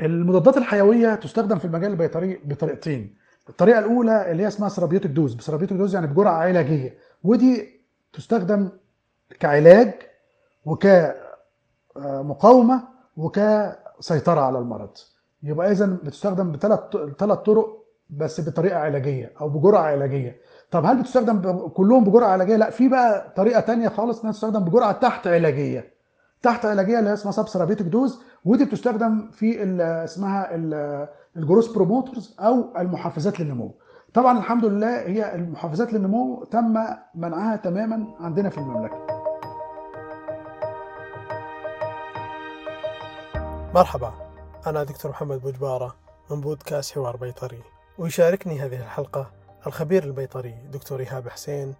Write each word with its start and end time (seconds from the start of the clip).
المضادات 0.00 0.56
الحيوية 0.56 1.14
تستخدم 1.14 1.58
في 1.58 1.64
المجال 1.64 1.90
البيطري 1.90 2.40
بطريقتين. 2.44 3.14
الطريقة 3.48 3.78
الأولى 3.78 4.30
اللي 4.30 4.42
هي 4.42 4.48
اسمها 4.48 4.68
therapeutic 4.68 5.10
dose. 5.10 5.34
ب 5.34 5.38
therapeutic 5.38 5.76
dose 5.78 5.94
يعني 5.94 6.06
بجرعة 6.06 6.34
علاجية. 6.34 6.98
ودي 7.24 7.80
تستخدم 8.12 8.68
كعلاج 9.40 9.92
وكمقاومة 11.94 12.82
وكسيطرة 13.16 14.40
على 14.40 14.58
المرض. 14.58 14.90
يبقى 15.42 15.72
اذا 15.72 15.86
بتستخدم 15.86 16.52
بثلاث 16.52 16.80
ثلاث 17.18 17.38
طرق 17.38 17.84
بس 18.10 18.40
بطريقة 18.48 18.78
علاجية 18.78 19.32
أو 19.40 19.48
بجرعة 19.48 19.82
علاجية. 19.82 20.40
طب 20.70 20.86
هل 20.86 21.00
بتستخدم 21.00 21.68
كلهم 21.68 22.04
بجرعة 22.04 22.28
علاجية؟ 22.28 22.56
لا 22.56 22.70
في 22.70 22.88
بقى 22.88 23.32
طريقة 23.36 23.60
تانية 23.60 23.88
خالص 23.88 24.20
إنها 24.20 24.32
تستخدم 24.32 24.64
بجرعة 24.64 24.92
تحت 24.92 25.26
علاجية. 25.26 25.92
تحت 26.42 26.64
علاجية 26.66 26.98
اللي 26.98 27.10
هي 27.10 27.14
اسمها 27.14 27.32
sub-therapeutic 27.32 27.86
dose 27.86 28.22
ودي 28.44 28.64
بتستخدم 28.64 29.30
في 29.30 29.62
اسمها 30.04 30.54
ال- 30.54 31.08
ال 31.36 31.41
growth 31.41 31.72
promoters 31.72 32.36
أو 32.40 32.76
المحفزات 32.78 33.40
للنمو. 33.40 33.74
طبعا 34.14 34.38
الحمد 34.38 34.64
لله 34.64 35.00
هي 35.00 35.34
المحفزات 35.34 35.92
للنمو 35.92 36.44
تم 36.44 36.74
منعها 37.14 37.56
تماما 37.56 38.06
عندنا 38.20 38.48
في 38.50 38.58
المملكة. 38.58 39.06
مرحبا 43.74 44.12
أنا 44.66 44.84
دكتور 44.84 45.10
محمد 45.10 45.40
بوجبارة 45.40 45.94
من 46.30 46.40
بودكاست 46.40 46.94
حوار 46.94 47.16
بيطري. 47.16 47.62
ويشاركني 47.98 48.60
هذه 48.60 48.80
الحلقة 48.80 49.30
الخبير 49.66 50.04
البيطري 50.04 50.54
دكتور 50.72 51.00
إيهاب 51.00 51.28
حسين 51.28 51.74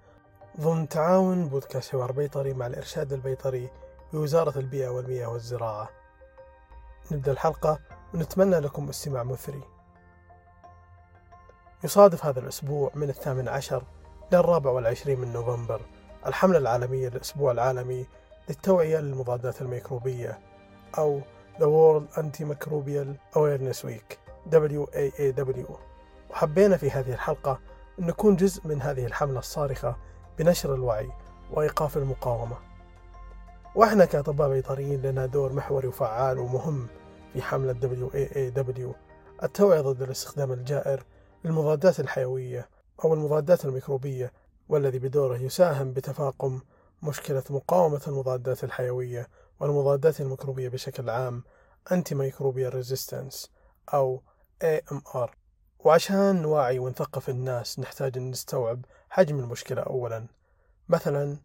ضمن 0.60 0.88
تعاون 0.88 1.44
بودكاست 1.48 1.92
حوار 1.92 2.12
بيطري 2.12 2.54
مع 2.54 2.66
الإرشاد 2.66 3.12
البيطري 3.12 3.68
بوزارة 4.12 4.58
البيئة 4.58 4.88
والمياه 4.88 5.26
والزراعة. 5.26 5.88
نبدأ 7.10 7.32
الحلقة 7.32 7.78
ونتمنى 8.14 8.58
لكم 8.58 8.88
استماع 8.88 9.22
مثري. 9.22 9.62
يصادف 11.84 12.26
هذا 12.26 12.40
الأسبوع 12.40 12.90
من 12.94 13.08
الثامن 13.08 13.48
عشر 13.48 13.82
للرابع 14.32 14.70
والعشرين 14.70 15.20
من 15.20 15.32
نوفمبر 15.32 15.80
الحملة 16.26 16.58
العالمية 16.58 17.08
للأسبوع 17.08 17.52
العالمي 17.52 18.06
للتوعية 18.48 18.98
للمضادات 18.98 19.62
الميكروبية 19.62 20.40
أو 20.98 21.20
The 21.58 21.64
World 21.64 22.16
Antimicrobial 22.16 23.36
Awareness 23.36 23.84
Week 23.84 24.16
WAAW 24.50 25.72
وحبينا 26.30 26.76
في 26.76 26.90
هذه 26.90 27.12
الحلقة 27.12 27.60
أن 27.98 28.06
نكون 28.06 28.36
جزء 28.36 28.66
من 28.66 28.82
هذه 28.82 29.06
الحملة 29.06 29.38
الصارخة 29.38 29.96
بنشر 30.38 30.74
الوعي 30.74 31.12
وإيقاف 31.50 31.96
المقاومة. 31.96 32.56
وإحنا 33.74 34.04
كأطباء 34.04 34.48
بيطريين 34.48 35.02
لنا 35.02 35.26
دور 35.26 35.52
محوري 35.52 35.88
وفعال 35.88 36.38
ومهم 36.38 36.86
في 37.32 37.42
حملة 37.42 37.74
WAAW 37.74 38.94
التوعية 39.42 39.80
ضد 39.80 40.02
الاستخدام 40.02 40.52
الجائر 40.52 41.04
للمضادات 41.44 42.00
الحيوية 42.00 42.68
أو 43.04 43.14
المضادات 43.14 43.64
الميكروبية 43.64 44.32
والذي 44.68 44.98
بدوره 44.98 45.36
يساهم 45.36 45.92
بتفاقم 45.92 46.60
مشكلة 47.02 47.42
مقاومة 47.50 48.00
المضادات 48.06 48.64
الحيوية 48.64 49.28
والمضادات 49.60 50.20
الميكروبية 50.20 50.68
بشكل 50.68 51.10
عام 51.10 51.42
Antimicrobial 51.94 52.72
Resistance 52.72 53.48
أو 53.94 54.22
AMR 54.64 55.30
وعشان 55.78 56.42
نوعي 56.42 56.78
ونثقف 56.78 57.28
الناس 57.28 57.78
نحتاج 57.78 58.18
أن 58.18 58.30
نستوعب 58.30 58.84
حجم 59.10 59.38
المشكلة 59.38 59.82
أولا. 59.82 60.26
مثلا 60.88 61.36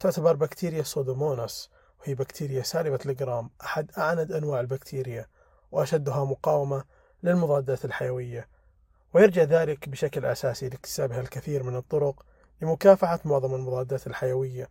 تعتبر 0.00 0.36
بكتيريا 0.36 0.82
سودوموناس 0.82 1.70
وهي 2.00 2.14
بكتيريا 2.14 2.62
سالبة 2.62 2.98
الجرام 3.06 3.50
أحد 3.64 3.90
أعند 3.98 4.32
أنواع 4.32 4.60
البكتيريا 4.60 5.26
وأشدها 5.72 6.24
مقاومة 6.24 6.84
للمضادات 7.22 7.84
الحيوية. 7.84 8.48
ويرجع 9.14 9.42
ذلك 9.42 9.88
بشكل 9.88 10.24
أساسي 10.24 10.68
لاكتسابها 10.68 11.20
الكثير 11.20 11.62
من 11.62 11.76
الطرق 11.76 12.22
لمكافحة 12.62 13.20
معظم 13.24 13.54
المضادات 13.54 14.06
الحيوية. 14.06 14.68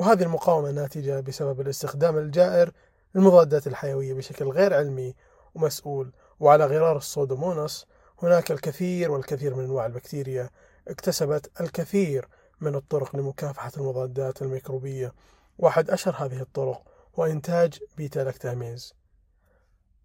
وهذه 0.00 0.22
المقاومة 0.22 0.70
ناتجة 0.70 1.20
بسبب 1.20 1.60
الاستخدام 1.60 2.18
الجائر 2.18 2.72
للمضادات 3.14 3.66
الحيوية 3.66 4.14
بشكل 4.14 4.44
غير 4.44 4.74
علمي 4.74 5.14
ومسؤول. 5.54 6.12
وعلى 6.40 6.66
غرار 6.66 6.96
ال 6.96 7.03
Pseudomonas 7.03 7.86
هناك 8.22 8.50
الكثير 8.50 9.10
والكثير 9.10 9.54
من 9.54 9.64
أنواع 9.64 9.86
البكتيريا 9.86 10.50
اكتسبت 10.88 11.60
الكثير 11.60 12.28
من 12.62 12.74
الطرق 12.74 13.16
لمكافحة 13.16 13.72
المضادات 13.76 14.42
الميكروبية. 14.42 15.12
واحد 15.58 15.90
أشهر 15.90 16.14
هذه 16.14 16.40
الطرق 16.40 16.82
هو 17.18 17.24
إنتاج 17.24 17.78
beta-lactamase 17.96 18.94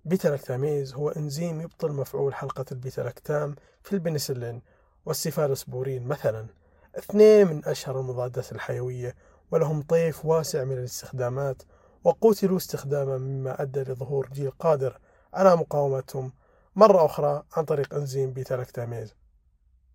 beta-lactamase 0.05 0.93
هو 0.93 1.09
إنزيم 1.09 1.61
يبطل 1.61 1.91
مفعول 1.91 2.33
حلقة 2.33 2.65
البيتا 2.71 3.01
لاكتام 3.01 3.55
في 3.83 3.93
البنسلين 3.93 4.61
والسيفالوسبورين 5.05 6.07
مثلا. 6.07 6.47
اثنين 6.97 7.47
من 7.47 7.65
أشهر 7.65 7.99
المضادات 7.99 8.51
الحيوية 8.51 9.15
ولهم 9.51 9.81
طيف 9.81 10.25
واسع 10.25 10.63
من 10.63 10.77
الاستخدامات 10.77 11.63
وقتلوا 12.03 12.57
استخداما 12.57 13.17
مما 13.17 13.61
أدى 13.61 13.79
لظهور 13.79 14.29
جيل 14.33 14.51
قادر 14.51 14.99
على 15.33 15.55
مقاومتهم 15.55 16.33
مرة 16.75 17.05
أخرى 17.05 17.43
عن 17.53 17.65
طريق 17.65 17.93
أنزيم 17.93 18.33
beta-lactamase 18.33 19.15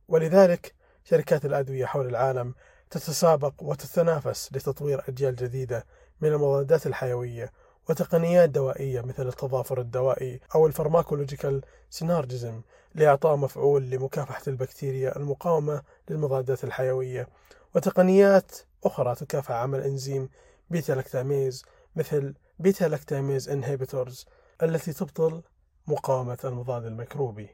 ولذلك 0.08 0.74
شركات 1.04 1.44
الأدوية 1.44 1.86
حول 1.86 2.06
العالم 2.06 2.54
تتسابق 2.90 3.54
وتتنافس 3.62 4.52
لتطوير 4.52 5.02
أجيال 5.08 5.36
جديدة 5.36 5.86
من 6.20 6.28
المضادات 6.28 6.86
الحيوية 6.86 7.52
وتقنيات 7.88 8.50
دوائية 8.50 9.00
مثل 9.00 9.28
التضافر 9.28 9.80
الدوائي 9.80 10.40
أو 10.54 10.66
ال 10.66 10.72
pharmacological 10.72 11.60
synergism 11.90 12.62
لإعطاء 12.94 13.36
مفعول 13.36 13.90
لمكافحة 13.90 14.42
البكتيريا 14.48 15.16
المقاومة 15.16 15.82
للمضادات 16.10 16.64
الحيوية 16.64 17.28
وتقنيات 17.74 18.52
أخرى 18.84 19.14
تكافح 19.14 19.50
عمل 19.50 19.80
إنزيم 19.80 20.28
beta-lactamase 20.70 21.64
مثل 21.96 22.34
beta-lactamase 22.58 23.48
inhibitors 23.48 24.26
التي 24.62 24.92
تبطل 24.92 25.42
مقاومة 25.86 26.38
المضاد 26.44 26.84
الميكروبي. 26.84 27.48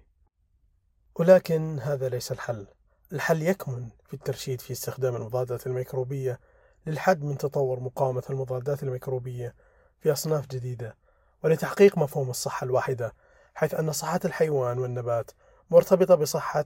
ولكن 1.15 1.79
هذا 1.79 2.09
ليس 2.09 2.33
الحل. 2.33 2.67
الحل 3.13 3.43
يكمن 3.43 3.89
في 4.07 4.15
الترشيد 4.15 4.61
في 4.61 4.73
استخدام 4.73 5.17
المضادات 5.17 5.67
الميكروبية 5.67 6.41
للحد 6.87 7.23
من 7.23 7.39
تطور 7.39 7.81
مقاومة 7.81 8.23
المضادات 8.31 8.83
الميكروبية 8.83 9.55
في 10.01 10.13
أصناف 10.13 10.47
جديدة 10.47 10.97
ولتحقيق 11.45 11.99
مفهوم 11.99 12.31
الصحة 12.31 12.65
الواحدة 12.65 13.13
حيث 13.55 13.75
أن 13.75 13.93
صحة 13.93 14.21
الحيوان 14.25 14.79
والنبات 14.79 15.31
مرتبطة 15.71 16.15
بصحة 16.15 16.65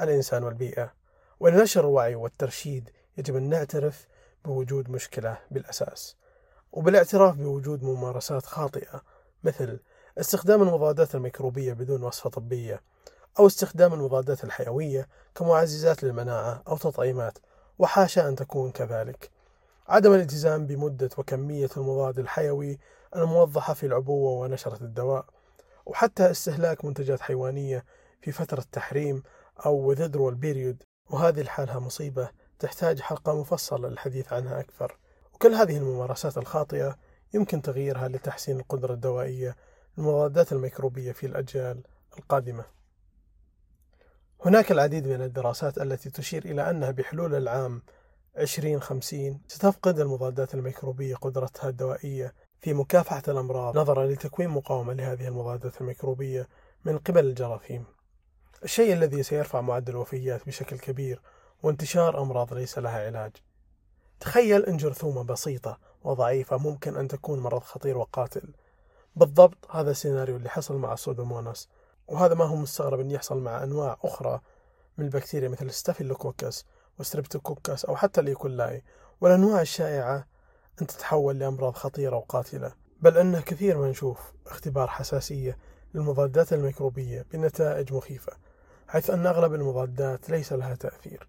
الإنسان 0.00 0.44
والبيئة. 0.44 0.92
ولنشر 1.40 1.80
الوعي 1.80 2.14
والترشيد 2.14 2.90
يجب 3.18 3.36
أن 3.36 3.48
نعترف 3.48 4.06
بوجود 4.44 4.90
مشكلة 4.90 5.38
بالأساس 5.50 6.16
وبالاعتراف 6.72 7.36
بوجود 7.36 7.82
ممارسات 7.82 8.46
خاطئة 8.46 9.02
مثل 9.44 9.80
استخدام 10.18 10.62
المضادات 10.62 11.14
الميكروبية 11.14 11.72
بدون 11.72 12.02
وصفة 12.02 12.30
طبية 12.30 12.80
أو 13.38 13.46
استخدام 13.46 13.94
المضادات 13.94 14.44
الحيوية 14.44 15.08
كمعززات 15.34 16.02
للمناعة 16.02 16.62
أو 16.68 16.76
تطعيمات 16.76 17.38
وحاشا 17.78 18.28
أن 18.28 18.36
تكون 18.36 18.70
كذلك. 18.70 19.30
عدم 19.88 20.14
الالتزام 20.14 20.66
بمدة 20.66 21.10
وكمية 21.18 21.68
المضاد 21.76 22.18
الحيوي 22.18 22.78
الموضحة 23.16 23.74
في 23.74 23.86
العبوة 23.86 24.30
ونشرة 24.30 24.82
الدواء 24.82 25.24
وحتى 25.86 26.30
استهلاك 26.30 26.84
منتجات 26.84 27.20
حيوانية 27.20 27.84
في 28.22 28.32
فترة 28.32 28.64
تحريم 28.72 29.22
أو 29.66 29.94
withdrawal 29.94 30.34
بيريود 30.34 30.82
وهذه 31.10 31.40
الحالة 31.40 31.78
مصيبة 31.78 32.28
تحتاج 32.58 33.00
حلقة 33.00 33.40
مفصلة 33.40 33.88
للحديث 33.88 34.32
عنها 34.32 34.60
أكثر. 34.60 34.98
وكل 35.34 35.54
هذه 35.54 35.76
الممارسات 35.76 36.38
الخاطئة 36.38 36.96
يمكن 37.34 37.62
تغييرها 37.62 38.08
لتحسين 38.08 38.60
القدرة 38.60 38.94
الدوائية 38.94 39.56
للمضادات 39.98 40.52
الميكروبية 40.52 41.12
في 41.12 41.26
الأجيال 41.26 41.82
القادمة. 42.18 42.64
هناك 44.46 44.72
العديد 44.72 45.08
من 45.08 45.22
الدراسات 45.22 45.78
التي 45.78 46.10
تشير 46.10 46.44
إلى 46.44 46.70
أنها 46.70 46.90
بحلول 46.90 47.34
العام 47.34 47.82
2050 48.38 49.40
ستفقد 49.48 50.00
المضادات 50.00 50.54
الميكروبية 50.54 51.14
قدرتها 51.14 51.68
الدوائية 51.68 52.34
في 52.60 52.74
مكافحة 52.74 53.22
الأمراض 53.28 53.78
نظرا 53.78 54.06
لتكوين 54.06 54.48
مقاومة 54.48 54.92
لهذه 54.92 55.28
المضادات 55.28 55.80
الميكروبية 55.80 56.48
من 56.84 56.98
قبل 56.98 57.24
الجراثيم. 57.24 57.84
الشيء 58.64 58.92
الذي 58.92 59.22
سيرفع 59.22 59.60
معدل 59.60 59.92
الوفيات 59.92 60.46
بشكل 60.46 60.78
كبير 60.78 61.20
وانتشار 61.62 62.22
أمراض 62.22 62.54
ليس 62.54 62.78
لها 62.78 63.06
علاج. 63.06 63.32
تخيل 64.20 64.64
أن 64.64 64.76
جرثومة 64.76 65.22
بسيطة 65.22 65.78
وضعيفة 66.02 66.56
ممكن 66.56 66.96
أن 66.96 67.08
تكون 67.08 67.38
مرض 67.40 67.62
خطير 67.62 67.98
وقاتل. 67.98 68.54
بالضبط 69.16 69.70
هذا 69.70 69.90
السيناريو 69.90 70.36
اللي 70.36 70.48
حصل 70.48 70.76
مع 70.76 70.92
السودوموناس 70.92 71.68
وهذا 72.08 72.34
ما 72.34 72.44
هو 72.44 72.56
مستغرب 72.56 73.00
أن 73.00 73.10
يحصل 73.10 73.38
مع 73.38 73.62
أنواع 73.62 73.98
أخرى 74.02 74.40
من 74.98 75.04
البكتيريا 75.04 75.48
مثل 75.48 75.70
Staphylococcus 75.70 76.66
و 76.98 77.04
Streptococcus 77.04 77.84
أو 77.84 77.96
حتى 77.96 78.20
ال 78.20 78.28
E. 78.28 78.43
coli. 78.43 78.82
والأنواع 79.20 79.60
الشائعة 79.60 80.26
أن 80.82 80.86
تتحول 80.86 81.38
لأمراض 81.38 81.72
خطيرة 81.72 82.16
وقاتلة. 82.16 82.72
بل 83.00 83.18
أنه 83.18 83.40
كثير 83.40 83.78
ما 83.78 83.88
نشوف 83.90 84.32
اختبار 84.46 84.88
حساسية 84.88 85.58
للمضادات 85.94 86.52
الميكروبية 86.52 87.26
بنتائج 87.32 87.92
مخيفة 87.92 88.32
حيث 88.88 89.10
أن 89.10 89.26
أغلب 89.26 89.54
المضادات 89.54 90.30
ليس 90.30 90.52
لها 90.52 90.74
تأثير 90.74 91.28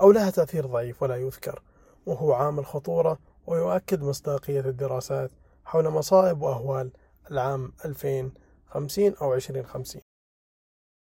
أو 0.00 0.12
لها 0.12 0.30
تأثير 0.30 0.66
ضعيف 0.66 1.02
ولا 1.02 1.16
يذكر 1.16 1.62
وهو 2.06 2.32
عامل 2.32 2.66
خطورة 2.66 3.18
ويؤكد 3.46 4.02
مصداقية 4.02 4.60
الدراسات 4.60 5.30
حول 5.64 5.88
مصائب 5.88 6.42
وأهوال 6.42 6.90
العام 7.30 7.72
2050 8.76 9.14
أو 9.22 9.34
2050 9.34 10.02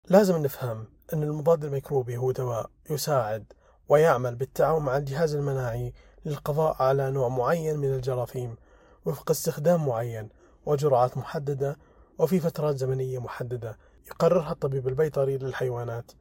لازم 0.09 0.37
نفهم 0.37 0.87
أن 1.13 1.23
المضاد 1.23 1.65
الميكروبي 1.65 2.17
هو 2.17 2.31
دواء 2.31 2.71
يساعد 2.91 3.53
ويعمل 3.89 4.35
بالتعاون 4.35 4.83
مع 4.83 4.97
الجهاز 4.97 5.35
المناعي 5.35 5.93
للقضاء 6.25 6.83
على 6.83 7.11
نوع 7.11 7.29
معين 7.29 7.79
من 7.79 7.95
الجراثيم 7.95 8.57
وفق 9.05 9.31
استخدام 9.31 9.87
معين 9.87 10.29
وجرعات 10.67 11.17
محددة 11.17 11.79
وفي 12.19 12.41
فترات 12.41 12.77
زمنية 12.77 13.19
محددة 13.19 13.79
يقررها 14.07 14.53
الطبيب 14.53 14.89
البيطري 14.89 15.39
للحيوانات 15.39 16.13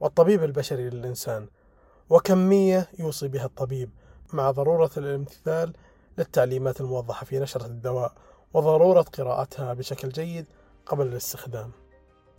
والطبيب 0.00 0.44
البشري 0.44 0.90
للإنسان 0.90 1.48
وكمية 2.10 2.88
يوصي 2.98 3.28
بها 3.28 3.44
الطبيب 3.44 3.90
مع 4.32 4.50
ضرورة 4.50 4.90
الامتثال 4.96 5.72
للتعليمات 6.18 6.80
الموضحة 6.80 7.24
في 7.24 7.38
نشرة 7.38 7.66
الدواء 7.66 8.12
وضرورة 8.54 9.02
قراءتها 9.02 9.74
بشكل 9.74 10.08
جيد 10.08 10.46
قبل 10.86 11.06
الاستخدام. 11.06 11.70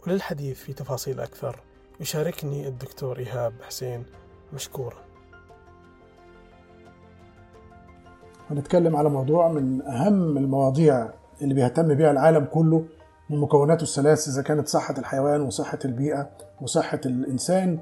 وللحديث 0.07 0.59
في 0.59 0.73
تفاصيل 0.73 1.19
أكثر 1.19 1.59
يشاركني 1.99 2.67
الدكتور 2.67 3.19
إيهاب 3.19 3.53
حسين 3.61 4.05
مشكورا 4.53 4.97
هنتكلم 8.49 8.95
على 8.95 9.09
موضوع 9.09 9.47
من 9.47 9.81
أهم 9.81 10.37
المواضيع 10.37 11.09
اللي 11.41 11.53
بيهتم 11.53 11.93
بها 11.93 12.11
العالم 12.11 12.45
كله 12.45 12.85
من 13.29 13.37
مكوناته 13.37 13.83
الثلاث 13.83 14.27
إذا 14.27 14.41
كانت 14.41 14.67
صحة 14.67 14.95
الحيوان 14.97 15.41
وصحة 15.41 15.79
البيئة 15.85 16.29
وصحة 16.61 17.01
الإنسان. 17.05 17.79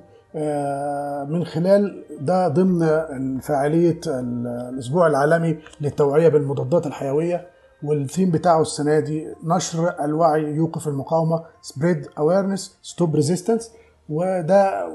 من 1.30 1.46
خلال 1.46 2.04
ده 2.20 2.48
ضمن 2.48 3.40
فعالية 3.40 4.00
الأسبوع 4.08 5.08
العالمي 5.08 5.60
للتوعية 5.82 6.28
بالمضادات 6.30 6.88
الحيوية. 6.88 7.48
والثيم 7.84 8.32
بتاعه 8.32 8.62
السنة 8.62 9.00
دي 9.00 9.28
نشر 9.44 10.04
الوعي 10.06 10.42
يوقف 10.56 10.88
المقاومة 10.88 11.44
spread 11.68 12.06
awareness 12.20 12.62
stop 12.94 13.16
resistance. 13.16 13.64
وده 14.10 14.88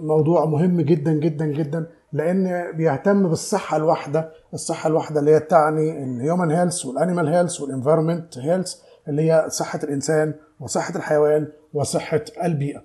موضوع 0.00 0.44
مهم 0.44 0.80
جدا 0.80 1.12
جدا 1.12 1.46
جدا 1.46 1.86
لأن 2.12 2.72
بيهتم 2.76 3.28
بالصحة 3.28 3.76
الواحدة 3.76 4.30
الصحة 4.54 4.88
الواحدة 4.88 5.20
اللي 5.20 5.34
هي 5.34 5.40
تعني 5.40 6.04
ال 6.04 6.12
human 6.12 6.50
health 6.50 6.86
وال 6.86 6.97
animal 6.97 7.28
health 7.28 7.60
وال 7.60 7.72
environment 7.72 8.38
health 8.38 8.74
اللي 9.08 9.22
هي 9.32 9.46
صحة 9.48 9.80
الإنسان 9.84 10.34
وصحة 10.60 10.96
الحيوان 10.96 11.48
وصحة 11.74 12.24
البيئة. 12.44 12.82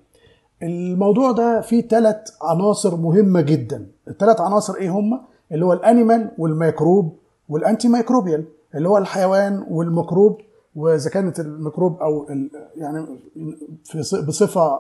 الموضوع 0.64 1.32
ده 1.32 1.62
فيه 1.62 1.88
ثلاث 1.88 2.18
عناصر 2.42 2.96
مهمة 2.96 3.42
جدا. 3.42 3.88
الثلاث 4.08 4.42
عناصر 4.42 4.76
إيه 4.76 4.90
هم 4.90 5.22
اللي 5.52 5.66
هو 5.66 5.74
ال 5.74 5.82
animal 5.82 6.32
والميكروب 6.38 7.18
وال 7.50 7.88
antimicrobial 7.88 8.46
اللي 8.76 8.90
هو 8.90 8.98
الحيوان 8.98 9.66
والميكروب 9.70 10.38
وإذا 10.76 11.10
كانت 11.10 11.40
الميكروب 11.40 12.00
أو 12.02 12.28
يعني 12.76 13.06
في 13.84 13.98
بصفة 14.28 14.80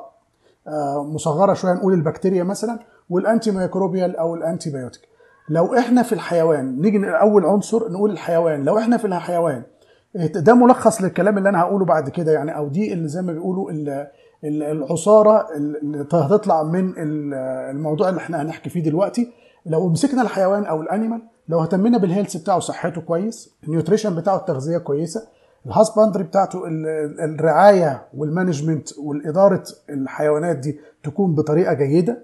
مصغرة 0.97 1.53
شوية 1.53 1.73
نقول 1.73 1.93
البكتيريا 1.93 2.43
مثلا 2.43 2.79
وال 3.09 3.51
antimicrobial 3.51 4.15
أو 4.15 4.35
ال 4.35 4.69
antibiotic 4.69 5.01
لو 5.49 5.73
إحنا 5.77 6.03
في 6.03 6.13
الحيوان 6.13 6.81
نيجي 6.81 7.09
أول 7.09 7.45
عنصر 7.45 7.91
نقول 7.91 8.11
الحيوان. 8.11 8.63
لو 8.63 8.77
إحنا 8.77 8.97
في 8.97 9.05
الحيوان 9.07 9.63
ده 10.15 10.53
ملخص 10.53 11.01
للكلام 11.01 11.37
اللي 11.37 11.49
أنا 11.49 11.61
هقوله 11.61 11.85
بعد 11.85 12.09
كده 12.09 12.31
يعني 12.31 12.57
أو 12.57 12.67
دي 12.67 12.93
اللي 12.93 13.07
زي 13.07 13.21
ما 13.21 13.33
بيقولوا 13.33 13.71
العصارة 14.43 15.47
اللي 15.55 16.07
هتطلع 16.13 16.63
من 16.63 16.93
الموضوع 17.69 18.09
اللي 18.09 18.19
إحنا 18.21 18.41
هنحكي 18.41 18.69
فيه 18.69 18.83
دلوقتي. 18.83 19.31
لو 19.65 19.89
مسكنا 19.89 20.21
الحيوان 20.21 20.65
أو 20.65 20.81
ال 20.81 20.87
animal 20.87 21.21
لو 21.49 21.61
اهتمينا 21.61 21.97
بال 21.97 22.07
health 22.07 22.37
بتاعه 22.37 22.59
صحته 22.59 23.01
كويس 23.01 23.53
ال 23.63 23.69
nutrition 23.69 24.15
بتاعه 24.15 24.35
التغذية 24.37 24.77
كويسة 24.77 25.27
ال 25.65 25.71
husbandry 25.71 26.23
بتاعته 26.23 26.61
الرعاية 27.23 28.01
وال 28.17 28.31
management 28.31 28.97
والإدارة 28.97 29.63
الحيوانات 29.89 30.57
دي 30.57 30.79
تكون 31.03 31.35
بطريقة 31.35 31.73
جيدة. 31.73 32.17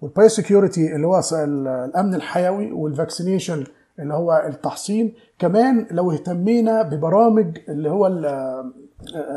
وال 0.00 0.28
biosecurity 0.28 0.94
اللي 0.96 1.06
هو 1.06 1.20
الأمن 1.32 2.14
الحيوي 2.14 2.72
وال 2.72 2.86
vaccination 2.86 3.64
اللي 3.98 4.14
هو 4.14 4.44
التحصين. 4.48 5.14
كمان 5.38 5.86
لو 5.90 6.12
اهتمينا 6.12 6.82
ببرامج 6.82 7.58
اللي 7.68 7.90
هو 7.90 8.06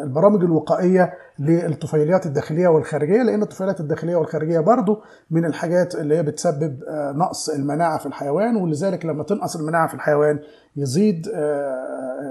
البرامج 0.04 0.44
الوقائية 0.44 1.14
للطفيليات 1.40 2.26
الداخلية 2.26 2.68
والخارجية 2.68 3.24
لأن 3.24 3.42
الطفيليات 3.42 3.80
الداخلية 3.80 4.16
والخارجية 4.16 4.60
برضو 4.60 5.00
من 5.32 5.46
الحاجات 5.46 5.96
اللي 5.96 6.18
هي 6.18 6.24
بتسبب 6.24 6.80
نقص 7.16 7.50
المناعة 7.50 7.98
في 8.00 8.06
الحيوان 8.06 8.56
ولذلك 8.56 9.06
لما 9.06 9.24
تنقص 9.24 9.56
المناعة 9.56 9.88
في 9.88 9.94
الحيوان 9.94 10.40
يزيد 10.76 11.28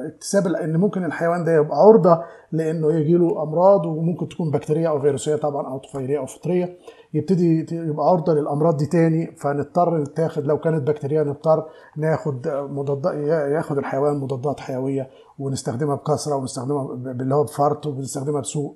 اكتساب 0.06 0.46
إن 0.46 0.76
ممكن 0.76 1.04
الحيوان 1.04 1.44
ده 1.44 1.52
يبقى 1.52 1.78
عرضة 1.78 2.22
لأنه 2.52 2.92
يجي 2.92 3.12
له 3.16 3.42
أمراض 3.42 3.86
وممكن 3.86 4.28
تكون 4.28 4.50
بكتيريه 4.50 4.88
أو 4.88 5.00
فيروسية 5.00 5.36
طبعا 5.36 5.66
أو 5.68 5.78
طفيلية 5.78 6.18
أو 6.18 6.26
فطرية 6.26 6.76
يبتدي 7.14 7.66
يبقى 7.72 8.06
عرضة 8.06 8.34
للأمراض 8.34 8.76
دي 8.76 8.86
تاني 8.86 9.36
فنضطر 9.36 9.98
نتاخد 9.98 10.46
لو 10.46 10.58
كانت 10.58 10.88
بكتيريا 10.88 11.22
نضطر 11.22 11.64
ناخد 11.96 12.48
مضادات 12.48 13.14
ياخد 13.52 13.78
الحيوان 13.78 14.16
مضادات 14.16 14.60
حيوية 14.60 15.08
ونستخدمها 15.38 15.94
بكثرة 15.96 16.34
ونستخدمها 16.36 16.94
باللي 16.94 17.34
هو 17.34 17.44
بفرط 17.44 17.86
وبنستخدمها 17.86 18.40
بسوء 18.40 18.74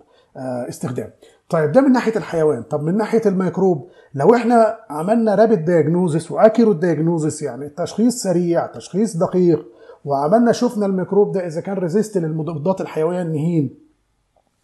استخدام. 0.68 1.10
طيب 1.48 1.72
ده 1.72 1.80
من 1.80 1.92
ناحية 1.92 2.16
الحيوان، 2.16 2.62
طب 2.62 2.82
من 2.82 2.96
ناحية 2.96 3.22
الميكروب 3.26 3.88
لو 4.14 4.34
إحنا 4.34 4.76
عملنا 4.90 5.36
rapid 5.36 5.58
diagnosis 5.66 6.30
و 6.30 6.35
accurate 6.35 6.76
diagnosis 6.76 7.42
يعني 7.42 7.68
تشخيص 7.68 8.22
سريع، 8.22 8.66
تشخيص 8.66 9.16
دقيق 9.16 9.66
وعملنا 10.04 10.52
شفنا 10.52 10.86
الميكروب 10.86 11.32
ده 11.32 11.46
إذا 11.46 11.60
كان 11.60 11.76
resist 11.78 12.18
للمضادات 12.18 12.80
الحيوية 12.80 13.22
لأنهين 13.22 13.78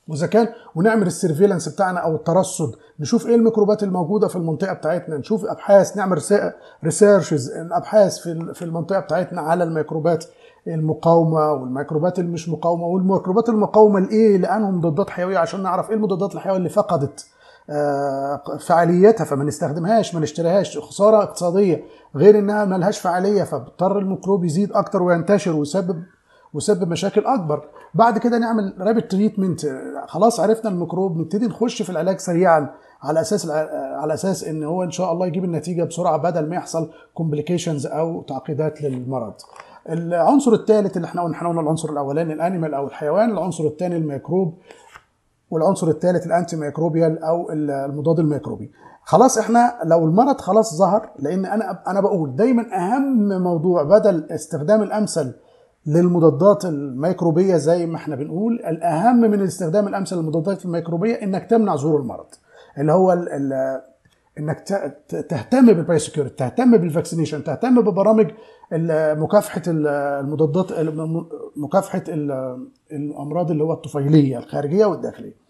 وإذا 0.09 0.27
كان 0.27 0.49
ونعمل 0.75 1.06
ال 1.06 1.11
surveillance 1.11 1.69
بتاعنا 1.69 2.00
أو 2.00 2.15
الترصد 2.17 2.75
نشوف 3.00 3.27
إيه 3.27 3.35
الميكروبات 3.35 3.83
الموجودة 3.83 4.29
في 4.29 4.37
المنطقة 4.37 4.73
بتاعتنا 4.73 5.17
نشوف 5.17 5.45
أبحاث 5.45 5.97
نعمل 5.97 6.21
researches 6.85 7.50
أبحاث 7.56 8.19
في 8.19 8.55
في 8.55 8.65
المنطقة 8.65 9.00
بتاعتنا 9.00 9.41
على 9.41 9.65
الميكروبات 9.65 10.25
المقاومة 10.66 11.52
والميكروبات 11.52 12.19
اللي 12.19 12.31
مش 12.31 12.49
مقاومة 12.49 12.84
والميكروبات 12.84 13.49
المقاومة 13.49 14.00
لإيه؟ 14.00 14.37
لأنهي 14.37 14.79
مضادات 14.78 15.10
حيوية 15.10 15.38
عشان 15.38 15.62
نعرف 15.62 15.90
إيه 15.90 15.96
المضادات 15.96 16.34
الحيوية 16.34 16.56
اللي 16.56 16.68
فقدت 16.68 17.26
فعاليتها 18.61 19.25
فما 19.25 19.44
نستخدمهاش 19.44 20.14
ما 20.14 20.21
نشتريهاش. 20.21 20.78
خسارة 20.78 21.23
اقتصادية 21.23 21.85
غير 22.16 22.38
إنها 22.38 22.64
ملهاش 22.64 22.99
فعالية 23.00 23.42
فبضطر 23.42 23.99
الميكروب 23.99 24.44
يزيد 24.44 24.73
أكتر 24.73 25.02
وينتشر 25.02 25.56
ويسبب 25.56 26.02
ويسبب 26.54 26.88
مشاكل 26.88 27.25
أكبر. 27.26 27.64
بعد 27.94 28.18
كده 28.18 28.38
نعمل 28.38 28.75
rapid 28.80 29.07
treatment 29.11 29.61
خلاص 30.06 30.40
عرفنا 30.40 30.71
الميكروب 30.71 31.16
نبتدي 31.16 31.47
نخش 31.47 31.83
في 31.83 31.90
العلاج 31.90 32.18
سريعا 32.18 32.71
على 33.02 33.21
أساس 33.21 33.50
على 34.00 34.14
أساس 34.14 34.44
إن 34.44 34.64
هو 34.64 34.83
إن 34.83 34.90
شاء 34.90 35.12
الله 35.12 35.26
يجيب 35.26 35.44
النتيجة 35.44 35.85
بسرعة 35.85 36.16
بدل 36.16 36.49
ما 36.49 36.56
يحصل 36.56 36.90
complications 37.14 37.87
أو 37.87 38.23
تعقيدات 38.23 38.83
للمرض. 38.83 39.35
العنصر 39.88 40.52
الثالث 40.52 40.97
اللي 40.97 41.07
إحنا 41.07 41.23
قلنا 41.23 41.61
العنصر 41.61 41.90
الأولاني 41.92 42.33
ال 42.33 42.38
animal 42.38 42.75
أو 42.75 42.87
الحيوان 42.87 43.30
العنصر 43.30 43.64
الثاني 43.64 43.97
الميكروب 43.97 44.54
والعنصر 45.50 45.88
الثالث 45.88 46.26
ال 46.26 46.57
antimicrobial 46.57 47.25
أو 47.25 47.50
المضاد 47.52 48.18
الميكروبي. 48.18 48.71
خلاص 49.04 49.38
إحنا 49.38 49.75
لو 49.85 50.04
المرض 50.04 50.40
خلاص 50.40 50.76
ظهر 50.76 51.11
لأن 51.18 51.47
أنا 51.47 51.83
أنا 51.87 52.00
بقول 52.00 52.37
دايما 52.37 52.66
أهم 52.76 53.42
موضوع 53.42 53.83
بدل 53.83 54.26
استخدام 54.30 54.83
الأمثل 54.83 55.33
للمضادات 55.87 56.64
الميكروبية 56.64 57.57
زي 57.57 57.87
ما 57.87 57.97
إحنا 57.97 58.16
بنقول 58.16 58.52
الأهم 58.54 59.21
من 59.21 59.35
الاستخدام 59.35 59.88
الأمثل 59.88 60.16
للمضادات 60.16 60.64
الميكروبية 60.64 61.14
إنك 61.14 61.50
تمنع 61.50 61.76
ظهور 61.76 62.00
المرض. 62.00 62.26
اللي 62.78 62.92
هو 62.92 63.12
إنك 64.38 64.61
تهتم 65.28 65.66
بال 65.66 65.77
biosecurity 65.77 66.35
تهتم 66.35 66.76
بال 66.76 66.87
vaccination 66.87 67.45
تهتم 67.45 67.80
ببرامج 67.80 68.30
مكافحة 69.23 69.62
المضادات 69.66 70.73
مكافحة 71.57 72.04
الأمراض 72.92 73.50
اللي 73.50 73.64
هو 73.64 73.73
الطفيلية 73.73 74.38
الخارجية 74.38 74.87
والداخلية. 74.87 75.48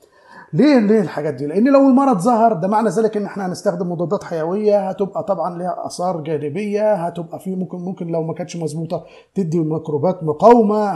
ليه 0.53 0.79
ليه 0.79 1.01
الحاجات 1.01 1.35
دي؟ 1.35 1.47
لأن 1.47 1.73
لو 1.73 1.81
المرض 1.89 2.19
ظهر 2.19 2.53
ده 2.53 2.69
معنى 2.69 2.89
ذلك 2.89 3.17
إن 3.17 3.25
إحنا 3.25 3.47
هنستخدم 3.47 3.93
مضادات 3.93 4.25
حيوية 4.25 4.89
هتبقى 4.89 5.23
طبعا 5.25 5.59
ليها 5.59 5.87
آثار 5.87 6.21
جانبية 6.21 6.95
هتبقى 6.95 7.39
في 7.39 7.57
ممكن 7.57 7.79
ممكن 7.79 8.07
لو 8.07 8.23
ما 8.23 8.35
كانتش 8.35 8.57
مظبوطة 8.57 9.05
تدي 9.35 9.59
ميكروبات 9.59 10.23
مقاومة 10.25 10.91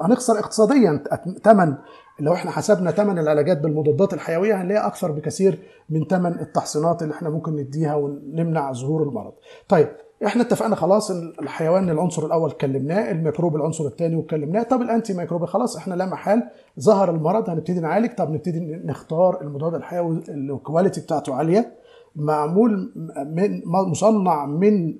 هنخسر 0.00 0.38
اقتصاديا 0.38 1.02
ثمن 1.44 1.74
لو 2.20 2.32
إحنا 2.32 2.50
حسبنا 2.50 2.90
ثمن 2.90 3.18
العلاجات 3.18 3.60
بالمضادات 3.60 4.14
الحيوية 4.14 4.62
هنلاقيها 4.62 4.86
أكثر 4.86 5.12
بكثير 5.12 5.58
من 5.90 6.04
ثمن 6.04 6.40
التحصينات 6.40 7.02
اللي 7.02 7.14
إحنا 7.14 7.30
ممكن 7.30 7.56
نديها 7.56 7.94
ونمنع 7.94 8.72
ظهور 8.72 9.02
المرض. 9.02 9.32
طيب 9.68 9.88
إحنا 10.26 10.42
اتفقنا 10.42 10.76
خلاص 10.76 11.10
إن 11.10 11.32
الحيوان 11.42 11.90
العنصر 11.90 12.26
الأول 12.26 12.50
اتكلمناه 12.50 13.10
الميكروب 13.10 13.56
العنصر 13.56 13.86
الثاني 13.86 14.16
واتكلمناه. 14.16 14.62
طب 14.62 14.82
ال 14.82 15.14
antimicrobial 15.14 15.46
خلاص 15.46 15.76
إحنا 15.76 15.94
لا 15.94 16.06
محال. 16.06 16.42
ظهر 16.80 17.10
المرض 17.10 17.50
هنبتدي 17.50 17.80
نعالج. 17.80 18.14
طب 18.14 18.30
نبتدي 18.30 18.60
نختار 18.84 19.40
المضاد 19.40 19.74
الحيوي 19.74 20.22
ال 20.28 20.37
quality 20.37 21.00
بتاعته 21.00 21.34
عالية. 21.34 21.72
معمول 22.16 22.92
من 23.26 23.62
مصنع 23.66 24.46
من 24.46 24.98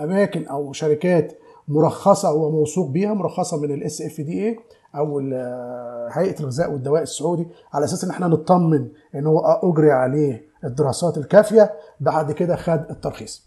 أماكن 0.00 0.46
أو 0.46 0.72
شركات 0.72 1.38
مرخصة 1.68 2.32
وموثوق 2.32 2.90
بيها 2.90 3.14
مرخصة 3.14 3.60
من 3.60 3.74
ال 3.74 4.02
SFDA 4.02 4.58
أو 4.96 5.18
هيئة 6.12 6.40
الغذاء 6.40 6.72
والدواء 6.72 7.02
السعودي 7.02 7.46
على 7.72 7.84
أساس 7.84 8.04
إن 8.04 8.10
إحنا 8.10 8.26
نطمن 8.28 8.88
إن 9.14 9.26
هو 9.26 9.38
أجري 9.40 9.90
عليه 9.92 10.46
الدراسات 10.64 11.18
الكافية. 11.18 11.72
بعد 12.00 12.32
كده 12.32 12.56
خد 12.56 12.84
الترخيص. 12.90 13.46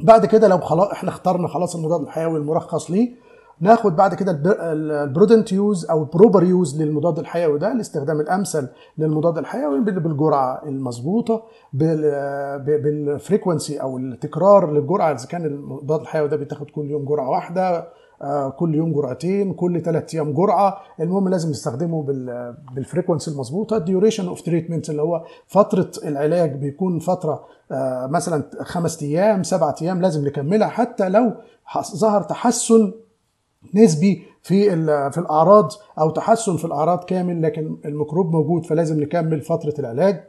بعد 0.00 0.26
كده 0.26 0.48
لو 0.48 0.58
خلاص 0.58 0.88
إحنا 0.90 1.10
اخترنا 1.10 1.48
خلاص 1.48 1.76
المضاد 1.76 2.00
الحيوي 2.00 2.38
المرخص 2.38 2.90
ليه 2.90 3.28
ناخد 3.60 3.96
بعد 3.96 4.14
كده 4.14 4.40
ال 4.72 4.82
prudent 4.82 5.52
use 5.52 5.84
أو 5.90 6.00
ال 6.02 6.08
proper 6.08 6.42
use 6.42 6.82
للمضاد 6.82 7.18
الحيوي 7.18 7.58
ده 7.58 7.72
الاستخدام 7.72 8.20
الأمثل 8.20 8.68
للمضاد 8.98 9.38
الحيوي 9.38 9.80
بالجرعة 9.80 10.62
المظبوطة 10.66 11.42
بال 12.58 12.80
frequency 12.80 13.76
أو 13.82 13.98
التكرار 13.98 14.72
للجرعة 14.72 15.12
إذا 15.12 15.26
كان 15.26 15.44
المضاد 15.44 16.00
الحيوي 16.00 16.28
ده 16.28 16.36
بيتاخد 16.36 16.70
كل 16.70 16.90
يوم 16.90 17.04
جرعة 17.04 17.30
واحدة 17.30 17.88
كل 18.56 18.74
يوم 18.74 18.92
جرعتين 18.92 19.52
كل 19.52 19.82
ثلاث 19.82 20.14
أيام 20.14 20.32
جرعة. 20.32 20.80
المهم 21.00 21.28
لازم 21.28 21.50
نستخدمه 21.50 22.02
بال 22.72 22.83
frequency 22.83 23.30
المظبوطة 23.30 23.76
ال 23.76 23.82
duration 23.82 24.28
of 24.28 24.42
treatment 24.42 24.90
اللي 24.90 25.02
هو 25.02 25.24
فترة 25.46 25.90
العلاج 26.04 26.52
بيكون 26.52 26.98
فترة 26.98 27.44
مثلا 28.10 28.44
خمس 28.60 29.02
أيام 29.02 29.42
سبعة 29.42 29.76
أيام 29.82 30.02
لازم 30.02 30.26
نكملها. 30.26 30.68
حتى 30.68 31.08
لو 31.08 31.32
ظهر 31.96 32.22
تحسن 32.22 32.92
نسبي 33.74 34.22
في 34.42 34.70
في 35.10 35.18
الأعراض 35.18 35.72
أو 35.98 36.10
تحسن 36.10 36.56
في 36.56 36.64
الأعراض 36.64 37.04
كامل 37.04 37.42
لكن 37.42 37.76
الميكروب 37.84 38.32
موجود 38.32 38.66
فلازم 38.66 39.00
نكمل 39.00 39.40
فترة 39.40 39.74
العلاج. 39.78 40.24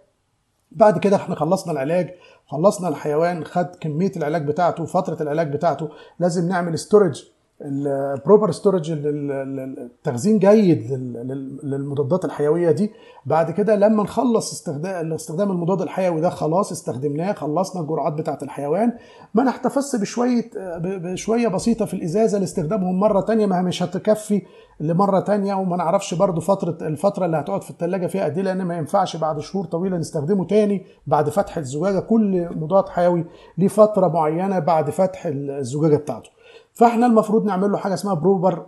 بعد 0.71 0.99
كده 0.99 1.15
إحنا 1.15 1.35
خلصنا 1.35 1.73
العلاج 1.73 2.09
خلصنا 2.47 2.87
الحيوان 2.87 3.43
خد 3.43 3.67
كمية 3.81 4.11
العلاج 4.17 4.47
بتاعته 4.47 4.85
فترة 4.85 5.23
العلاج 5.23 5.53
بتاعته. 5.53 5.89
لازم 6.19 6.47
نعمل 6.47 6.79
storage 6.79 7.23
ال 7.61 7.74
proper 7.74 8.51
storage 8.51 8.91
التخزين 8.91 10.39
جيد 10.39 10.91
للمضادات 11.63 12.25
الحيوية 12.25 12.71
دي. 12.71 12.91
بعد 13.25 13.51
كده 13.51 13.75
لما 13.75 14.03
نخلص 14.03 14.51
استخدام 14.51 15.13
استخدام 15.13 15.51
المضاد 15.51 15.81
الحيوي 15.81 16.21
ده 16.21 16.29
خلاص 16.29 16.71
استخدمناه 16.71 17.33
خلصنا 17.33 17.81
الجرعات 17.81 18.13
بتاعة 18.13 18.37
الحيوان. 18.43 18.93
ما 19.33 19.43
نحتفظ 19.43 19.95
بشوية 19.95 20.49
بشوية 20.83 21.47
بسيطة 21.47 21.85
في 21.85 21.93
الإزازة 21.93 22.39
لاستخدامهم 22.39 22.99
مرة 22.99 23.21
تانية 23.21 23.45
ما 23.45 23.61
مش 23.61 23.83
هتكفي 23.83 24.41
لمرة 24.79 25.19
تانية. 25.19 25.53
وما 25.53 25.77
نعرفش 25.77 26.13
برضو 26.13 26.41
فترة 26.41 26.77
الفترة 26.81 27.25
اللي 27.25 27.37
هتقعد 27.37 27.61
في 27.63 27.69
الثلاجه 27.69 28.07
فيها 28.07 28.23
قد 28.25 28.37
إيه 28.37 28.43
لأن 28.43 28.61
ما 28.61 28.77
ينفعش 28.77 29.15
بعد 29.15 29.39
شهور 29.39 29.65
طويلة 29.65 29.97
نستخدمه 29.97 30.45
تاني 30.45 30.85
بعد 31.07 31.29
فتح 31.29 31.57
الزجاجة. 31.57 31.99
كل 31.99 32.47
مضاد 32.55 32.89
حيوي 32.89 33.25
ليه 33.57 33.67
فترة 33.67 34.07
معينة 34.07 34.59
بعد 34.59 34.89
فتح 34.89 35.21
الزجاجة 35.25 35.95
بتاعته. 35.95 36.29
فاحنا 36.79 37.05
المفروض 37.05 37.45
نعمل 37.45 37.71
له 37.71 37.77
حاجة 37.77 37.93
اسمها 37.93 38.13
proper 38.13 38.65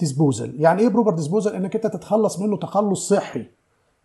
disposal 0.00 0.60
يعني 0.60 0.82
إيه 0.82 0.88
proper 0.88 1.14
disposal 1.14 1.54
إنك 1.54 1.74
أنت 1.74 1.86
تتخلص 1.86 2.40
منه 2.40 2.56
تخلص 2.56 3.08
صحي. 3.08 3.46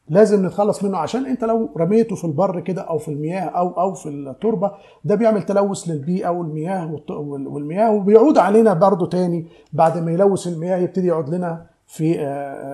لازم 0.10 0.46
نتخلص 0.46 0.84
منه 0.84 0.98
عشان 0.98 1.25
أنت 1.25 1.44
لو 1.44 1.70
رميته 1.77 2.16
في 2.16 2.25
البر 2.25 2.60
كده 2.60 2.82
أو 2.82 2.98
في 2.98 3.08
المياه 3.08 3.42
أو 3.46 3.70
أو 3.70 3.94
في 3.94 4.10
التربة 4.10 4.72
ده 5.06 5.16
بيعمل 5.16 5.44
تلوث 5.44 5.84
للبيئة 5.89 6.30
والمياه 6.30 7.00
والمياه 7.10 7.92
وبيعود 7.92 8.38
علينا 8.38 8.74
برضه 8.74 9.06
تاني 9.10 9.46
بعد 9.74 9.98
ما 9.98 10.12
يلوث 10.12 10.48
المياه 10.48 10.77
يبتدي 10.77 11.08
يعود 11.08 11.30
لنا 11.30 11.66
في 11.88 12.22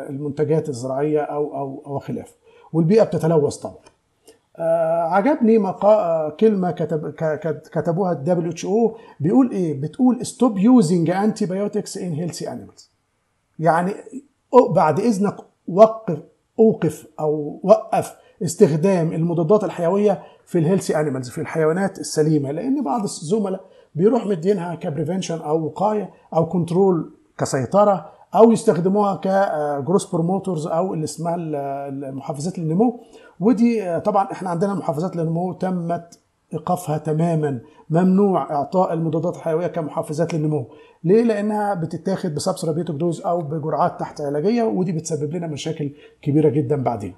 المنتجات 0.10 0.70
الزراعية 0.70 1.20
أو 1.22 1.56
أو 1.58 1.84
أو 1.86 2.00
خلافه. 2.00 2.36
والبيئة 2.74 3.04
بتتلوث 3.04 3.56
طبعا. 3.58 3.76
آه 3.76 3.93
عجبني 5.12 5.58
مقا... 5.58 6.30
كلمة 6.30 6.72
كتب... 6.72 7.10
كتبوها 7.72 8.12
ال 8.12 8.52
WHO 8.52 8.98
بيقول 9.20 9.52
إيه؟ 9.52 9.82
بتقول 9.82 10.26
stop 10.26 10.58
using 10.58 11.10
antibiotics 11.10 11.98
in 11.98 12.14
healthy 12.14 12.52
animals 12.52 12.92
يعني 13.60 13.94
بعد 14.76 15.00
إذنك 15.00 15.36
وقف 15.68 16.20
أوقف 16.60 17.08
أو 17.20 17.60
وقف 17.64 18.16
استخدام 18.44 19.14
المضادات 19.14 19.64
الحيوية 19.64 20.24
في 20.46 20.60
ال 20.60 20.65
healthy 20.65 21.00
animals 21.00 21.30
في 21.30 21.42
الحيوانات 21.42 22.00
السليمة 22.00 22.52
لأن 22.52 22.84
بعض 22.84 23.04
الزملاء 23.04 23.62
بيروح 23.96 24.26
مدينها 24.26 24.76
ك 24.76 24.82
prevention 24.82 25.40
أو 25.42 25.66
وقاية 25.66 26.10
أو 26.34 26.46
control 26.46 27.12
كسيطرة 27.38 28.10
أو 28.36 28.52
يستخدموها 28.52 29.16
ك 29.16 29.29
growth 29.29 30.12
promoters 30.12 30.68
أو 30.68 30.94
اللي 30.94 31.04
اسمها 31.04 31.36
محفزات 32.12 32.58
النمو 32.58 33.00
ودي 33.44 34.00
طبعا 34.00 34.32
إحنا 34.32 34.50
عندنا 34.50 34.74
محفزات 34.74 35.16
للنمو 35.16 35.54
تمت 35.54 36.20
إيقافها 36.54 36.98
تماما. 36.98 37.60
ممنوع 37.90 38.52
إعطاء 38.52 38.94
المضادات 38.94 39.36
الحيوية 39.36 39.68
كمحفزات 39.68 40.34
للنمو. 40.34 40.66
ليه؟ 41.04 41.24
لأنها 41.24 41.74
بتتاخد 41.74 42.36
ب 42.36 42.40
subtherapeutic 42.40 42.96
dose 42.96 43.22
أو 43.22 43.42
بجرعات 43.42 44.00
تحت 44.00 44.22
علاجية 44.22 44.64
ودي 44.64 44.92
بتسبب 44.92 45.36
لنا 45.36 45.48
مشاكل 45.48 45.92
كبيرة 46.22 46.50
جدا 46.50 46.84
بعدين. 46.84 47.16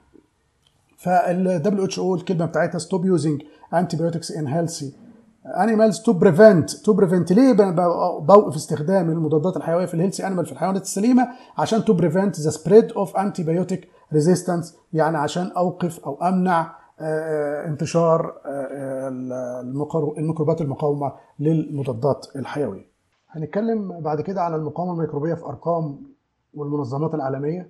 فال 0.97 1.61
WHO 1.95 1.99
الكلمة 1.99 2.45
بتاعتها 2.45 2.77
stop 2.79 3.05
using 3.05 3.41
antibiotics 3.73 4.31
in 4.31 4.47
healthy 4.47 4.93
animals 5.45 5.99
to 5.99 6.13
prevent 6.13 6.71
to 6.71 6.93
prevent 6.93 7.31
ليه 7.31 7.53
بوقف 8.19 8.55
استخدام 8.55 9.09
المضادات 9.09 9.57
الحيوية 9.57 9.85
في 9.85 9.93
ال 9.93 9.97
healthy 9.98 10.27
animal 10.27 10.45
في 10.45 10.51
الحيوانات 10.51 10.81
السليمة؟ 10.81 11.27
عشان 11.57 11.85
to 11.85 11.93
prevent 11.93 12.39
the 12.39 12.49
spread 12.49 12.91
of 12.91 13.17
antibiotic 13.17 13.87
resistance 14.13 14.77
يعني 14.93 15.17
عشان 15.17 15.51
أوقف 15.51 15.99
أو 15.99 16.21
أمنع 16.23 16.75
انتشار 17.67 18.33
الميكروبات 20.17 20.61
المقاومة 20.61 21.13
للمضادات 21.39 22.27
الحيوية. 22.35 22.85
هنتكلم 23.29 23.99
بعد 24.01 24.21
كده 24.21 24.41
عن 24.41 24.53
المقاومة 24.53 24.93
الميكروبية 24.93 25.33
في 25.33 25.45
أرقام 25.45 26.01
والمنظمات 26.53 27.13
العالمية 27.15 27.69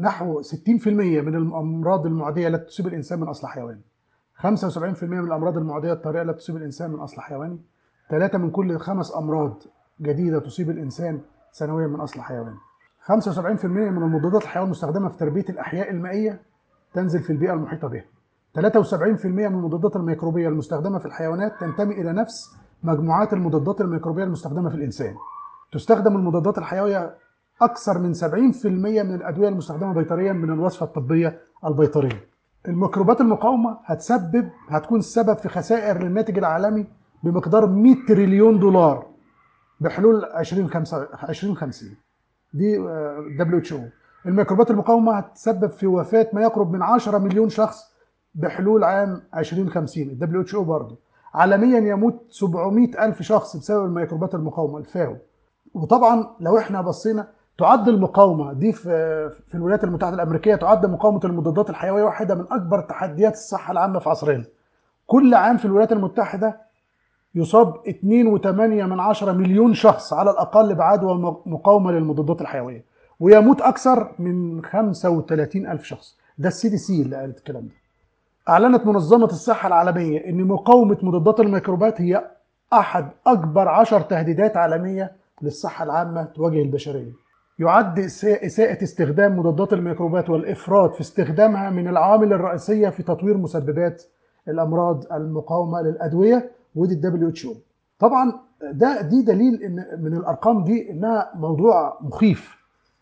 نحو 0.00 0.42
60% 0.42 0.86
من 0.86 1.34
الأمراض 1.36 2.06
المعدية 2.06 2.48
التي 2.48 2.64
تصيب 2.64 2.86
الإنسان 2.86 3.20
من 3.20 3.28
أصل 3.28 3.46
حيواني. 3.46 3.80
75% 4.42 5.02
من 5.02 5.18
الأمراض 5.18 5.56
المعدية 5.56 5.92
الطارئة 5.92 6.22
التي 6.22 6.38
تصيب 6.38 6.56
الإنسان 6.56 6.90
من 6.90 6.98
أصل 7.00 7.20
حيواني. 7.20 7.58
ثلاثة 8.10 8.38
من 8.38 8.50
كل 8.50 8.78
خمس 8.78 9.16
أمراض 9.16 9.62
جديدة 10.00 10.38
تصيب 10.38 10.70
الإنسان 10.70 11.20
سنويا 11.52 11.86
من 11.86 12.00
أصل 12.00 12.20
حيواني. 12.20 12.56
75% 13.08 13.64
من 13.64 14.02
المضادات 14.02 14.42
الحيوية 14.42 14.64
المستخدمة 14.66 15.08
في 15.08 15.16
تربية 15.16 15.44
الأحياء 15.48 15.90
المائية 15.90 16.40
تنزل 16.94 17.20
في 17.22 17.30
البيئة 17.30 17.52
المحيطة 17.52 17.88
بها. 17.88 18.04
73% 18.58 19.26
من 19.26 19.44
المضادات 19.46 19.96
الميكروبية 19.96 20.48
المستخدمة 20.48 20.98
في 20.98 21.06
الحيوانات 21.06 21.60
تنتمي 21.60 21.94
إلى 22.00 22.12
نفس 22.12 22.56
مجموعات 22.82 23.32
المضادات 23.32 23.80
الميكروبية 23.80 24.24
المستخدمة 24.24 24.68
في 24.68 24.74
الإنسان. 24.74 25.14
تستخدم 25.72 26.16
المضادات 26.16 26.58
الحيوية 26.58 27.14
أكثر 27.62 27.98
من 27.98 28.14
70% 28.14 28.24
من 28.66 29.14
الأدوية 29.14 29.48
المستخدمة 29.48 29.92
بيطريا 29.92 30.32
من 30.32 30.50
الوصفة 30.50 30.86
الطبية 30.86 31.40
البيطرية. 31.66 32.28
الميكروبات 32.68 33.20
المقاومة 33.20 33.78
هتسبب 33.84 34.48
هتكون 34.68 34.98
السبب 34.98 35.36
في 35.38 35.48
خسائر 35.48 36.02
للناتج 36.02 36.38
العالمي 36.38 36.86
بمقدار 37.22 37.66
100 37.66 37.94
تريليون 38.08 38.58
دولار 38.58 39.06
بحلول 39.80 40.24
2050 40.24 41.96
دي 42.52 42.78
WHO 43.38 43.80
الميكروبات 44.26 44.70
المقاومة 44.70 45.12
هتسبب 45.18 45.70
في 45.70 45.86
وفاة 45.86 46.26
ما 46.32 46.42
يقرب 46.42 46.72
من 46.72 46.82
10 46.82 47.18
مليون 47.18 47.48
شخص 47.48 47.92
بحلول 48.34 48.84
عام 48.84 49.22
2050 49.36 50.02
ال 50.02 50.40
WHO 50.40 50.64
برضه. 50.64 50.96
عالميا 51.34 51.78
يموت 51.80 52.26
700 52.30 53.04
ألف 53.04 53.22
شخص 53.22 53.56
بسبب 53.56 53.84
الميكروبات 53.84 54.34
المقاومة 54.34 54.78
ال 54.78 54.88
FAO 54.88 55.16
وطبعا 55.74 56.26
لو 56.40 56.58
إحنا 56.58 56.80
بصينا 56.80 57.26
تعد 57.58 57.88
المقاومة 57.88 58.52
دي 58.52 58.72
في 58.72 58.88
في 59.48 59.54
الولايات 59.54 59.84
المتحدة 59.84 60.14
الأمريكية 60.14 60.54
تعد 60.54 60.86
مقاومة 60.86 61.20
المضادات 61.24 61.70
الحيوية 61.70 62.02
واحدة 62.02 62.34
من 62.34 62.44
أكبر 62.50 62.80
تحديات 62.80 63.32
الصحة 63.32 63.72
العامة 63.72 63.98
في 63.98 64.08
عصرنا. 64.10 64.44
كل 65.06 65.34
عام 65.34 65.56
في 65.56 65.64
الولايات 65.64 65.92
المتحدة 65.92 66.60
يصاب 67.34 67.74
2.8 67.86 68.46
من 68.46 69.00
عشرة 69.00 69.32
مليون 69.32 69.74
شخص 69.74 70.12
على 70.12 70.30
الأقل 70.30 70.74
بعدوى 70.74 71.14
مقاومة 71.46 71.92
للمضادات 71.92 72.40
الحيوية 72.40 72.84
ويموت 73.20 73.60
أكثر 73.60 74.12
من 74.18 74.64
35 74.64 75.66
ألف 75.66 75.84
شخص. 75.84 76.16
ده 76.38 76.48
السي 76.48 76.68
دي 76.68 76.76
سي 76.76 77.02
اللي 77.02 77.16
قالت 77.16 77.38
الكلام 77.38 77.62
ده. 77.62 77.74
أعلنت 78.48 78.86
منظمة 78.86 79.24
الصحة 79.26 79.66
العالمية 79.66 80.28
أن 80.28 80.44
مقاومة 80.44 80.96
مضادات 81.02 81.40
الميكروبات 81.40 82.00
هي 82.00 82.24
أحد 82.72 83.08
أكبر 83.26 83.68
عشر 83.68 84.00
تهديدات 84.00 84.56
عالمية 84.56 85.12
للصحة 85.42 85.84
العامة 85.84 86.24
تواجه 86.24 86.62
البشرية. 86.62 87.12
يعد 87.58 87.98
إساءة 87.98 88.82
استخدام 88.84 89.38
مضادات 89.38 89.72
الميكروبات 89.72 90.30
والإفراط 90.30 90.94
في 90.94 91.00
استخدامها 91.00 91.70
من 91.70 91.88
العوامل 91.88 92.32
الرئيسية 92.32 92.88
في 92.88 93.02
تطوير 93.02 93.36
مسببات 93.36 94.02
الأمراض 94.48 95.12
المقاومة 95.12 95.80
للأدوية 95.82 96.50
ودي 96.78 96.94
ال 96.94 97.28
WHO. 97.28 97.54
طبعا 97.98 98.32
ده 98.72 99.00
دي 99.00 99.22
دليل 99.22 99.62
إن 99.62 99.84
من 100.02 100.14
الأرقام 100.16 100.64
دي 100.64 100.90
إنها 100.90 101.30
موضوع 101.34 101.98
مخيف. 102.00 102.58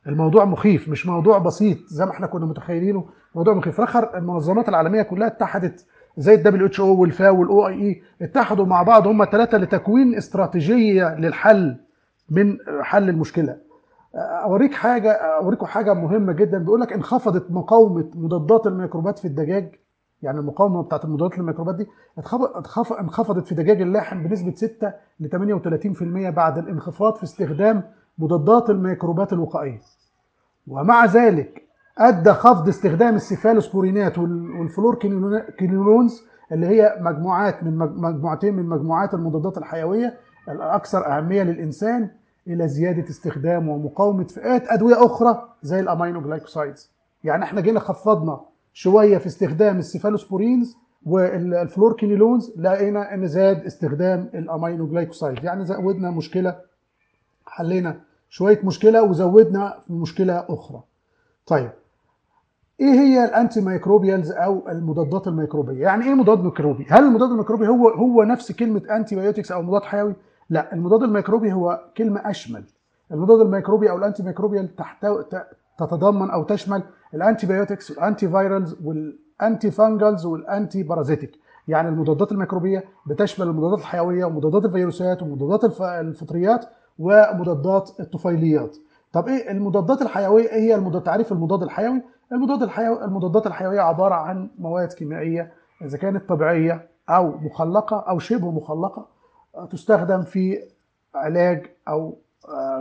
الموضوع 0.06 0.44
مخيف 0.44 0.88
مش 0.88 1.06
موضوع 1.06 1.38
بسيط 1.38 1.78
زي 1.88 2.04
ما 2.04 2.10
إحنا 2.10 2.26
كنا 2.26 2.46
متخيلينه. 2.46 3.04
موضوع 3.34 3.54
مخيف. 3.54 3.78
الآخر 3.78 4.18
المنظمات 4.18 4.68
العالمية 4.68 5.02
كلها 5.02 5.26
اتحدت 5.26 5.86
زي 6.16 6.34
الدبليو 6.34 6.66
اتش 6.66 6.80
أو 6.80 7.00
والفاو 7.00 7.40
والاو 7.40 7.68
آي 7.68 7.74
إي 7.82 8.02
اتحدوا 8.22 8.66
مع 8.66 8.82
بعض 8.82 9.06
هم 9.06 9.22
الثلاثه 9.22 9.58
لتكوين 9.58 10.14
استراتيجية 10.14 11.14
للحل 11.18 11.76
من 12.30 12.56
حل 12.82 13.08
المشكلة. 13.08 13.56
أوريك 14.14 14.74
حاجة 14.74 15.12
أوريكم 15.12 15.66
حاجة 15.66 15.94
مهمة 15.94 16.32
جدا. 16.32 16.58
بيقول 16.58 16.80
لك 16.80 16.92
انخفضت 16.92 17.50
مقاومة 17.50 18.10
مضادات 18.14 18.66
الميكروبات 18.66 19.18
في 19.18 19.24
الدجاج. 19.24 19.74
يعني 20.26 20.38
المقاومة 20.38 20.82
بتاعت 20.82 21.04
المضادات 21.04 21.38
الميكروبات 21.38 21.74
دي 21.74 21.86
انخفضت 23.00 23.46
في 23.46 23.54
دجاج 23.54 23.80
اللحم 23.80 24.22
بنسبة 24.22 24.54
6 24.54 24.92
ل 25.20 25.28
38% 26.30 26.34
بعد 26.34 26.58
الانخفاض 26.58 27.16
في 27.16 27.24
استخدام 27.24 27.82
مضادات 28.18 28.70
الميكروبات 28.70 29.32
الوقائية. 29.32 29.80
ومع 30.68 31.04
ذلك 31.04 31.62
أدى 31.98 32.32
خفض 32.32 32.68
استخدام 32.68 33.14
السيفالوسبورينات 33.14 34.18
والفلوركينولونز 34.18 36.22
اللي 36.52 36.66
هي 36.66 36.96
مجموعات 37.00 37.64
من 37.64 37.76
مجموعتين 37.78 38.54
من 38.56 38.66
مجموعات 38.68 39.14
المضادات 39.14 39.58
الحيوية 39.58 40.14
الأكثر 40.48 41.06
أهمية 41.18 41.42
للإنسان 41.42 42.10
إلى 42.46 42.68
زيادة 42.68 43.08
استخدام 43.10 43.68
ومقاومة 43.68 44.24
فئات 44.24 44.68
أدوية 44.68 45.06
أخرى 45.06 45.48
زي 45.62 45.80
ال 45.80 46.20
aminoglycosides 46.20 46.90
يعني 47.24 47.44
إحنا 47.44 47.60
جينا 47.60 47.80
خفضنا 47.80 48.40
شوية 48.78 49.18
في 49.18 49.26
استخدام 49.26 49.78
cephalosporins 49.78 50.76
و 51.06 51.15
fluoroquinolones 51.15 52.52
لقينا 52.56 53.14
إن 53.14 53.26
زاد 53.26 53.64
استخدام 53.64 54.30
ال 54.34 54.86
aminoglycoside 54.86 55.44
يعني 55.44 55.64
زودنا 55.64 56.10
مشكلة 56.10 56.56
حلينا 57.46 58.00
شوية 58.28 58.60
مشكلة 58.64 59.02
وزودنا 59.02 59.78
مشكلة 59.90 60.44
أخرى. 60.48 60.82
طيب 61.46 61.70
إيه 62.80 62.90
هي 62.90 63.24
ال 63.24 63.60
antimicrobials 63.60 64.32
أو 64.32 64.68
المضادات 64.68 65.26
الميكروبية؟ 65.26 65.82
يعني 65.82 66.04
إيه 66.04 66.14
مضاد 66.14 66.44
ميكروبي؟ 66.44 66.86
هل 66.90 67.04
المضاد 67.04 67.30
الميكروبي 67.30 67.68
هو 67.68 67.88
هو 67.88 68.22
نفس 68.22 68.52
كلمة 68.52 68.82
antibiotics 68.96 69.52
أو 69.52 69.62
مضاد 69.62 69.82
حيوي؟ 69.82 70.14
لا 70.50 70.72
المضاد 70.74 71.02
الميكروبي 71.02 71.52
هو 71.52 71.80
كلمة 71.96 72.30
أشمل. 72.30 72.64
المضاد 73.12 73.40
الميكروبي 73.40 73.90
أو 73.90 73.98
ال 73.98 74.22
antimicrobial 74.22 74.76
تحتوي 74.76 75.24
تتضمن 75.78 76.30
أو 76.30 76.42
تشمل 76.44 76.82
ال 77.16 77.46
antibiotics 77.46 77.90
وال 77.90 78.28
antivirals 78.28 78.76
وال 78.84 79.70
antifungals 79.70 80.26
وال 80.26 80.82
antiparasitic 80.82 81.30
يعني 81.68 81.88
المضادات 81.88 82.32
الميكروبية 82.32 82.84
بتشمل 83.06 83.46
المضادات 83.46 83.78
الحيوية 83.78 84.24
ومضادات 84.24 84.64
الفيروسات 84.64 85.22
ومضادات 85.22 85.80
الفطريات 85.82 86.64
ومضادات 86.98 87.90
الطفيليات. 88.00 88.76
طب 89.12 89.28
إيه 89.28 89.50
المضادات 89.50 90.02
الحيوية؟ 90.02 90.48
إيه 90.48 90.60
هي 90.60 90.74
المضاد 90.74 91.02
تعريف 91.02 91.32
المضاد 91.32 91.62
الحيوي؟ 91.62 92.02
المضاد 92.32 92.62
الحيوي 92.62 93.04
المضادات 93.04 93.46
الحيوية 93.46 93.80
عبارة 93.80 94.14
عن 94.14 94.50
مواد 94.58 94.92
كيميائية 94.92 95.52
إذا 95.82 95.98
كانت 95.98 96.28
طبيعية 96.28 96.88
أو 97.08 97.38
مخلقة 97.38 97.96
أو 98.08 98.18
شبه 98.18 98.50
مخلقة 98.50 99.06
تستخدم 99.70 100.22
في 100.22 100.58
علاج 101.14 101.66
أو 101.88 102.18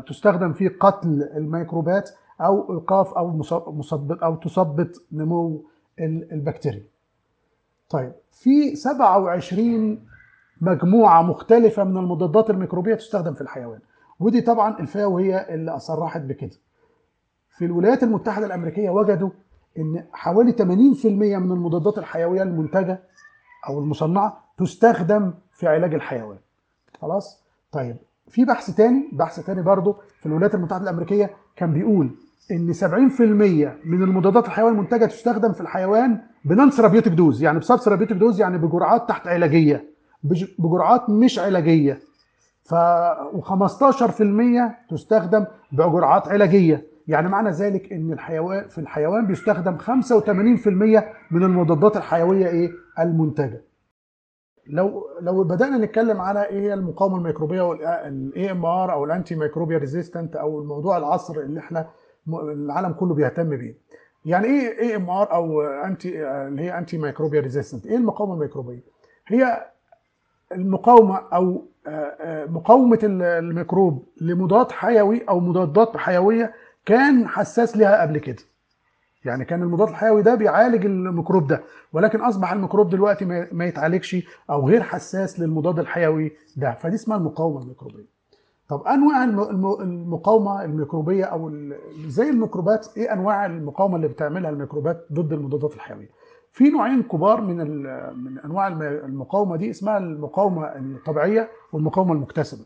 تستخدم 0.08 0.54
في 0.54 0.68
قتل 0.68 1.30
الميكروبات 1.36 2.10
أو 2.42 2.74
إيقاف 2.74 3.14
أو 3.14 3.38
مثبط 3.68 4.24
أو 4.24 4.36
تثبط 4.36 5.06
نمو 5.12 5.66
البكتيريا. 6.32 6.84
طيب 7.90 8.14
في 8.32 8.76
27 8.76 10.06
مجموعة 10.62 11.22
مختلفة 11.22 11.84
من 11.84 11.98
المضادات 11.98 12.50
الميكروبية 12.50 12.96
تستخدم 12.96 13.34
في 13.34 13.42
الحيوان 13.42 13.80
ودي 14.20 14.42
طبعا 14.42 14.80
الفاو 14.80 15.18
هي 15.18 15.54
اللي 15.54 15.80
صرحت 15.80 16.22
بكده. 16.22 16.58
في 17.50 17.66
الولايات 17.66 18.04
المتحدة 18.04 18.46
الأمريكية 18.46 18.90
وجدوا 18.90 19.30
إن 19.78 20.04
حوالي 20.14 20.52
80% 20.52 21.06
من 21.06 21.52
المضادات 21.52 21.98
الحيوية 21.98 22.44
المنتجة 22.44 23.00
أو 23.70 23.80
المصنعة 23.80 24.44
تستخدم 24.58 25.34
في 25.52 25.68
علاج 25.68 25.94
الحيوان. 25.94 26.38
خلاص؟ 27.02 27.44
طيب 27.72 27.98
في 28.28 28.46
بحث 28.46 28.76
تاني 28.76 29.10
بحث 29.14 29.46
تاني 29.46 29.62
برضه 29.62 29.98
في 30.20 30.26
الولايات 30.26 30.56
المتحدة 30.56 30.84
الأمريكية 30.84 31.36
كان 31.56 31.74
بيقول 31.74 32.16
إن 32.52 32.74
70% 32.74 32.82
من 33.88 34.04
المضادات 34.04 34.46
الحيوية 34.46 34.72
المنتجة 34.72 35.06
تستخدم 35.06 35.52
في 35.54 35.62
الحيوان 35.62 36.20
ب 36.46 36.70
non-therapeutic 36.70 37.14
dose 37.14 37.44
يعني 37.44 37.60
ب 37.60 37.76
sub-therapeutic 37.76 38.18
dose 38.18 38.42
يعني 38.42 38.58
بجرعات 38.58 39.10
تحت 39.10 39.28
علاجية 39.28 39.86
بجرعات 40.60 41.10
مش 41.10 41.40
علاجية. 41.40 42.00
ف 42.64 42.76
و15% 43.34 44.90
تستخدم 44.90 45.46
بجرعات 45.72 46.28
علاجية. 46.28 46.86
يعني 47.08 47.30
معنى 47.30 47.50
ذلك 47.50 47.94
إن 47.94 48.14
الحيوان 48.14 48.68
في 48.68 48.78
الحيوان 48.78 49.28
بيستخدم 49.28 49.78
85% 49.78 49.84
من 51.32 51.44
المضادات 51.44 51.98
الحيوية 51.98 52.48
إيه؟ 52.48 52.72
المنتجة. 53.00 53.62
لو 54.68 55.04
لو 55.22 55.44
بدأنا 55.44 55.78
نتكلم 55.78 56.22
على 56.22 56.46
إيه 56.46 56.60
هي 56.62 56.74
المقاومة 56.74 57.18
الميكروبية 57.18 57.62
وال 57.62 58.52
AMR 58.52 58.94
أو 58.94 59.06
ال 59.06 59.36
antimicrobial 59.36 59.78
resistance 59.78 60.36
أو 60.36 60.60
الموضوع 60.62 60.98
العصر 60.98 61.40
اللي 61.40 61.60
إحنا 61.60 61.88
العالم 62.28 62.94
كله 62.94 63.14
بيهتم 63.14 63.50
بيه. 63.58 63.76
يعني 64.26 64.48
إيه 64.48 64.80
AMR 64.80 65.32
أو 65.34 65.62
anti 65.62 66.28
اللي 66.28 66.62
هي 66.62 66.78
antimicrobial 66.78 67.42
resistance 67.42 67.86
إيه 67.88 67.96
المقاومة 67.98 68.34
الميكروبية؟ 68.34 68.80
هي 69.28 69.66
المقاومة 70.52 71.18
أو 71.34 71.66
مقاومة 72.48 73.00
الميكروب 73.04 74.06
لمضاد 74.22 74.72
حيوي 74.72 75.22
أو 75.30 75.40
مضادات 75.40 75.98
حيوية 75.98 76.54
كان 76.86 77.28
حساس 77.28 77.78
لها 77.78 78.02
قبل 78.02 78.18
كده. 78.18 78.44
يعني 79.26 79.46
كان 79.46 79.62
المضاد 79.64 79.90
الحيوي 79.90 80.22
ده 80.22 80.36
بيعالج 80.36 80.86
الميكروب 80.86 81.48
ده 81.48 81.64
ولكن 81.94 82.22
أصبح 82.22 82.52
الميكروب 82.52 82.90
دلوقتي 82.90 83.26
ما 83.52 83.66
يتعالجش 83.66 84.16
أو 84.50 84.68
غير 84.68 84.84
حساس 84.84 85.40
للمضاد 85.40 85.80
الحيوي 85.80 86.32
ده. 86.58 86.72
فدي 86.82 86.96
اسمها 86.96 87.18
المقاومة 87.18 87.62
الميكروبية. 87.62 88.15
طب 88.70 88.82
أنواع 88.88 89.24
المقاومة 89.24 90.64
الميكروبية 90.64 91.26
أو 91.26 91.52
زي 92.08 92.30
الميكروبات 92.30 92.88
إيه 92.98 93.14
أنواع 93.14 93.46
المقاومة 93.46 93.96
اللي 93.96 94.08
بتعملها 94.08 94.50
الميكروبات 94.50 95.06
ضد 95.14 95.34
المضادات 95.34 95.74
الحيوية؟ 95.76 96.10
في 96.52 96.70
نوعين 96.70 97.04
كبار 97.04 97.42
من 97.42 97.58
من 98.24 98.40
أنواع 98.40 98.68
المقاومة 98.68 99.56
دي 99.56 99.70
اسمها 99.70 99.98
المقاومة 99.98 100.66
الطبيعية 100.66 101.50
والمقاومة 101.74 102.14
المكتسبة. 102.14 102.66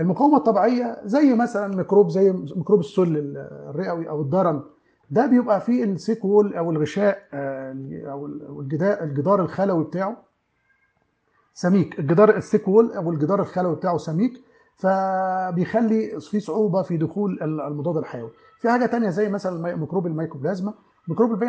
المقاومة 0.00 0.36
الطبيعية 0.36 0.96
زي 1.04 1.34
مثلا 1.34 1.76
ميكروب 1.76 2.08
زي 2.08 2.32
ميكروب 2.32 2.80
السل 2.80 3.34
الرئوي 3.70 4.08
أو 4.08 4.20
الدرن 4.20 4.62
ده 5.10 5.26
بيبقى 5.26 5.60
فيه 5.60 5.84
ال 5.84 5.91
thick 5.91 6.24
wall 6.24 6.54
أو 6.54 6.70
الغشاء 6.70 7.18
أو 7.32 8.26
الجدار 9.02 9.40
الخلوي 9.42 9.84
بتاعه 9.84 10.16
سميك. 11.54 11.98
الجدار 11.98 12.36
ال 12.36 12.41
thick 12.41 12.68
wall 12.68 12.92
أو 12.92 13.10
الجدار 13.12 13.40
الخلوي 13.40 13.74
بتاعه 13.76 13.96
سميك. 13.96 14.32
فبيخلي 14.76 16.20
في 16.20 16.40
صعوبة 16.40 16.82
في 16.82 16.96
دخول 16.96 17.38
المضاد 17.42 17.96
الحيوي. 17.96 18.30
في 18.60 18.70
حاجة 18.70 18.86
تانية 18.86 19.08
زي 19.10 19.28
مثلا 19.28 19.76
ميكروب 19.76 20.06
الميكوبلازما. 20.06 20.74
ميكروب 21.08 21.42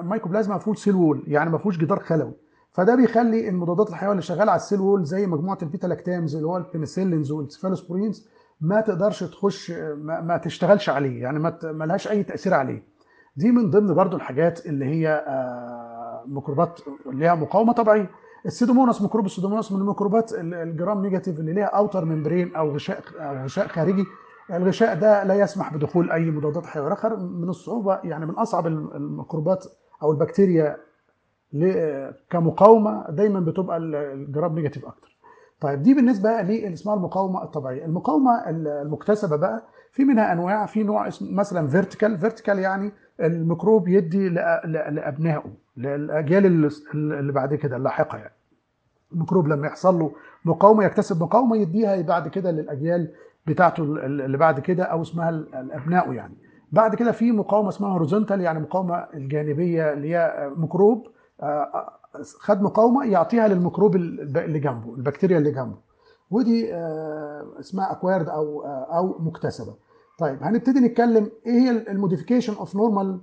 الميكوبلازما 0.00 0.54
ما 0.54 0.60
فيهوش 0.60 0.78
cell 0.78 0.94
wall 0.94 1.22
يعني 1.26 1.50
ما 1.50 1.58
فيهوش 1.58 1.78
جدار 1.78 2.00
خلوي. 2.00 2.32
فده 2.72 2.94
بيخلي 2.94 3.48
المضادات 3.48 3.90
الحيوية 3.90 4.12
اللي 4.12 4.22
شغالة 4.22 4.50
على 4.52 4.56
ال 4.60 4.64
cell 4.64 4.80
wall 4.80 5.04
زي 5.04 5.26
مجموعة 5.26 5.58
ال 5.62 5.86
beta-lactams 5.86 6.34
اللي 6.36 6.46
هو 6.46 6.56
ال 6.56 6.62
penicillins 6.62 7.32
وال 7.32 7.44
cephalosporins 7.44 8.28
ما 8.60 8.80
تقدرش 8.80 9.24
تخش 9.24 9.70
ما, 9.96 10.20
ما 10.20 10.36
تشتغلش 10.36 10.88
عليه 10.88 11.22
يعني 11.22 11.38
ما 11.62 11.84
لهاش 11.84 12.08
أي 12.08 12.22
تأثير 12.22 12.54
عليه. 12.54 12.82
دي 13.36 13.50
من 13.50 13.70
ضمن 13.70 13.94
برضو 13.94 14.16
الحاجات 14.16 14.66
اللي 14.66 14.84
هي 14.84 15.24
ميكروبات 16.26 16.80
ليها 17.06 17.34
مقاومة 17.34 17.72
طبيعية. 17.72 18.10
ال 18.46 18.51
Pseudomonas 18.51 19.02
ميكروب 19.02 19.26
ال 19.26 19.30
Pseudomonas 19.30 19.72
من 19.72 19.80
الميكروبات 19.80 20.32
ال 20.34 20.48
gram 20.48 21.02
negative 21.02 21.40
اللي 21.40 21.52
ليها 21.52 21.64
outer 21.64 22.04
membrane 22.04 22.54
أو 22.56 22.74
غشاء 22.74 23.00
أو 23.18 23.44
غشاء 23.44 23.66
خارجي. 23.68 24.04
الغشاء 24.52 24.94
ده 24.94 25.24
لا 25.24 25.34
يسمح 25.34 25.74
بدخول 25.74 26.10
أي 26.12 26.30
مضادات 26.30 26.66
حيوية. 26.66 26.92
آخر 26.92 27.16
من 27.16 27.48
الصعوبة 27.48 27.98
يعني 28.04 28.26
من 28.26 28.34
أصعب 28.34 28.66
الميكروبات 28.66 29.64
أو 30.02 30.12
البكتيريا 30.12 30.76
كمقاومة 32.30 33.04
دايما 33.10 33.40
بتبقى 33.40 33.76
ال 33.76 33.92
gram 33.92 34.54
negative 34.54 34.84
أكتر. 34.86 35.16
طيب 35.60 35.82
دي 35.82 35.94
بالنسبة 35.94 36.30
للي 36.42 36.72
اسمها 36.72 36.94
المقاومة 36.94 37.42
الطبيعية. 37.42 37.84
المقاومة 37.84 38.30
المكتسبة 38.48 39.36
بقى 39.36 39.62
في 39.92 40.04
منها 40.04 40.32
أنواع 40.32 40.66
في 40.66 40.82
نوع 40.82 41.08
اسمه 41.08 41.32
مثلا 41.32 41.68
vertical 41.68 42.18
vertical 42.18 42.58
يعني 42.58 42.92
الميكروب 43.20 43.88
يدي 43.88 44.28
لأبنائه 44.28 45.44
للأجيال 45.76 46.70
اللي 46.94 47.32
بعد 47.32 47.54
كده 47.54 47.76
اللاحقة 47.76 48.18
يعني. 48.18 48.32
الميكروب 49.12 49.48
لما 49.48 49.66
يحصل 49.66 49.98
له 49.98 50.12
مقاومة 50.44 50.84
يكتسب 50.84 51.22
مقاومة 51.22 51.56
يديها 51.56 52.02
بعد 52.02 52.28
كده 52.28 52.50
للأجيال 52.50 53.12
بتاعته 53.46 53.82
اللي 53.82 54.38
بعد 54.38 54.60
كده 54.60 54.84
أو 54.84 55.02
اسمها 55.02 55.30
الابناء 55.30 56.12
يعني. 56.12 56.34
بعد 56.72 56.94
كده 56.94 57.12
في 57.12 57.32
مقاومة 57.32 57.68
اسمها 57.68 57.90
horizontal 57.90 58.40
يعني 58.40 58.60
مقاومة 58.60 58.94
الجانبية 59.14 59.92
اللي 59.92 60.14
هي 60.14 60.50
ميكروب 60.56 61.06
خد 62.38 62.62
مقاومة 62.62 63.04
يعطيها 63.04 63.48
للميكروب 63.48 63.96
اللي 63.96 64.58
جنبه 64.58 64.94
البكتيريا 64.94 65.38
اللي 65.38 65.50
جنبه. 65.50 65.76
ودي 66.30 66.74
آه، 66.74 67.46
اسمها 67.60 67.92
acquired 67.92 68.28
أو 68.28 68.64
آه، 68.64 68.96
أو 68.96 69.18
مكتسبة. 69.18 69.74
طيب 70.18 70.42
هنبتدي 70.42 70.80
نتكلم 70.80 71.30
إيه 71.46 71.52
هي 71.52 71.70
ال 71.70 71.77
modification 71.77 72.54
of 72.54 72.76
normal 72.76 73.20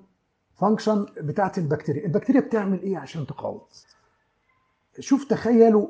function 0.56 1.06
بتاعت 1.22 1.58
البكتيريا؟ 1.58 2.06
البكتيريا 2.06 2.42
بتعمل 2.42 2.82
إيه 2.82 2.98
عشان 2.98 3.26
تقاوم؟ 3.26 3.62
شوف 5.00 5.24
تخيلوا 5.24 5.88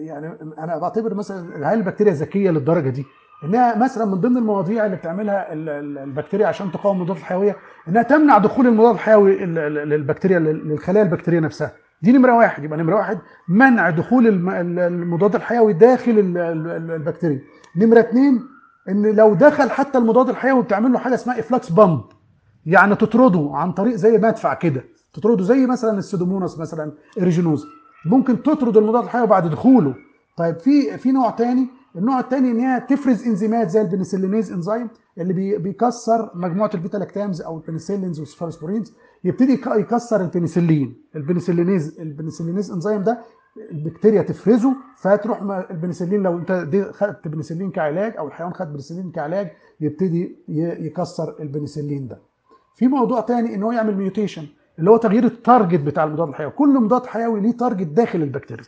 يعني 0.00 0.38
أنا 0.58 0.78
بعتبر 0.78 1.14
مثلا 1.14 1.72
هل 1.72 1.78
البكتيريا 1.78 2.12
ذكية 2.12 2.50
للدرجة 2.50 2.88
دي 2.90 3.04
إنها 3.44 3.78
مثلا 3.78 4.04
من 4.04 4.14
ضمن 4.14 4.36
المواضيع 4.36 4.86
اللي 4.86 4.96
بتعملها 4.96 5.52
ال- 5.52 5.68
ال- 5.68 5.98
البكتيريا 5.98 6.46
عشان 6.46 6.72
تقاوم 6.72 6.96
المضادات 6.96 7.16
الحيويه 7.22 7.56
إنها 7.88 8.02
تمنع 8.02 8.38
دخول 8.38 8.66
المضاد 8.66 8.94
الحيوي 8.94 9.44
ال- 9.44 9.58
ال- 9.58 9.88
للبكتيريا 9.88 10.38
لل- 10.38 10.68
للخلايا 10.68 11.04
البكتيرية 11.04 11.40
نفسها. 11.40 11.72
دي 12.02 12.12
نمرة 12.12 12.32
واحد 12.36 12.64
يبقى 12.64 12.78
نمرة 12.78 12.96
واحد 12.96 13.18
منع 13.48 13.90
دخول 13.90 14.26
الم- 14.26 14.50
ال- 14.50 14.78
المضاد 14.78 15.34
الحيوي 15.34 15.72
داخل 15.72 16.10
ال- 16.12 16.38
ال- 16.38 16.70
ال- 16.70 16.90
البكتيريا. 16.90 17.40
نمرة 17.76 18.00
اثنين 18.00 18.40
إن 18.88 19.06
لو 19.06 19.34
دخل 19.34 19.70
حتى 19.70 19.98
المضاد 19.98 20.28
الحيوي 20.28 20.62
بتعمل 20.62 20.92
له 20.92 20.98
حاجة 20.98 21.14
اسمها 21.14 21.38
efflux 21.40 21.70
pump 21.72 22.00
يعني 22.66 22.94
تطرده 22.94 23.50
عن 23.54 23.72
طريق 23.72 23.94
زي 23.94 24.18
مدفع 24.18 24.54
كده 24.54 24.84
تطرده 25.14 25.44
زي 25.44 25.66
مثلا 25.66 25.98
ال 25.98 26.03
Pseudomonas 26.03 26.58
مثلا 26.58 26.92
aeruginosa. 27.20 27.64
ممكن 28.06 28.42
تطرد 28.42 28.76
المضاد 28.76 29.04
الحيوي 29.04 29.26
بعد 29.26 29.50
دخوله. 29.50 29.94
طيب 30.36 30.58
في 30.58 30.98
في 30.98 31.12
نوع 31.12 31.30
تاني 31.30 31.68
النوع 31.96 32.20
التاني 32.20 32.50
إن 32.50 32.58
هي 32.60 32.80
تفرز 32.80 33.26
إنزيمات 33.26 33.70
زي 33.70 33.80
ال 33.80 33.85
penicillinase 33.85 34.52
إنزيم 34.52 34.88
اللي 35.18 35.32
بي- 35.32 35.58
بيكسر 35.58 36.30
مجموعة 36.34 36.70
ال 36.74 36.96
beta-lactams 36.96 37.42
أو 37.42 37.56
ال 37.56 37.61
penicillins 37.61 38.20
وال 38.20 38.29
cephalosporins 38.29 38.92
يبتدي 39.24 39.52
يك- 39.52 39.66
يكسر 39.66 40.20
البنسلين. 40.20 40.94
ال 41.16 41.22
penicillinase 41.22 42.00
ال 42.00 42.05
penicillinase 42.05 42.70
إنزيم 42.70 43.02
ده 43.02 43.18
البكتيريا 43.70 44.22
تفرزه 44.22 44.74
فتروح 44.96 45.42
البنسلين 45.70 46.22
لو 46.22 46.38
أنت 46.38 46.68
خدت 46.94 47.28
بنسلين 47.28 47.70
كعلاج 47.70 48.16
أو 48.16 48.26
الحيوان 48.28 48.52
خد 48.54 48.72
بنسلين 48.72 49.10
كعلاج 49.10 49.50
يبتدي 49.80 50.36
يكسر 50.86 51.36
البنسلين 51.40 52.08
ده. 52.08 52.18
في 52.76 52.88
موضوع 52.88 53.20
تاني 53.20 53.54
إن 53.54 53.62
هو 53.62 53.72
يعمل 53.72 53.96
mutation 53.96 54.46
اللي 54.78 54.90
هو 54.90 54.96
تغيير 54.96 55.24
ال 55.24 55.32
target 55.32 55.80
بتاع 55.80 56.04
المضاد 56.04 56.28
الحيوي. 56.28 56.50
كل 56.50 56.80
مضاد 56.80 57.06
حيوي 57.06 57.40
ليه 57.40 57.52
target 57.52 57.86
داخل 57.86 58.22
البكتيريا. 58.22 58.64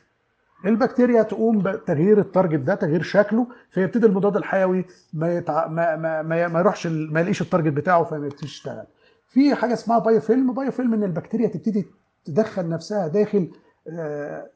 البكتيريا 0.67 1.23
تقوم 1.23 1.59
بتغيير 1.59 2.19
ال 2.19 2.24
target 2.24 2.59
ده 2.61 2.75
تغيير 2.75 3.03
شكله 3.03 3.47
فيبتدي 3.71 4.07
المضاد 4.07 4.37
الحيوي 4.37 4.85
ما 5.13 5.35
يتع... 5.35 5.67
ما 5.69 5.97
ما 5.97 6.23
ما, 6.23 6.49
ما 6.49 6.59
يروحش 6.61 6.87
ما 6.87 7.21
يلاقيش 7.21 7.43
ال 7.43 7.47
target 7.47 7.73
بتاعه 7.73 8.05
فما 8.05 8.27
يبتديش 8.27 8.51
يشتغل. 8.53 8.85
في 9.29 9.55
حاجة 9.55 9.73
اسمها 9.73 9.99
biofilm 9.99 10.53
biofilm 10.53 10.95
إن 10.95 11.05
البكتيريا 11.05 11.49
تبتدي 11.49 11.87
تدخل 12.25 12.69
نفسها 12.69 13.09
داخل 13.09 13.51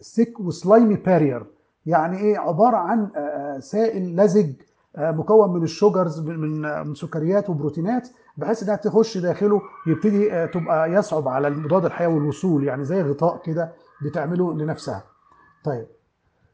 thick 0.01 0.40
و 0.40 0.50
slimy 0.50 0.95
barrier 0.95 1.47
يعني 1.87 2.19
إيه؟ 2.19 2.39
عبارة 2.39 2.77
عن 2.77 3.09
آه، 3.17 3.19
آه، 3.19 3.59
سائل 3.59 4.17
لزج 4.17 4.53
مكون 4.98 5.53
من 5.55 5.62
ال 5.62 5.71
sugars 5.71 6.19
آه، 6.18 6.83
من 6.83 6.94
سكريات 6.94 7.50
وبروتينات 7.50 8.09
بحيث 8.37 8.62
إنها 8.62 8.76
تخش 8.76 9.18
داخله 9.18 9.61
يبتدي 9.87 10.33
آه، 10.33 10.46
تبقى 10.46 10.92
يصعب 10.92 11.29
على 11.29 11.48
المضاد 11.48 11.85
الحيوي 11.85 12.16
الوصول 12.18 12.64
يعني 12.64 12.85
زي 12.85 13.03
غطاء 13.03 13.42
كده 13.42 13.72
بتعمله 14.05 14.55
لنفسها. 14.55 15.05
طيب. 15.64 15.87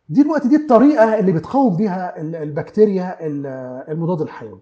دي 0.08 0.22
دلوقتي 0.22 0.48
دي 0.48 0.56
الطريقة 0.56 1.18
اللي 1.18 1.32
بتقاوم 1.32 1.76
بيها 1.76 2.20
ال- 2.20 2.36
البكتيريا 2.36 3.26
ال- 3.26 3.46
المضاد 3.92 4.20
الحيوي. 4.20 4.60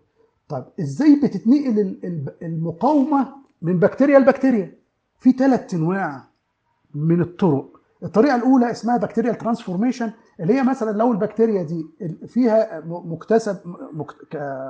طيب 0.48 0.64
إزاي 0.80 1.20
بتتنقل 1.22 1.78
ال- 1.80 2.04
ال- 2.06 2.34
المقاومة 2.42 3.28
من 3.62 3.78
بكتيريا 3.78 4.18
لبكتيريا؟ 4.18 4.74
في 5.18 5.32
ثلاث 5.32 5.74
أنواع 5.74 6.22
من 6.94 7.20
الطرق. 7.20 7.80
الطريقة 8.02 8.37
الأولى 8.37 8.70
اسمها 8.70 8.96
bacterial 8.96 9.38
transformation. 9.38 10.11
اللي 10.40 10.55
هي 10.55 10.62
مثلا 10.62 10.90
لو 10.99 11.12
البكتيريا 11.12 11.62
دي 11.62 11.87
فيها 12.27 12.83
مكتسب 12.87 13.57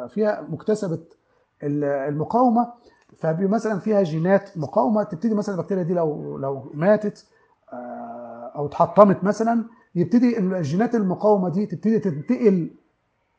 فيها 0.08 0.46
مكتسبة 0.50 0.98
ال- 1.62 1.84
المقاومة 1.84 2.72
فمثلا 3.16 3.78
فيها 3.78 4.02
جينات 4.02 4.58
مقاومة 4.58 5.02
تبتدي 5.02 5.34
مثلا 5.34 5.54
البكتيريا 5.54 5.82
دي 5.82 5.94
لو 5.94 6.38
لو 6.38 6.70
ماتت 6.74 7.26
آه، 7.72 8.52
أو 8.56 8.66
اتحطمت 8.66 9.24
مثلا 9.24 9.64
يبتدي 9.94 10.38
الجينات 10.38 10.94
المقاومة 10.94 11.48
دي 11.48 11.66
تبتدي 11.66 11.98
تنتقل 11.98 12.70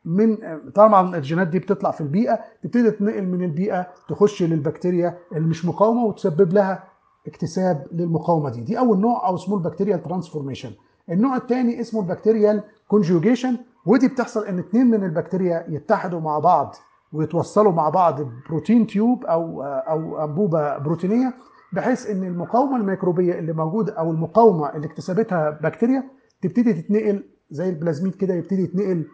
من 0.04 0.38
طبعا 0.74 1.16
الجينات 1.16 1.48
دي 1.48 1.58
بتطلع 1.58 1.90
في 1.90 2.00
البيئة 2.00 2.40
تبتدي 2.62 2.90
تنقل 2.90 3.22
من 3.26 3.44
البيئة 3.44 3.86
تخش 4.08 4.42
للبكتيريا 4.42 5.18
اللي 5.32 5.48
مش 5.48 5.64
مقاومة 5.64 6.04
وتسبب 6.04 6.52
لها 6.52 6.84
اكتساب 7.26 7.86
للمقاومة 7.92 8.50
دي. 8.50 8.60
دي 8.60 8.78
أول 8.78 8.98
نوع 9.00 9.28
أو 9.28 9.34
اسمه 9.34 9.56
ال 9.56 9.61
bacterial 9.61 10.02
transformation 10.02 10.70
النوع 11.10 11.36
الثاني 11.36 11.80
اسمه 11.80 12.00
ال 12.00 12.06
bacterial 12.06 12.62
conjugation 12.88 13.56
ودي 13.86 14.08
بتحصل 14.08 14.44
إن 14.44 14.58
اثنين 14.58 14.86
من 14.86 15.04
البكتيريا 15.04 15.66
يتحدوا 15.68 16.20
مع 16.20 16.38
بعض 16.38 16.74
ويتوصلوا 17.12 17.72
مع 17.72 17.88
بعض 17.88 18.20
protein 18.48 18.86
tube 18.86 19.24
أو 19.24 19.62
أو 19.62 20.24
أنبوبة 20.24 20.78
بروتينية 20.78 21.34
بحيث 21.72 22.10
إن 22.10 22.24
المقاومة 22.24 22.76
الميكروبية 22.76 23.38
اللي 23.38 23.52
موجودة 23.52 23.92
أو 23.92 24.10
المقاومة 24.10 24.76
اللي 24.76 24.86
اكتسبتها 24.86 25.50
بكتيريا 25.50 26.04
تبتدي 26.42 26.72
تتنقل 26.72 27.24
زي 27.50 27.68
البلازميد 27.68 28.14
كده 28.14 28.34
يبتدي 28.34 28.62
يتنقل 28.62 29.06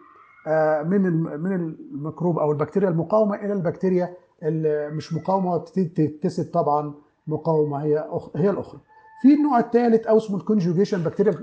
آه، 0.47 0.83
من 0.83 1.01
من 1.39 1.55
الميكروب 1.55 2.39
أو 2.39 2.51
البكتيريا 2.51 2.89
المقاومة 2.89 3.35
إلى 3.35 3.53
البكتيريا 3.53 4.13
اللي 4.43 4.89
مش 4.89 5.13
مقاومة 5.13 5.53
وتبتدي 5.53 6.07
تكتسب 6.07 6.51
طبعا 6.53 6.93
مقاومة 7.27 7.83
هي 7.83 8.09
هي 8.35 8.49
الأخرى. 8.49 8.79
في 9.23 9.33
النوع 9.33 9.59
الثالث 9.59 10.07
أو 10.07 10.17
اسمه 10.17 10.37
ال 10.37 10.43
conjugation 10.43 11.03
bacterial 11.03 11.33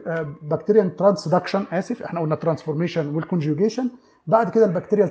bacterial 0.42 0.88
transduction 0.98 1.64
آسف 1.72 2.02
إحنا 2.02 2.20
قلنا 2.20 2.34
transformation 2.34 3.14
وال 3.14 3.26
conjugation 3.26 3.90
بعد 4.26 4.50
كده 4.50 4.64
ال 4.64 4.68
bacterial 4.68 5.06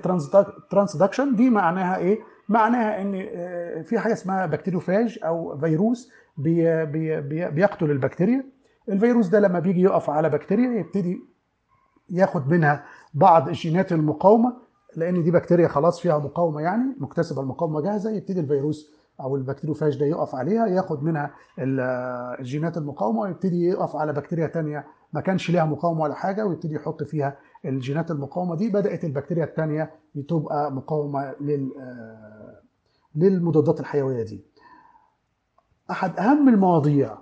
transduction 0.72 1.36
دي 1.36 1.50
معناها 1.50 1.98
إيه؟ 1.98 2.20
معناها 2.50 3.02
إن 3.02 3.28
آه، 3.36 3.82
في 3.82 4.00
حاجة 4.00 4.14
اسمها 4.14 4.46
bacteriophage 4.46 5.20
أو 5.24 5.58
فيروس 5.58 6.12
بي 6.38 6.86
بي 6.86 7.22
بي 7.22 7.50
بيقتل 7.50 7.92
البكتيريا. 7.92 8.44
الفيروس 8.90 9.28
ده 9.28 9.40
لما 9.40 9.60
بيجي 9.60 9.82
يقف 9.82 10.10
على 10.10 10.30
بكتيريا 10.30 10.80
يبتدي 10.80 11.20
ياخد 12.10 12.50
منها 12.50 12.84
بعض 13.14 13.48
الجينات 13.48 13.92
المقاومة 13.92 14.54
لأن 14.96 15.24
دي 15.24 15.32
بكتيريا 15.32 15.68
خلاص 15.68 16.00
فيها 16.00 16.18
مقاومة 16.18 16.62
يعني 16.62 16.96
مكتسبة 17.00 17.42
المقاومة 17.42 17.82
جاهزة 17.82 18.12
يبتدي 18.12 18.40
الفيروس 18.40 18.99
أو 19.22 19.36
ال 19.36 19.40
bacteriophage 19.40 20.00
ده 20.00 20.06
يقف 20.06 20.36
عليها 20.36 20.68
ياخد 20.68 21.04
منها 21.04 21.32
ال- 21.60 21.80
الجينات 22.40 22.78
المقاومة 22.78 23.20
ويبتدي 23.20 23.64
يقف 23.68 23.96
على 23.96 24.14
بكتيريا 24.14 24.48
تانية 24.48 24.86
ما 25.14 25.22
كانش 25.22 25.52
ليها 25.52 25.66
مقاومة 25.66 26.02
ولا 26.02 26.14
حاجة 26.14 26.46
ويبتدي 26.46 26.76
يحط 26.76 27.04
فيها 27.04 27.38
الجينات 27.66 28.12
المقاومة 28.12 28.56
دي. 28.56 28.70
بدأت 28.70 29.04
البكتيريا 29.04 29.44
الثانية 29.44 29.92
تبقى 30.30 30.72
مقاومة 30.72 31.36
لل 31.42 31.72
للمضادات 33.16 33.80
الحيوية 33.80 34.24
دي. 34.24 34.44
أحد 35.92 36.20
أهم 36.20 36.50
المواضيع 36.50 37.18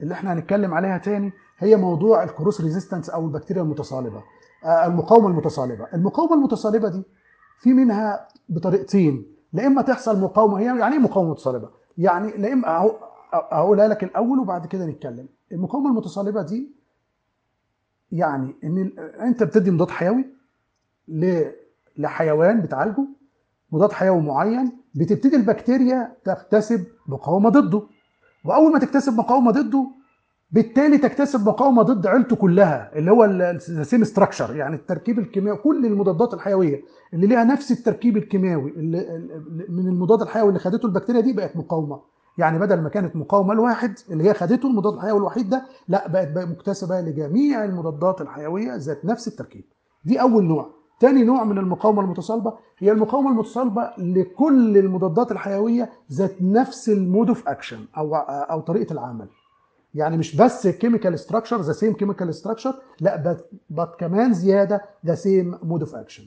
اللي 0.00 0.14
إحنا 0.14 0.32
هنتكلم 0.32 0.74
عليها 0.74 0.98
تاني 0.98 1.32
هي 1.58 1.76
موضوع 1.76 2.24
ال 2.24 2.30
cross 2.30 2.60
resistance 2.60 3.10
أو 3.10 3.24
البكتيريا 3.26 3.62
المتصالبة 3.62 4.22
آه، 4.64 4.86
المقاومة 4.86 5.28
المتصالبة. 5.28 5.86
المقاومة 5.94 6.34
المتصالبة 6.34 6.88
دي 6.88 7.02
في 7.60 7.72
منها 7.72 8.28
بطريقتين. 8.48 9.37
لا 9.52 9.66
إما 9.66 9.82
تحصل 9.82 10.20
مقاومة 10.20 10.58
هي 10.58 10.64
يعني 10.64 10.92
إيه 10.94 10.98
مقاومة 11.00 11.30
متصالبه 11.30 11.68
يعني 11.98 12.32
لا 12.36 12.52
إما 12.52 12.66
أهو- 12.66 12.92
هقولها 13.52 13.88
لك 13.88 14.04
الأول 14.04 14.38
وبعد 14.38 14.66
كده 14.66 14.86
نتكلم. 14.86 15.28
المقاومة 15.52 15.90
المتصالبه 15.90 16.42
دي 16.42 16.70
يعني 18.12 18.54
إن 18.64 18.92
أنت 19.20 19.42
بتدي 19.42 19.70
مضاد 19.70 19.90
حيوي 19.90 20.24
لحيوان 21.96 22.60
بتعالجه 22.60 23.04
مضاد 23.72 23.92
حيوي 23.92 24.20
معين 24.20 24.72
بتبتدي 24.94 25.36
البكتيريا 25.36 26.16
تكتسب 26.24 26.84
مقاومة 27.06 27.48
ضده. 27.48 27.82
وأول 28.44 28.72
ما 28.72 28.78
تكتسب 28.78 29.12
مقاومة 29.18 29.50
ضده 29.50 29.86
بالتالي 30.50 30.98
تكتسب 30.98 31.48
مقاومة 31.48 31.82
ضد 31.82 32.06
عيلته 32.06 32.36
كلها 32.36 32.90
اللي 32.98 33.10
هو 33.10 33.24
ال 33.24 33.40
same 33.40 34.04
structure 34.04 34.56
يعني 34.56 34.76
التركيب 34.76 35.18
الكيميائي 35.18 35.58
كل 35.58 35.86
المضادات 35.86 36.34
الحيوية 36.34 36.82
اللي 37.14 37.26
ليها 37.26 37.44
نفس 37.44 37.72
التركيب 37.72 38.16
الكيميائي 38.16 38.54
اللي 38.68 39.16
اللي- 39.16 39.66
من 39.68 39.88
المضاد 39.88 40.22
الحيوي 40.22 40.48
اللي 40.48 40.58
خدته 40.60 40.86
البكتيريا 40.86 41.20
دي 41.20 41.32
بقت 41.32 41.56
مقاومة. 41.56 42.00
يعني 42.38 42.58
بدل 42.58 42.80
ما 42.80 42.88
كانت 42.88 43.16
مقاومة 43.16 43.54
لواحد 43.54 43.94
اللي 44.10 44.24
هي 44.24 44.34
خدته 44.34 44.66
المضاد 44.68 44.94
الحيوي 44.94 45.18
الوحيد 45.18 45.48
ده 45.50 45.62
لا 45.88 46.08
بقت 46.08 46.30
بقى 46.32 46.46
مكتسبة 46.46 47.00
لجميع 47.00 47.64
المضادات 47.64 48.20
الحيوية 48.20 48.76
ذات 48.76 49.04
نفس 49.04 49.28
التركيب. 49.28 49.64
دي 50.04 50.20
أول 50.20 50.44
نوع. 50.44 50.70
تاني 51.00 51.24
نوع 51.24 51.44
من 51.44 51.58
المقاومة 51.58 52.02
المتصالبه 52.02 52.52
هي 52.78 52.92
المقاومة 52.92 53.30
المتصالبه 53.30 53.90
لكل 53.98 54.78
المضادات 54.78 55.32
الحيوية 55.32 55.90
ذات 56.12 56.42
نفس 56.42 56.88
ال 56.88 56.96
mode 56.96 57.28
of 57.28 57.48
action 57.48 57.78
أو 57.96 58.14
أو 58.16 58.60
طريقة 58.60 58.92
العمل. 58.92 59.28
يعني 59.94 60.16
مش 60.16 60.36
بس 60.36 60.66
chemical 60.66 61.18
structure 61.18 61.60
the 61.60 61.72
same 61.72 61.92
chemical 61.94 62.34
structure 62.34 62.74
لا 63.00 63.16
ده 63.70 63.90
كمان 64.00 64.32
زيادة 64.32 64.82
the 65.06 65.14
same 65.14 65.58
mode 65.62 65.80
of 65.80 65.94
action 65.94 66.22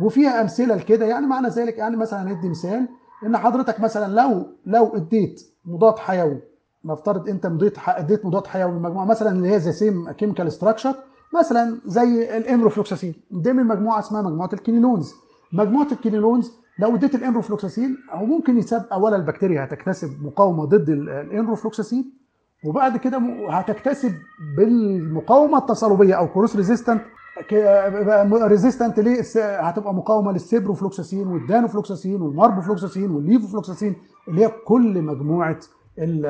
وفيها 0.00 0.40
أمثلة 0.40 0.74
لكده 0.74 1.06
يعني 1.06 1.26
معنى 1.26 1.48
ذلك 1.48 1.78
يعني 1.78 1.96
مثلا 1.96 2.32
هندي 2.32 2.48
مثال 2.48 2.88
إن 3.26 3.36
حضرتك 3.36 3.80
مثلا 3.80 4.12
لو 4.20 4.46
لو 4.66 4.86
اديت 4.96 5.42
مضاد 5.64 5.98
حيوي 5.98 6.40
نفترض 6.84 7.28
أنت 7.28 7.46
مضيت 7.46 7.76
اديت 7.88 8.26
مضاد 8.26 8.46
حيوي 8.46 8.70
لمجموعه 8.72 9.04
مثلا 9.04 9.30
اللي 9.30 9.48
هي 9.48 9.56
the 9.56 9.70
same 9.70 10.10
chemical 10.12 10.52
structure 10.52 10.94
مثلا 11.38 11.78
زي 11.86 12.36
ال 12.36 12.42
enrofloxacin 12.42 13.14
دي 13.30 13.52
من 13.52 13.64
مجموعة 13.66 13.98
اسمها 13.98 14.22
مجموعة 14.22 14.50
ال 14.52 14.57
quinolones. 14.57 15.14
مجموعة 15.52 15.86
ال 15.92 15.98
quinolones 15.98 16.52
لو 16.78 16.94
اديت 16.94 17.14
ال 17.14 17.20
enrofloxacin 17.20 17.96
هو 18.10 18.26
ممكن 18.26 18.58
يسبب 18.58 18.84
اولا 18.92 19.16
البكتيريا 19.16 19.64
هتكتسب 19.64 20.22
مقاومة 20.22 20.64
ضد 20.64 20.88
ال- 20.88 21.08
enrofloxacin 21.08 22.12
وبعد 22.64 22.96
كده 22.96 23.18
هتكتسب 23.50 24.12
بالمقاومة 24.56 25.58
التصلبية 25.58 26.14
أو 26.14 26.28
cross 26.28 26.56
resistant 26.56 27.00
resistant 28.32 29.00
ليه؟ 29.00 29.22
هتبقى 29.60 29.94
مقاومة 29.94 30.32
للسيبروفلوكساسين 30.32 31.26
والدانوفلوكساسين 31.26 32.22
والماربوفلوكساسين 32.22 33.10
والليفوفلوكساسين 33.10 33.96
اللي 34.28 34.44
هي 34.44 34.48
كل 34.66 35.02
مجموعة 35.02 35.58
ال- 35.98 36.26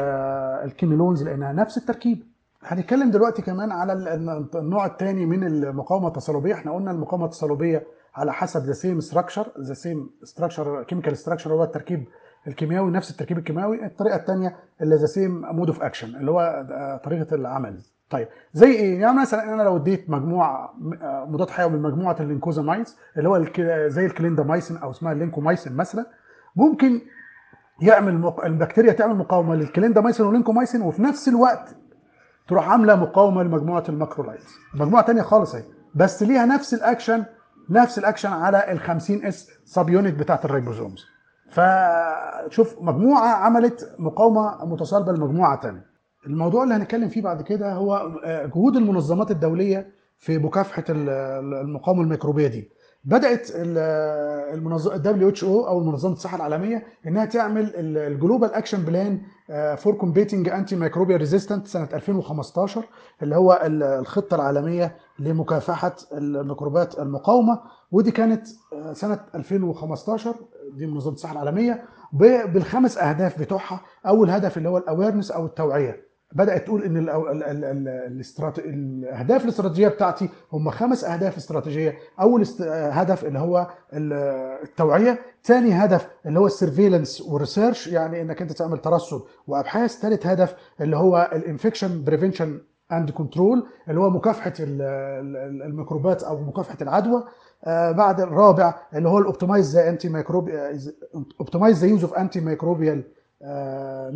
quinolones 0.64 1.22
لأنها 1.22 1.52
نفس 1.52 1.78
التركيب. 1.78 2.22
هنتكلم 2.62 3.10
دلوقتي 3.10 3.42
كمان 3.42 3.72
على 3.72 3.92
ال- 3.92 4.48
النوع 4.56 4.86
الثاني 4.86 5.26
من 5.26 5.44
المقاومة 5.44 6.08
التصلبية. 6.08 6.54
إحنا 6.54 6.72
قلنا 6.72 6.90
المقاومة 6.90 7.24
التصلبية 7.24 7.86
على 8.14 8.32
حسب 8.32 8.64
the 8.64 8.72
same 8.72 9.00
structure 9.00 9.46
the 9.60 9.74
same 9.74 10.10
structure 10.22 10.82
chemical 10.82 11.16
structure 11.16 11.52
هو 11.52 11.64
التركيب 11.64 12.04
الكيميائي 12.48 12.86
نفس 12.86 13.10
التركيب 13.10 13.38
الكيميائي 13.38 13.86
الطريقة 13.86 14.16
الثانية 14.16 14.56
اللي 14.82 14.96
the 14.96 15.06
same 15.06 15.40
mode 15.40 15.68
of 15.68 15.82
action 15.82 16.16
اللي 16.16 16.30
هو 16.30 16.66
آه، 16.70 16.96
طريقة 16.96 17.34
العمل. 17.34 17.80
طيب 18.10 18.28
زي 18.52 18.70
إيه؟ 18.70 19.00
يعني 19.00 19.20
مثلا 19.20 19.54
أنا 19.54 19.62
لو 19.62 19.76
اديت 19.76 20.10
مجموعة 20.10 20.74
آه، 21.02 21.24
مضاد 21.30 21.50
حيوي 21.50 21.70
من 21.70 21.82
مجموعة 21.82 22.16
ال 22.20 22.26
lincosamides 22.26 22.96
اللي 23.16 23.28
هو 23.28 23.44
زي 23.88 24.06
الكليندامايسين 24.06 24.76
أو 24.76 24.90
اسمها 24.90 25.12
ال 25.12 25.18
lincomycin 25.18 25.76
مثلا 25.76 26.06
ممكن 26.56 27.00
يعمل 27.82 28.18
مق... 28.18 28.44
البكتيريا 28.44 28.92
تعمل 28.92 29.14
مقاومة 29.16 29.54
لل 29.54 29.65
clindamycin 29.65 30.26
وال 30.26 30.36
lincomycin 30.36 30.82
وفي 30.82 31.02
نفس 31.02 31.28
الوقت 31.28 31.76
تروح 32.48 32.68
عاملة 32.68 32.96
مقاومة 32.96 33.42
لمجموعة 33.42 33.84
ال 33.88 33.94
macrolides 33.94 34.54
مجموعة 34.74 35.04
تانية 35.06 35.22
خالص 35.22 35.54
أهي. 35.54 35.64
بس 35.94 36.22
ليها 36.22 36.46
نفس 36.46 36.74
الأكشن 36.74 37.24
نفس 37.70 37.98
الأكشن 37.98 38.28
على 38.28 38.72
ال 38.72 38.80
50 38.80 39.24
S 39.24 39.50
subunit 39.64 40.18
بتاعت 40.18 40.44
ال 40.44 40.50
ribosomes. 40.50 41.06
فشوف 41.48 42.76
مجموعة 42.80 43.28
عملت 43.28 43.94
مقاومة 43.98 44.64
متصالبة 44.64 45.12
لمجموعة 45.12 45.60
تانية. 45.60 45.86
الموضوع 46.26 46.62
اللي 46.62 46.74
هنتكلم 46.74 47.08
فيه 47.08 47.22
بعد 47.22 47.42
كده 47.42 47.72
هو 47.72 47.94
آه، 48.24 48.46
جهود 48.46 48.76
المنظمات 48.76 49.30
الدولية 49.30 49.90
في 50.18 50.38
مكافحة 50.38 50.84
ال- 50.90 51.08
المقاومة 51.54 52.02
الميكروبية 52.02 52.46
دي. 52.46 52.70
بدأت 53.04 53.48
ال 54.94 55.28
WHO 55.28 55.66
أو 55.68 55.80
منظمة 55.80 56.12
الصحة 56.12 56.36
العالمية 56.36 56.86
إنها 57.06 57.24
تعمل 57.24 57.72
ال 57.76 58.54
global 58.54 58.82
action 58.82 59.20
plan 59.76 59.94
for 59.94 60.48
combating 60.48 60.76
antimicrobial 60.76 61.18
resistance 61.20 61.66
سنة 61.66 61.88
2015 61.94 62.84
اللي 63.22 63.36
هو 63.36 63.60
ال- 63.64 63.82
الخطة 63.82 64.34
العالمية 64.34 64.96
لمكافحة 65.18 65.96
الميكروبات 66.12 66.98
المقاومة. 66.98 67.60
ودي 67.92 68.10
كانت 68.10 68.46
آه، 68.72 68.92
سنة 68.92 69.20
2015 69.34 70.34
دي 70.76 70.86
منظمة 70.86 71.14
الصحة 71.14 71.32
العالمية 71.32 71.84
بالخمس 72.12 72.98
أهداف 72.98 73.38
بتوعها 73.40 73.80
أول 74.06 74.30
هدف 74.30 74.58
اللي 74.58 74.68
هو 74.68 74.78
ال 74.78 74.84
awareness 74.84 75.30
أو 75.30 75.46
التوعية 75.46 76.08
بدأت 76.32 76.64
تقول 76.66 76.82
إن. 76.82 76.96
الأهداف 78.58 79.44
الاستراتيجية 79.44 79.88
بتاعتي 79.88 80.28
هم 80.52 80.70
خمس 80.70 81.04
أهداف 81.04 81.36
استراتيجية 81.36 81.98
أول. 82.20 82.44
هدف 82.70 83.24
اللي 83.24 83.38
هو 83.38 83.66
ال- 83.92 84.12
التوعية 84.62 85.18
ثاني 85.44 85.72
هدف 85.72 86.08
اللي 86.26 86.38
هو 86.40 86.46
ال 86.46 86.52
surveillance 86.52 87.20
وال 87.20 87.34
research 87.34 87.86
يعني 87.86 88.22
إنك 88.22 88.42
أنت 88.42 88.52
تعمل 88.52 88.78
ترصد 88.78 89.22
وأبحاث 89.46 89.98
ثالث 90.00 90.26
هدف 90.26 90.54
اللي 90.80 90.96
هو 90.96 91.30
ال 91.32 91.39
infection 91.39 92.04
prevention 92.04 92.60
and 92.92 93.10
control 93.10 93.66
اللي 93.88 94.00
هو 94.00 94.10
مكافحة 94.10 94.52
ال- 94.60 94.82
ال- 95.36 95.62
الميكروبات 95.62 96.22
أو 96.22 96.40
مكافحة 96.40 96.76
العدوى 96.82 97.24
بعد 97.66 98.20
الرابع 98.20 98.74
اللي 98.94 99.08
هو 99.08 99.18
ال 99.18 99.25
optimize 99.25 99.76
the 99.76 99.88
antimicrob 99.88 100.48
optimize 101.40 101.78
the 101.84 101.86
use 101.86 102.04
of 102.04 102.14
antimicrobial 102.14 103.02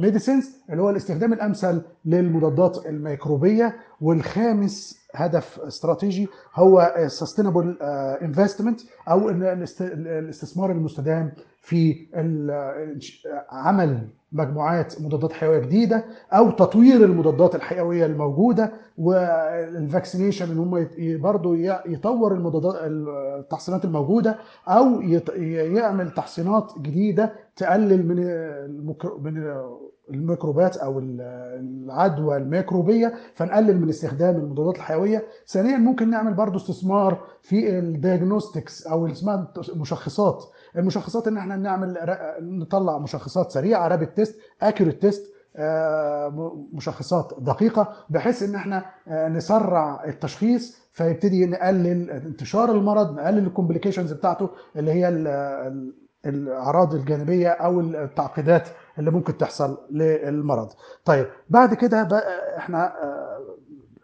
medicines 0.00 0.50
اللي 0.70 0.82
هو 0.82 0.90
الاستخدام 0.90 1.32
الأمثل 1.32 1.82
للمضادات 2.04 2.86
الميكروبية 2.86 3.76
والخامس 4.00 5.01
هدف 5.14 5.60
استراتيجي 5.60 6.28
هو 6.54 6.94
sustainable 7.06 7.76
investment 8.22 8.80
أو 9.08 9.30
إن 9.30 9.42
الاست- 9.42 9.82
الاستثمار 9.92 10.70
المستدام 10.70 11.32
في 11.60 12.06
عمل 13.50 14.08
مجموعات 14.32 15.00
مضادات 15.02 15.32
حيوية 15.32 15.58
جديدة 15.58 16.04
أو 16.32 16.50
تطوير 16.50 17.04
المضادات 17.04 17.54
الحيوية 17.54 18.06
الموجودة 18.06 18.72
وال 18.98 19.22
vaccination 19.22 20.50
إن 20.50 20.58
هم 20.58 20.86
برضه 21.20 21.56
يطور 21.86 22.34
المضادات 22.34 22.74
التحصينات 22.82 23.84
الموجودة 23.84 24.38
أو 24.68 25.00
يعمل 25.00 26.10
تحصينات 26.10 26.72
جديدة 26.78 27.32
تقلل 27.56 28.06
من 28.08 28.16
من 29.22 29.54
الميكروبات 30.14 30.76
أو 30.76 30.98
العدوى 30.98 32.36
الميكروبية 32.36 33.14
فنقلل 33.34 33.80
من 33.80 33.88
استخدام 33.88 34.36
المضادات 34.36 34.76
الحيوية. 34.76 35.24
ثانيا 35.48 35.76
ممكن 35.76 36.10
نعمل 36.10 36.34
برضو 36.34 36.56
استثمار 36.58 37.18
في 37.42 37.78
ال 37.78 37.87
diagnostics 37.87 38.86
أو 38.86 39.04
اللي 39.04 39.12
اسمها 39.12 39.52
المشخصات. 39.72 40.44
المشخصات 40.76 41.28
إن 41.28 41.36
إحنا 41.36 41.56
نعمل 41.56 42.16
نطلع 42.40 42.98
مشخصات 42.98 43.50
سريعة 43.50 43.88
rapid 43.88 44.08
test 44.16 44.36
accurate 44.62 45.02
test 45.02 45.32
مشخصات 46.72 47.32
دقيقة 47.38 47.92
بحيث 48.10 48.42
إن 48.42 48.54
إحنا 48.54 48.84
آه، 49.08 49.28
نسرع 49.28 50.04
التشخيص 50.04 50.78
فيبتدي 50.92 51.46
نقلل 51.46 52.10
انتشار 52.10 52.70
المرض 52.72 53.14
نقلل 53.14 53.46
ال 53.46 53.51
complications 53.51 54.12
بتاعته 54.12 54.48
اللي 54.76 54.92
هي 54.92 55.08
ال- 55.08 55.26
ال- 55.28 55.92
الأعراض 56.26 56.94
الجانبية 56.94 57.48
أو 57.48 57.80
التعقيدات 57.80 58.68
اللي 58.98 59.10
ممكن 59.10 59.36
تحصل 59.38 59.78
للمرض. 59.90 60.68
طيب 61.04 61.26
بعد 61.50 61.74
كده 61.74 62.02
بقى 62.02 62.56
إحنا 62.58 63.02
آه، 63.04 63.38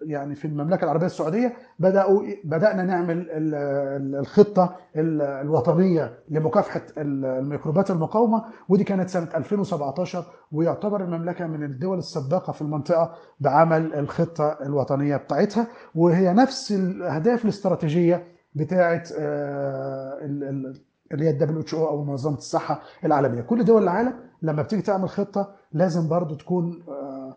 يعني 0.02 0.34
في 0.34 0.44
المملكة 0.44 0.84
العربية 0.84 1.06
السعودية 1.06 1.52
بدأوا 1.78 2.22
بدأنا 2.44 2.82
نعمل 2.82 3.18
ال- 3.30 3.54
ال- 3.54 4.14
الخطة 4.16 4.76
ال- 4.96 5.22
الوطنية 5.22 6.18
لمكافحة 6.28 6.82
ال- 6.98 7.24
الميكروبات 7.24 7.90
المقاومة 7.90 8.44
ودي 8.68 8.84
كانت 8.84 9.08
سنة 9.08 9.28
2017 9.34 10.24
ويعتبر 10.52 11.00
المملكة 11.04 11.46
من 11.46 11.62
الدول 11.64 11.98
السباقة 11.98 12.52
في 12.52 12.62
المنطقة 12.62 13.14
بعمل 13.40 13.94
الخطة 13.94 14.58
الوطنية 14.62 15.16
بتاعتها 15.16 15.66
وهي 15.94 16.32
نفس 16.32 16.72
الأهداف 16.72 17.44
الاستراتيجية 17.44 18.24
بتاعه 18.54 19.02
آه، 19.18 20.18
ال- 20.24 20.44
ال- 20.44 20.80
اللي 21.12 21.24
هي 21.24 21.30
ال 21.30 21.47
W 21.47 21.64
أو 21.88 22.04
منظمة 22.04 22.36
الصحة 22.36 22.82
العالمية. 23.04 23.40
كل 23.40 23.64
دول 23.64 23.82
العالم 23.82 24.12
لما 24.42 24.62
بتيجي 24.62 24.82
تعمل 24.82 25.08
خطة 25.08 25.54
لازم 25.72 26.08
برضو 26.08 26.34
تكون 26.34 26.82
آه، 26.88 27.36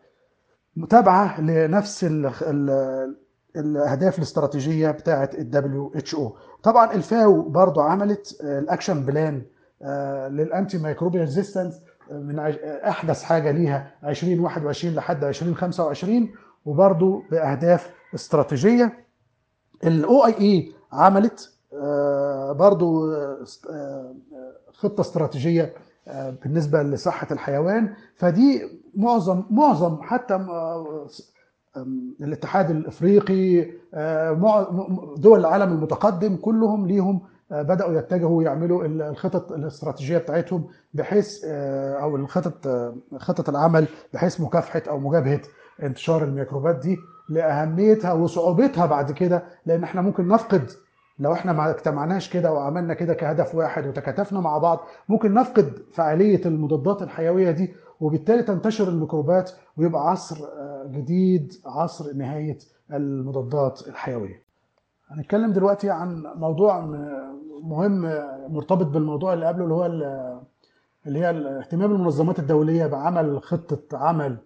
متابعة 0.75 1.41
لنفس 1.41 2.03
ال 2.03 2.31
ال 2.41 3.15
الأهداف 3.55 4.17
الاستراتيجية 4.17 4.91
بتاعه 4.91 5.29
ال 5.37 5.91
WHO 5.95 6.37
طبعا 6.63 6.93
الفاو 6.93 7.41
برضو 7.41 7.81
عملت 7.81 8.37
آه، 8.43 8.59
ال 8.59 8.66
action 8.66 9.05
plan 9.05 9.41
آه، 9.81 10.27
لل 10.27 10.77
antimicrobial 10.77 11.23
resistance 11.23 11.81
من 12.11 12.39
أحدث 12.87 13.23
حاجة 13.23 13.51
ليها 13.51 13.91
2021 14.03 14.95
لحد 14.95 15.23
2025 15.23 16.31
وبرضو 16.65 17.23
بأهداف 17.31 17.89
استراتيجية. 18.15 19.05
الاو 19.83 20.25
اي 20.25 20.33
اي 20.33 20.73
عملت 20.91 21.53
آه، 21.73 22.51
برضو 22.51 23.13
خطة 24.73 25.01
استراتيجية 25.01 25.73
بالنسبة 26.43 26.83
لصحة 26.83 27.27
الحيوان 27.31 27.93
فدي 28.15 28.61
معظم 28.95 29.43
معظم 29.49 30.01
حتى 30.01 30.33
آه، 30.33 31.07
الاتحاد 32.21 32.71
الإفريقي 32.71 33.71
آه، 33.93 34.31
دول 35.17 35.39
العالم 35.39 35.71
المتقدم 35.73 36.35
كلهم 36.35 36.87
ليهم 36.87 37.21
آه، 37.51 37.61
بدأوا 37.61 37.93
يتجهوا 37.99 38.43
يعملوا 38.43 38.85
ال- 38.85 39.01
الخطط 39.01 39.51
الاستراتيجية 39.51 40.17
بتاعتهم 40.17 40.67
بحيث 40.93 41.45
أو 41.45 42.15
الخطط 42.15 42.67
خطط 43.17 43.49
العمل 43.49 43.87
بحيث 44.13 44.41
مكافحة 44.41 44.81
أو 44.89 44.99
مجابهة 44.99 45.41
انتشار 45.83 46.23
الميكروبات 46.23 46.75
دي 46.75 46.97
لأهميتها 47.29 48.13
وصعوبتها 48.13 48.85
بعد 48.85 49.11
كده 49.11 49.43
لأن 49.65 49.83
إحنا 49.83 50.01
ممكن 50.01 50.27
نفقد 50.27 50.69
لو 51.21 51.33
إحنا 51.33 51.53
ما 51.53 51.69
اجتمعناش 51.69 52.29
كده 52.29 52.53
وعملنا 52.53 52.93
كده 52.93 53.13
كهدف 53.13 53.55
واحد 53.55 53.87
وتكاتفنا 53.87 54.39
مع 54.39 54.57
بعض 54.57 54.79
ممكن 55.09 55.33
نفقد 55.33 55.79
فعالية 55.93 56.41
المضادات 56.45 57.01
الحيوية 57.01 57.51
دي 57.51 57.73
وبالتالي 57.99 58.43
تنتشر 58.43 58.87
الميكروبات 58.89 59.51
ويبقى 59.77 60.09
عصر 60.09 60.45
آه، 60.45 60.85
جديد 60.91 61.53
عصر 61.65 62.13
نهاية 62.15 62.57
المضادات 62.93 63.87
الحيوية. 63.87 64.43
هنتكلم 65.07 65.53
دلوقتي 65.53 65.89
عن 65.89 66.23
موضوع 66.35 66.79
مهم 67.63 68.01
مرتبط 68.49 68.85
بالموضوع 68.85 69.33
اللي 69.33 69.45
قبله 69.45 69.63
اللي 69.63 69.73
هو 69.75 69.85
ال- 69.85 70.41
اللي 71.07 71.19
هي 71.19 71.29
اهتمام 71.29 71.91
المنظمات 71.91 72.39
الدولية 72.39 72.85
بعمل 72.85 73.41
خطة 73.41 73.97
عمل 73.97 74.37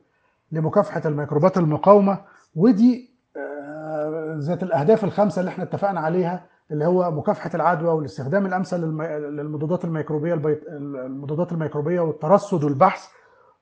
لمكافحة 0.52 1.02
الميكروبات 1.06 1.58
المقاومة 1.58 2.18
ودي 2.56 3.16
آه، 3.38 4.36
ذات 4.40 4.64
الأهداف 4.64 5.04
الخمسة 5.04 5.40
اللي 5.40 5.50
إحنا 5.50 5.64
اتفقنا 5.64 6.00
عليها 6.00 6.46
اللي 6.72 6.86
هو 6.86 7.12
مكافحة 7.12 7.52
العدوى 7.54 7.90
والاستخدام 7.90 8.46
الأمثل 8.46 8.78
للم- 8.82 9.02
للمضادات 9.42 9.86
الميكروبية. 9.86 10.34
المضادات 10.34 11.52
الميكروبية 11.52 12.00
والترصد 12.00 12.64
والبحث 12.64 13.08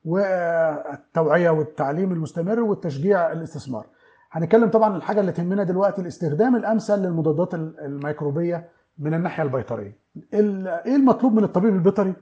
والتوعية 0.06 1.50
والتعليم 1.50 2.12
المستمر 2.12 2.60
والتشجيع 2.60 3.32
الاستثمار. 3.32 3.86
هنتكلم 4.32 4.70
طبعا 4.70 4.98
الحاجة 4.98 5.20
اللي 5.20 5.32
تهمنا 5.32 5.64
دلوقتي 5.64 6.02
الاستخدام 6.02 6.56
الأمثل 6.56 7.00
للمضادات 7.00 7.54
ال- 7.54 7.80
الميكروبية 7.80 8.70
من 9.00 9.14
الناحية 9.14 9.44
البيطرية. 9.44 9.98
ال- 10.34 10.68
إيه 10.68 10.96
المطلوب 10.96 11.34
من 11.34 11.44
الطبيب 11.44 11.74
البيطري؟ 11.76 12.14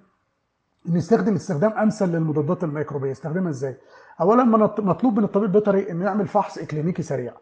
إن 0.89 0.95
يستخدم 0.95 1.33
استخدام 1.35 1.71
أمثل 1.71 2.05
للمضادات 2.11 2.63
الميكروبية، 2.63 3.11
يستخدمها 3.11 3.49
إزاي؟ 3.49 3.77
اولا 4.21 4.43
مطلوب 4.79 5.17
من 5.17 5.23
الطبيب 5.23 5.47
البيطري 5.49 5.91
إنه 5.91 6.05
يعمل 6.05 6.27
فحص 6.27 6.57
إكلينيكي 6.57 7.01
سريع. 7.01 7.33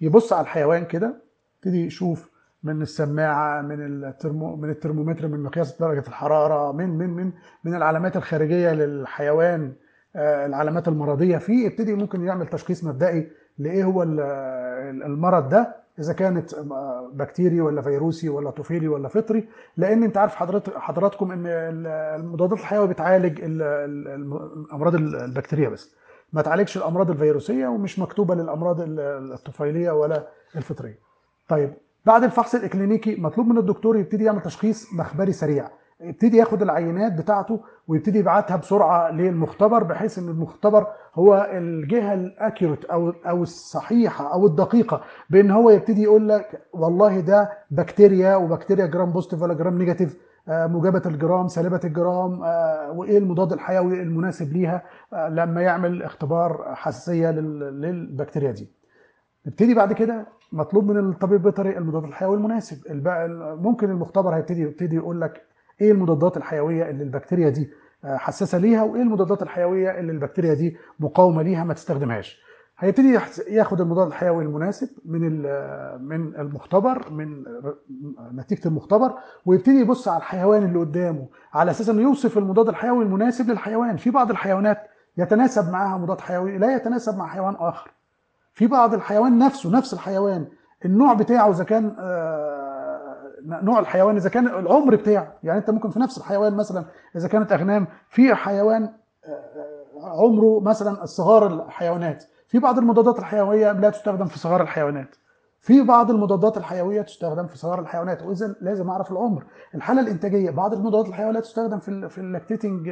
يبص 0.00 0.32
على 0.32 0.42
الحيوان 0.42 0.84
كده 0.84 1.14
يبتدي 1.56 1.86
يشوف 1.86 2.30
من 2.66 2.82
السماعة 2.82 3.62
من 3.62 4.04
الترمو 4.04 4.56
من 4.56 4.70
الترمومتر 4.70 5.28
من 5.28 5.42
مقياس 5.42 5.78
درجة 5.80 6.04
الحرارة 6.08 6.72
من 6.72 6.88
من 6.98 7.10
من 7.10 7.32
من 7.64 7.74
العلامات 7.74 8.16
الخارجية 8.16 8.72
للحيوان 8.72 9.72
آه، 10.16 10.46
العلامات 10.46 10.88
المرضية. 10.88 11.38
فيه 11.38 11.66
يبتدي 11.66 11.94
ممكن 11.94 12.24
يعمل 12.24 12.46
تشخيص 12.46 12.84
مبدئي 12.84 13.30
لإيه 13.58 13.84
هو 13.84 14.02
ال- 14.02 14.20
المرض 15.02 15.48
ده 15.48 15.76
إذا 15.98 16.12
كانت 16.12 16.54
آه، 16.54 17.10
بكتيري 17.14 17.60
ولا 17.60 17.82
فيروسي 17.82 18.28
ولا 18.28 18.50
طفيلي 18.50 18.88
ولا 18.88 19.08
فطري. 19.08 19.48
لأن 19.76 20.02
أنت 20.02 20.16
عارف 20.16 20.34
حضرتك 20.34 20.76
حضراتكم 20.78 21.32
إن 21.32 21.46
ال- 21.46 21.86
المضادات 22.20 22.58
الحيوية 22.58 22.86
بتعالج 22.86 23.40
الأمراض 23.42 24.94
البكتيرية 24.94 25.68
بس. 25.68 25.94
ما 26.32 26.42
تعالجش 26.42 26.76
الأمراض 26.76 27.10
الفيروسية 27.10 27.66
ومش 27.66 27.98
مكتوبة 27.98 28.34
للأمراض 28.34 28.80
ال- 28.80 29.32
الطفيلية 29.32 29.90
ولا 29.90 30.26
الفطرية. 30.56 30.98
طيب 31.48 31.72
بعد 32.06 32.24
الفحص 32.24 32.54
الإكلينيكي 32.54 33.20
مطلوب 33.20 33.46
من 33.48 33.58
الدكتور 33.58 33.96
يبتدي 33.98 34.24
يعمل 34.24 34.42
تشخيص 34.42 34.92
مخبري 34.92 35.32
سريع. 35.32 35.68
يبتدي 36.00 36.36
ياخد 36.36 36.62
العينات 36.62 37.12
بتاعته 37.12 37.60
ويبتدي 37.88 38.18
يبعتها 38.18 38.56
بسرعة 38.56 39.10
للمختبر 39.10 39.82
بحيث 39.82 40.18
إن 40.18 40.28
المختبر 40.28 40.86
هو 41.14 41.48
الجهة 41.52 42.14
ال 42.14 42.22
accurate 42.22 42.84
أو 42.84 43.10
أو 43.10 43.42
الصحيحة 43.42 44.32
أو 44.32 44.46
الدقيقة 44.46 45.00
بإن 45.30 45.50
هو 45.50 45.70
يبتدي 45.70 46.02
يقول 46.02 46.28
لك 46.28 46.62
والله 46.72 47.20
ده 47.20 47.50
بكتيريا 47.70 48.36
وبكتيريا 48.36 48.86
gram 48.86 49.10
positive 49.12 49.42
ولا 49.42 49.54
gram 49.54 49.78
negative 49.78 50.16
آه، 50.48 50.66
موجبة 50.66 51.02
الجرام 51.06 51.48
سالبة 51.48 51.80
الجرام 51.84 52.42
آه، 52.42 52.90
وإيه 52.90 53.18
المضاد 53.18 53.52
الحيوي 53.52 54.02
المناسب 54.02 54.52
ليها 54.52 54.82
آه، 55.12 55.28
لما 55.28 55.62
يعمل 55.62 56.02
اختبار 56.02 56.72
حساسية 56.74 57.30
لل- 57.30 57.80
للبكتيريا 57.80 58.50
دي. 58.52 58.68
نبتدي 59.46 59.74
بعد 59.74 59.92
كده 59.92 60.26
مطلوب 60.52 60.90
من 60.90 61.10
الطبيب 61.10 61.32
البيطري 61.36 61.78
المضاد 61.78 62.04
الحيوي 62.04 62.36
المناسب. 62.36 62.76
ممكن 63.62 63.90
المختبر 63.90 64.34
هيبتدي 64.36 64.60
يبتدي 64.62 64.96
يقول 64.96 65.20
لك 65.20 65.42
إيه 65.80 65.92
المضادات 65.92 66.36
الحيوية 66.36 66.90
اللي 66.90 67.02
البكتيريا 67.04 67.48
دي 67.48 67.70
آه، 68.04 68.16
حساسة 68.16 68.58
ليها 68.58 68.82
وإيه 68.82 69.02
المضادات 69.02 69.42
الحيوية 69.42 70.00
اللي 70.00 70.12
البكتيريا 70.12 70.54
دي 70.54 70.76
مقاومة 71.00 71.42
ليها 71.42 71.64
ما 71.64 71.74
تستخدمهاش. 71.74 72.46
هيبتدي 72.78 73.18
ياخد 73.48 73.80
المضاد 73.80 74.06
الحيوي 74.06 74.44
المناسب 74.44 74.88
من 75.04 75.42
من 76.00 76.36
المختبر 76.36 77.10
من 77.10 77.44
نتيجة 78.34 78.68
المختبر 78.68 79.12
ويبتدي 79.46 79.80
يبص 79.80 80.08
على 80.08 80.16
الحيوان 80.18 80.62
اللي 80.64 80.78
قدامه 80.78 81.28
على 81.54 81.70
أساس 81.70 81.88
إنه 81.88 82.02
يوصف 82.02 82.38
المضاد 82.38 82.68
الحيوي 82.68 83.04
المناسب 83.04 83.50
للحيوان. 83.50 83.96
في 83.96 84.10
بعض 84.10 84.30
الحيوانات 84.30 84.78
يتناسب 85.18 85.72
معها 85.72 85.98
مضاد 85.98 86.20
حيوي 86.20 86.58
لا 86.58 86.76
يتناسب 86.76 87.16
مع 87.18 87.26
حيوان 87.26 87.54
آخر. 87.58 87.90
في 88.56 88.66
بعض 88.66 88.94
الحيوان 88.94 89.38
نفسه 89.38 89.70
نفس 89.70 89.94
الحيوان 89.94 90.46
النوع 90.84 91.14
بتاعه 91.14 91.50
إذا 91.50 91.64
كان 91.64 91.96
آه، 91.98 93.32
نوع 93.44 93.78
الحيوان 93.78 94.16
إذا 94.16 94.28
كان 94.28 94.46
العمر 94.46 94.96
بتاعه 94.96 95.34
يعني 95.42 95.58
أنت 95.58 95.70
ممكن 95.70 95.90
في 95.90 95.98
نفس 95.98 96.18
الحيوان 96.18 96.54
مثلا 96.54 96.84
إذا 97.16 97.28
كانت 97.28 97.52
أغنام 97.52 97.86
في 98.08 98.34
حيوان 98.34 98.82
آه، 98.82 99.76
عمره 100.02 100.60
مثلا 100.60 101.02
الصغار 101.02 101.46
الحيوانات 101.46 102.24
في 102.48 102.58
بعض 102.58 102.78
المضادات 102.78 103.18
الحيوية 103.18 103.72
لا 103.72 103.90
تستخدم 103.90 104.26
في 104.26 104.38
صغار 104.38 104.62
الحيوانات 104.62 105.16
في 105.60 105.82
بعض 105.82 106.10
المضادات 106.10 106.56
الحيوية 106.56 107.02
تستخدم 107.02 107.46
في 107.46 107.58
صغار 107.58 107.80
الحيوانات 107.80 108.22
واذا 108.22 108.54
لازم 108.60 108.90
أعرف 108.90 109.12
العمر 109.12 109.44
الحالة 109.74 110.00
الإنتاجية 110.00 110.50
بعض 110.50 110.72
المضادات 110.74 111.08
الحيوية 111.08 111.32
لا 111.32 111.40
تستخدم 111.40 111.78
في 111.78 112.08
في 112.08 112.18
ال 112.18 112.25
lactating 112.25 112.88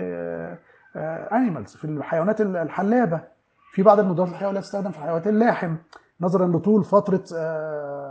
animals 0.97 1.77
في 1.77 1.85
الحيوانات 1.85 2.41
الحلابة. 2.41 3.34
في 3.75 3.83
بعض 3.83 4.01
المضادات 4.01 4.33
الحيويه 4.33 4.53
لا 4.55 4.61
تستخدم 4.61 4.91
في 4.91 5.01
حيوانات 5.01 5.27
اللحم 5.27 5.77
نظرا 6.21 6.47
لطول 6.47 6.85
فترة 6.85 7.25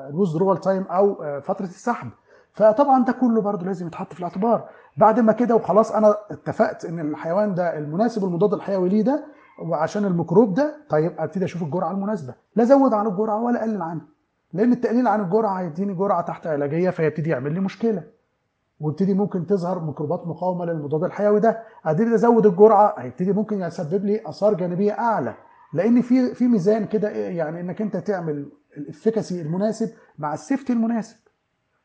ال 0.10 0.14
withdrawal 0.14 0.58
time 0.58 0.84
أو 0.84 1.24
آه، 1.24 1.40
فترة 1.40 1.66
السحب. 1.66 2.10
فطبعا 2.54 3.06
ده 3.06 3.14
كله 3.14 3.42
برضه 3.42 3.66
لازم 3.66 3.88
يتحط 3.88 4.14
في 4.14 4.20
الاعتبار. 4.20 4.70
بعد 4.98 5.20
ما 5.20 5.34
كده 5.34 5.56
وخلاص 5.56 5.92
أنا 5.92 6.16
اتفقت 6.32 6.86
إن 6.86 7.00
الحيوان 7.00 7.56
ده 7.56 7.78
المناسب 7.78 8.24
المضاد 8.24 8.54
الحيوي 8.54 8.90
ليه 8.90 9.02
ده 9.04 9.26
وعشان 9.62 10.06
الميكروب 10.06 10.54
ده 10.54 10.76
طيب 10.90 11.14
أبتدي 11.20 11.46
أشوف 11.46 11.64
الجرعة 11.64 11.92
المناسبة. 11.92 12.34
لا 12.56 12.64
ازود 12.64 12.94
عن 12.94 13.08
الجرعة 13.08 13.42
ولا 13.42 13.60
اقلل 13.60 13.82
عنها. 13.82 14.06
لأن 14.54 14.72
التقليل 14.72 15.08
عن 15.08 15.22
الجرعة 15.22 15.60
هيديني 15.60 15.94
جرعة 15.94 16.22
تحت 16.22 16.48
علاجية 16.48 16.90
فيبتدي 16.90 17.30
يعمل 17.30 17.54
لي 17.54 17.60
مشكلة. 17.60 18.04
ويبتدي 18.80 19.14
ممكن 19.14 19.46
تظهر 19.48 19.80
ميكروبات 19.80 20.28
مقاومة 20.28 20.66
للمضاد 20.66 21.04
الحيوي 21.04 21.40
ده. 21.40 21.60
أبتدي 21.86 22.16
أزود 22.16 22.46
الجرعة 22.46 22.96
هيبتدي 22.98 23.34
ممكن 23.34 23.62
يسبب 23.62 24.06
لي 24.06 24.22
آثار 24.26 24.54
جانبية 24.54 24.92
أعلى. 25.00 25.34
لأن 25.74 26.02
في 26.02 26.34
في 26.36 26.48
ميزان 26.48 26.86
كده 26.86 27.10
يعني 27.10 27.60
انك 27.62 27.82
انت 27.82 27.98
تعمل 27.98 28.50
ال 28.78 28.85
efficacy 28.85 29.42
المناسب 29.42 29.90
مع 30.18 30.34
ال 30.34 30.39
safety 30.39 30.74
المناسب. 30.74 31.18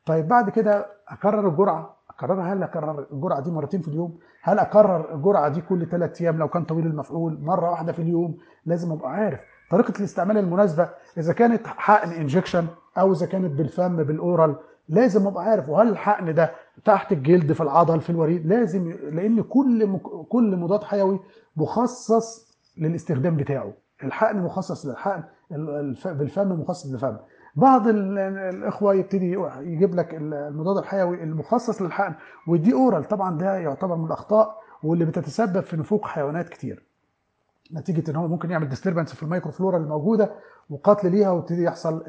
طيب 0.07 0.29
بعد 0.29 0.51
كده 0.51 0.87
اكرر 1.09 1.49
الجرعة. 1.49 1.97
اكررها 2.11 2.53
هل 2.53 2.63
أكرر 2.63 3.07
الجرعة 3.13 3.41
دي 3.41 3.51
مرتين 3.51 3.81
في 3.83 3.89
اليوم؟ 3.89 4.19
هل 4.43 4.59
أكرر 4.59 5.15
الجرعة 5.15 5.49
دي 5.49 5.61
كل 5.61 5.87
ثلاث 5.87 6.21
أيام 6.23 6.39
لو 6.39 6.49
كان 6.49 6.65
طويل 6.65 6.87
المفعول 6.87 7.39
مرة 7.43 7.71
واحدة 7.71 7.93
في 7.93 8.03
اليوم؟ 8.03 8.37
لازم 8.67 8.93
أبقى 8.93 9.11
عارف. 9.11 9.41
طريقة 9.71 9.93
الاستعمال 9.99 10.39
المناسبة 10.39 10.91
إذا 11.19 11.33
كانت 11.33 11.67
حقن 11.67 12.11
injection 12.11 12.67
أو 12.99 13.13
إذا 13.13 13.27
كانت 13.27 13.53
بالفم 13.53 13.97
بال 14.03 14.21
oral 14.21 14.57
لازم 14.89 15.27
أبقى 15.27 15.45
عارف. 15.45 15.69
وهل 15.69 15.89
الحقن 15.89 16.35
ده 16.35 16.51
تحت 16.85 17.13
الجلد 17.13 17.53
في 17.53 17.61
العضل 17.61 18.01
في 18.01 18.11
الوريد؟ 18.11 18.47
لازم 18.47 18.91
لأن 18.93 19.43
كل. 19.43 19.99
كل 20.29 20.57
مضاد 20.57 20.83
حيوي 20.83 21.21
مخصص 21.57 22.48
للاستخدام 22.79 23.37
بتاعه. 23.37 23.73
الحقن 24.05 24.39
مخصص 24.39 24.87
للحقن 24.87 25.23
الف... 25.53 26.09
بالفم 26.09 26.53
مخصص 26.53 26.87
للفم. 26.93 27.17
بعض 27.57 27.89
ال- 27.89 28.19
الإخوة 28.55 28.95
يبتدي 28.95 29.39
يجيب 29.61 29.95
لك 29.95 30.15
المضاد 30.15 30.77
الحيوي 30.77 31.23
المخصص 31.23 31.83
للحقن 31.83 32.15
ويديه 32.49 32.73
oral. 32.73 33.05
طبعا 33.05 33.39
ده 33.39 33.57
يعتبر 33.57 33.97
من 33.97 34.07
الأخطاء 34.07 34.59
واللي 34.83 35.05
بتتسبب 35.05 35.61
في 35.61 35.77
نفوق 35.77 36.07
حيوانات 36.07 36.49
كتير. 36.49 36.85
نتيجة 37.75 38.11
إن 38.11 38.17
هو 38.17 38.29
ممكن 38.29 38.51
يعمل 38.51 38.69
disturbance 38.69 39.15
في 39.15 39.23
ال 39.23 39.51
microflora 39.53 39.77
الموجودة 39.79 40.31
وقتل 40.71 41.11
ليها 41.11 41.31
ويبتدي 41.31 41.63
يحصل 41.63 42.05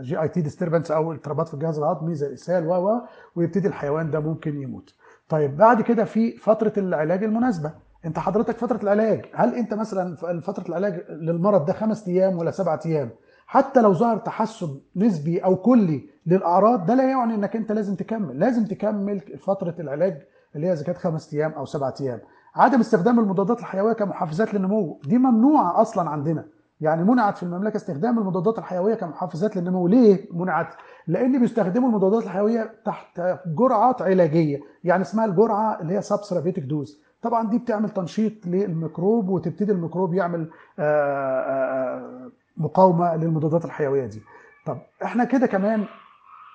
GIT 0.00 0.40
disturbance 0.40 0.90
أو 0.90 1.12
اضطرابات 1.12 1.48
في 1.48 1.54
الجهاز 1.54 1.78
الهضمي 1.78 2.14
زي 2.14 2.26
الإسهال 2.26 2.66
و 2.66 3.00
ويبتدي 3.36 3.68
الحيوان 3.68 4.10
ده 4.10 4.20
ممكن 4.20 4.62
يموت. 4.62 4.94
طيب 5.28 5.56
بعد 5.56 5.82
كده 5.82 6.04
في 6.04 6.36
فترة 6.36 6.72
العلاج 6.76 7.24
المناسبة. 7.24 7.72
انت 8.06 8.18
حضرتك 8.18 8.56
فترة 8.58 8.82
العلاج 8.82 9.24
هل 9.34 9.54
انت 9.54 9.74
مثلا 9.74 10.16
فترة 10.40 10.68
العلاج 10.68 11.04
للمرض 11.10 11.64
ده 11.66 11.72
خمس 11.72 12.08
أيام 12.08 12.38
ولا 12.38 12.50
سبعة 12.50 12.80
أيام؟ 12.86 13.10
حتى 13.46 13.80
لو 13.80 13.92
ظهر 13.92 14.16
تحسن 14.18 14.80
نسبي 14.96 15.38
أو 15.38 15.56
كلي 15.56 16.08
للأعراض 16.26 16.86
ده 16.86 16.94
لا 16.94 17.04
يعني 17.04 17.34
إنك 17.34 17.56
انت 17.56 17.72
لازم 17.72 17.94
تكمل 17.94 18.38
لازم 18.40 18.64
تكمل 18.64 19.20
فترة 19.20 19.74
العلاج 19.78 20.22
اللي 20.56 20.66
هي 20.66 20.72
إذا 20.72 20.84
كانت 20.84 20.98
خمس 20.98 21.34
أيام 21.34 21.52
أو 21.52 21.64
سبعة 21.64 21.94
أيام. 22.00 22.20
عدم 22.54 22.80
استخدام 22.80 23.18
المضادات 23.20 23.60
الحيوية 23.60 23.92
كمحفزات 23.92 24.54
للنمو 24.54 25.00
دي 25.04 25.18
ممنوعة 25.18 25.80
أصلا 25.80 26.10
عندنا. 26.10 26.44
يعني 26.80 27.04
منعت 27.04 27.36
في 27.36 27.42
المملكة 27.42 27.76
استخدام 27.76 28.18
المضادات 28.18 28.58
الحيوية 28.58 28.94
كمحفزات 28.94 29.56
للنمو. 29.56 29.88
ليه 29.88 30.28
منعت؟ 30.32 30.74
لأن 31.06 31.40
بيستخدموا 31.40 31.88
المضادات 31.88 32.22
الحيوية 32.22 32.70
تحت 32.84 33.20
جرعات 33.46 34.02
علاجية 34.02 34.60
يعني 34.84 35.02
اسمها 35.02 35.24
الجرعة 35.24 35.80
اللي 35.80 35.94
هي 35.96 36.02
subtherapeutic 36.02 36.62
dose. 36.62 37.00
طبعا 37.24 37.48
دي 37.50 37.58
بتعمل 37.58 37.90
تنشيط 37.90 38.46
للميكروب 38.46 39.28
وتبتدي 39.28 39.72
الميكروب 39.72 40.14
يعمل 40.14 40.50
آآ 40.78 41.40
آآ 41.40 42.30
مقاومة 42.56 43.16
للمضادات 43.16 43.64
الحيوية 43.64 44.06
دي. 44.06 44.22
طب 44.66 44.78
إحنا 45.02 45.24
كده 45.24 45.46
كمان 45.46 45.84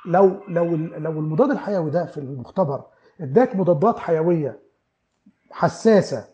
لو 0.06 0.32
لو 0.48 0.66
لو 0.76 1.12
المضاد 1.12 1.52
الحيوي 1.52 1.90
ده 1.92 2.06
في 2.06 2.18
المختبر 2.18 2.84
إداك 3.22 3.56
مضادات 3.56 4.00
حيوية 4.00 4.60
حساسة 5.52 6.26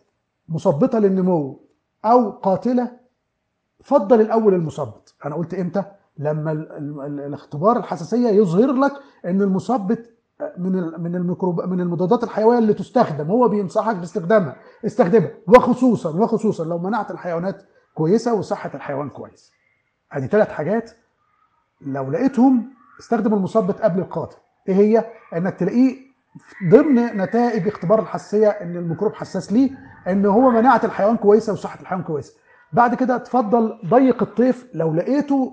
مثبطة 0.48 0.98
للنمو 0.98 1.60
أو 2.04 2.30
قاتلة 2.30 2.90
فضل 3.84 4.20
الأول 4.20 4.54
المثبط 4.54 5.14
أنا 5.24 5.34
قلت 5.34 5.54
إمتى؟ 5.54 5.84
لما 6.18 6.52
ال 6.52 6.72
ال 6.72 7.00
ال 7.00 7.20
الاختبار 7.20 7.76
الحساسية 7.76 8.28
يظهر 8.28 8.72
لك 8.72 8.92
إن 9.24 9.42
المثبط 9.42 9.98
من 10.58 10.72
من 11.00 11.16
الميكروب 11.16 11.60
من 11.60 11.80
المضادات 11.80 12.24
الحيوية 12.24 12.58
اللي 12.58 12.74
تستخدم 12.74 13.30
هو 13.30 13.48
بينصحك 13.48 13.96
باستخدامها 13.96 14.56
استخدمها 14.86 15.30
وخصوصا 15.46 16.10
وخصوصا 16.10 16.64
لو 16.64 16.78
منعت 16.78 17.10
الحيوانات 17.10 17.62
كويسة 17.94 18.34
وصحة 18.34 18.70
الحيوان 18.74 19.08
كويس. 19.08 19.52
ادي 20.12 20.26
ثلاث 20.26 20.48
حاجات. 20.48 20.90
لو 21.80 22.10
لقيتهم 22.10 22.70
استخدم 23.00 23.34
المثبط 23.34 23.80
قبل 23.80 24.00
القاتل. 24.00 24.36
إيه 24.68 24.74
هي؟ 24.74 25.04
إنك 25.36 25.54
تلاقيه 25.54 25.96
ضمن 26.70 26.94
نتائج 26.94 27.68
اختبار 27.68 28.00
الحساسية 28.00 28.48
إن 28.48 28.76
الميكروب 28.76 29.14
حساس 29.14 29.52
ليه 29.52 29.70
إن 30.08 30.26
هو 30.26 30.50
مناعة 30.50 30.80
الحيوان 30.84 31.16
كويسة 31.16 31.52
وصحة 31.52 31.80
الحيوان 31.80 32.04
كويسة. 32.04 32.34
بعد 32.72 32.94
كده 32.94 33.16
تفضل 33.18 33.78
ضيق 33.86 34.22
الطيف. 34.22 34.66
لو 34.74 34.94
لقيته 34.94 35.52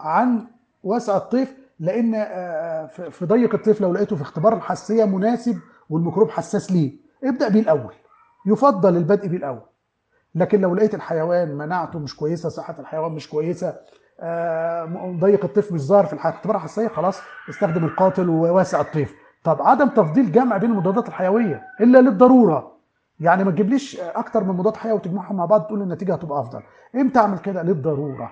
عن 0.00 0.46
واسع 0.84 1.16
الطيف 1.16 1.65
لأن 1.80 2.12
آه، 2.14 2.86
في 2.86 3.10
في 3.10 3.26
ضيق 3.26 3.54
الطيف 3.54 3.80
لو 3.80 3.92
لقيته 3.92 4.16
في 4.16 4.22
اختبار 4.22 4.54
الحساسيه 4.56 5.04
مناسب 5.04 5.58
والميكروب 5.90 6.30
حساس 6.30 6.72
ليه. 6.72 6.92
ابدأ 7.24 7.48
بيه 7.48 7.60
الأول. 7.60 7.94
يفضل 8.46 8.96
البدء 8.96 9.28
بيه 9.28 9.36
الأول. 9.36 9.62
لكن 10.34 10.60
لو 10.60 10.74
لقيت 10.74 10.94
الحيوان 10.94 11.54
مناعته 11.54 11.98
مش 11.98 12.16
كويسة 12.16 12.48
صحة 12.48 12.74
الحيوان 12.78 13.12
مش 13.12 13.28
كويسة 13.28 13.76
آه، 14.20 15.16
ضيق 15.20 15.44
الطيف 15.44 15.72
مش 15.72 15.80
ظاهر 15.80 16.06
في 16.06 16.12
الح- 16.12 16.26
اختبار 16.26 16.56
الحساسيه 16.56 16.88
خلاص 16.88 17.20
استخدم 17.50 17.84
القاتل 17.84 18.28
وواسع 18.28 18.80
الطيف. 18.80 19.14
طب 19.44 19.62
عدم 19.62 19.88
تفضيل 19.88 20.32
جمع 20.32 20.56
بين 20.56 20.70
المضادات 20.70 21.08
الحيوية 21.08 21.62
إلا 21.80 21.98
للضرورة. 21.98 22.76
يعني 23.20 23.44
ما 23.44 23.50
تجيبليش 23.50 24.00
أكتر 24.00 24.44
من 24.44 24.54
مضاد 24.56 24.76
حيوي 24.76 24.94
وتجمعهم 24.96 25.36
مع 25.36 25.44
بعض 25.44 25.62
تقول 25.62 25.82
النتيجة 25.82 26.14
هتبقى 26.14 26.40
أفضل. 26.40 26.62
إمتى 26.94 27.18
أعمل 27.18 27.38
كده؟ 27.38 27.62
للضرورة. 27.62 28.30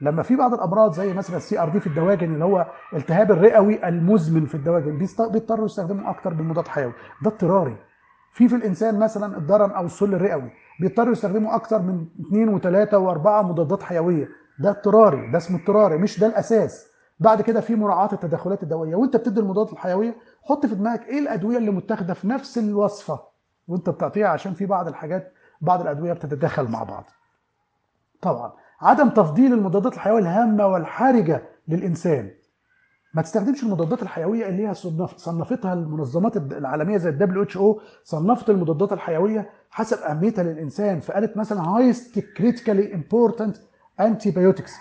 لما 0.00 0.22
في 0.22 0.36
بعض 0.36 0.54
الأمراض 0.54 0.92
زي 0.94 1.12
مثلا 1.14 1.36
ال 1.36 1.58
CRD 1.62 1.80
في 1.80 1.86
الدواجن 1.86 2.34
اللي 2.34 2.44
هو 2.44 2.66
التهاب 2.94 3.30
الرئوي 3.30 3.88
المزمن 3.88 4.46
في 4.46 4.54
الدواجن 4.54 4.98
بيضطروا 4.98 5.64
يستخدموا 5.64 6.10
أكتر 6.10 6.34
من 6.34 6.48
مضاد 6.48 6.68
حيوي. 6.68 6.92
ده 7.22 7.30
اضطراري. 7.30 7.76
في 8.32 8.48
في 8.48 8.56
الإنسان 8.56 8.98
مثلا 8.98 9.36
الدرن 9.38 9.70
أو 9.70 9.84
السل 9.86 10.14
الرئوي 10.14 10.50
بيضطروا 10.80 11.12
يستخدموا 11.12 11.54
أكتر 11.54 11.82
من 11.82 12.06
اثنين 12.26 12.48
وثلاثه 12.48 12.98
وأربعة 12.98 13.42
مضادات 13.42 13.82
حيوية. 13.82 14.28
ده 14.58 14.70
اضطراري 14.70 15.30
ده 15.30 15.38
اسمه 15.38 15.58
اضطراري 15.58 15.98
مش 15.98 16.20
ده 16.20 16.26
الأساس. 16.26 16.86
بعد 17.20 17.42
كده 17.42 17.60
في 17.60 17.74
مراعاة 17.76 18.08
التداخلات 18.12 18.62
الدوائية. 18.62 18.94
وأنت 18.94 19.16
بتدي 19.16 19.40
المضادات 19.40 19.72
الحيوية 19.72 20.16
حط 20.42 20.66
في 20.66 20.74
دماغك 20.74 21.06
إيه 21.08 21.18
الأدوية 21.18 21.58
اللي 21.58 21.70
متاخدة 21.70 22.14
في 22.14 22.28
نفس 22.28 22.58
الوصفة؟ 22.58 23.20
وأنت 23.68 23.90
بتعطيها 23.90 24.28
عشان 24.28 24.54
في 24.54 24.66
بعض 24.66 24.88
الحاجات 24.88 25.32
بعض 25.60 25.80
الأدوية 25.80 26.12
بتتداخل 26.12 26.68
مع 26.70 26.82
بعض. 26.82 27.10
طبعا. 28.22 28.52
عدم 28.80 29.08
تفضيل 29.08 29.52
المضادات 29.52 29.94
الحيوية 29.94 30.18
الهامة 30.20 30.66
والحرجة 30.66 31.42
للإنسان. 31.68 32.30
ما 33.14 33.22
تستخدمش 33.22 33.62
المضادات 33.62 34.02
الحيوية 34.02 34.48
اللي 34.48 34.68
هي 34.68 34.74
صنف- 34.74 35.16
صنفتها 35.16 35.72
المنظمات 35.72 36.36
العالمية 36.36 36.96
زي 36.96 37.08
ال 37.08 37.42
WHO 37.42 37.80
صنفت 38.04 38.50
المضادات 38.50 38.92
الحيوية 38.92 39.50
حسب 39.70 39.98
أهميتها 39.98 40.44
للإنسان 40.44 41.00
فقالت 41.00 41.36
مثلا 41.36 41.60
highest 41.62 42.18
critically 42.18 42.94
important 42.94 43.56
antibiotics 44.00 44.72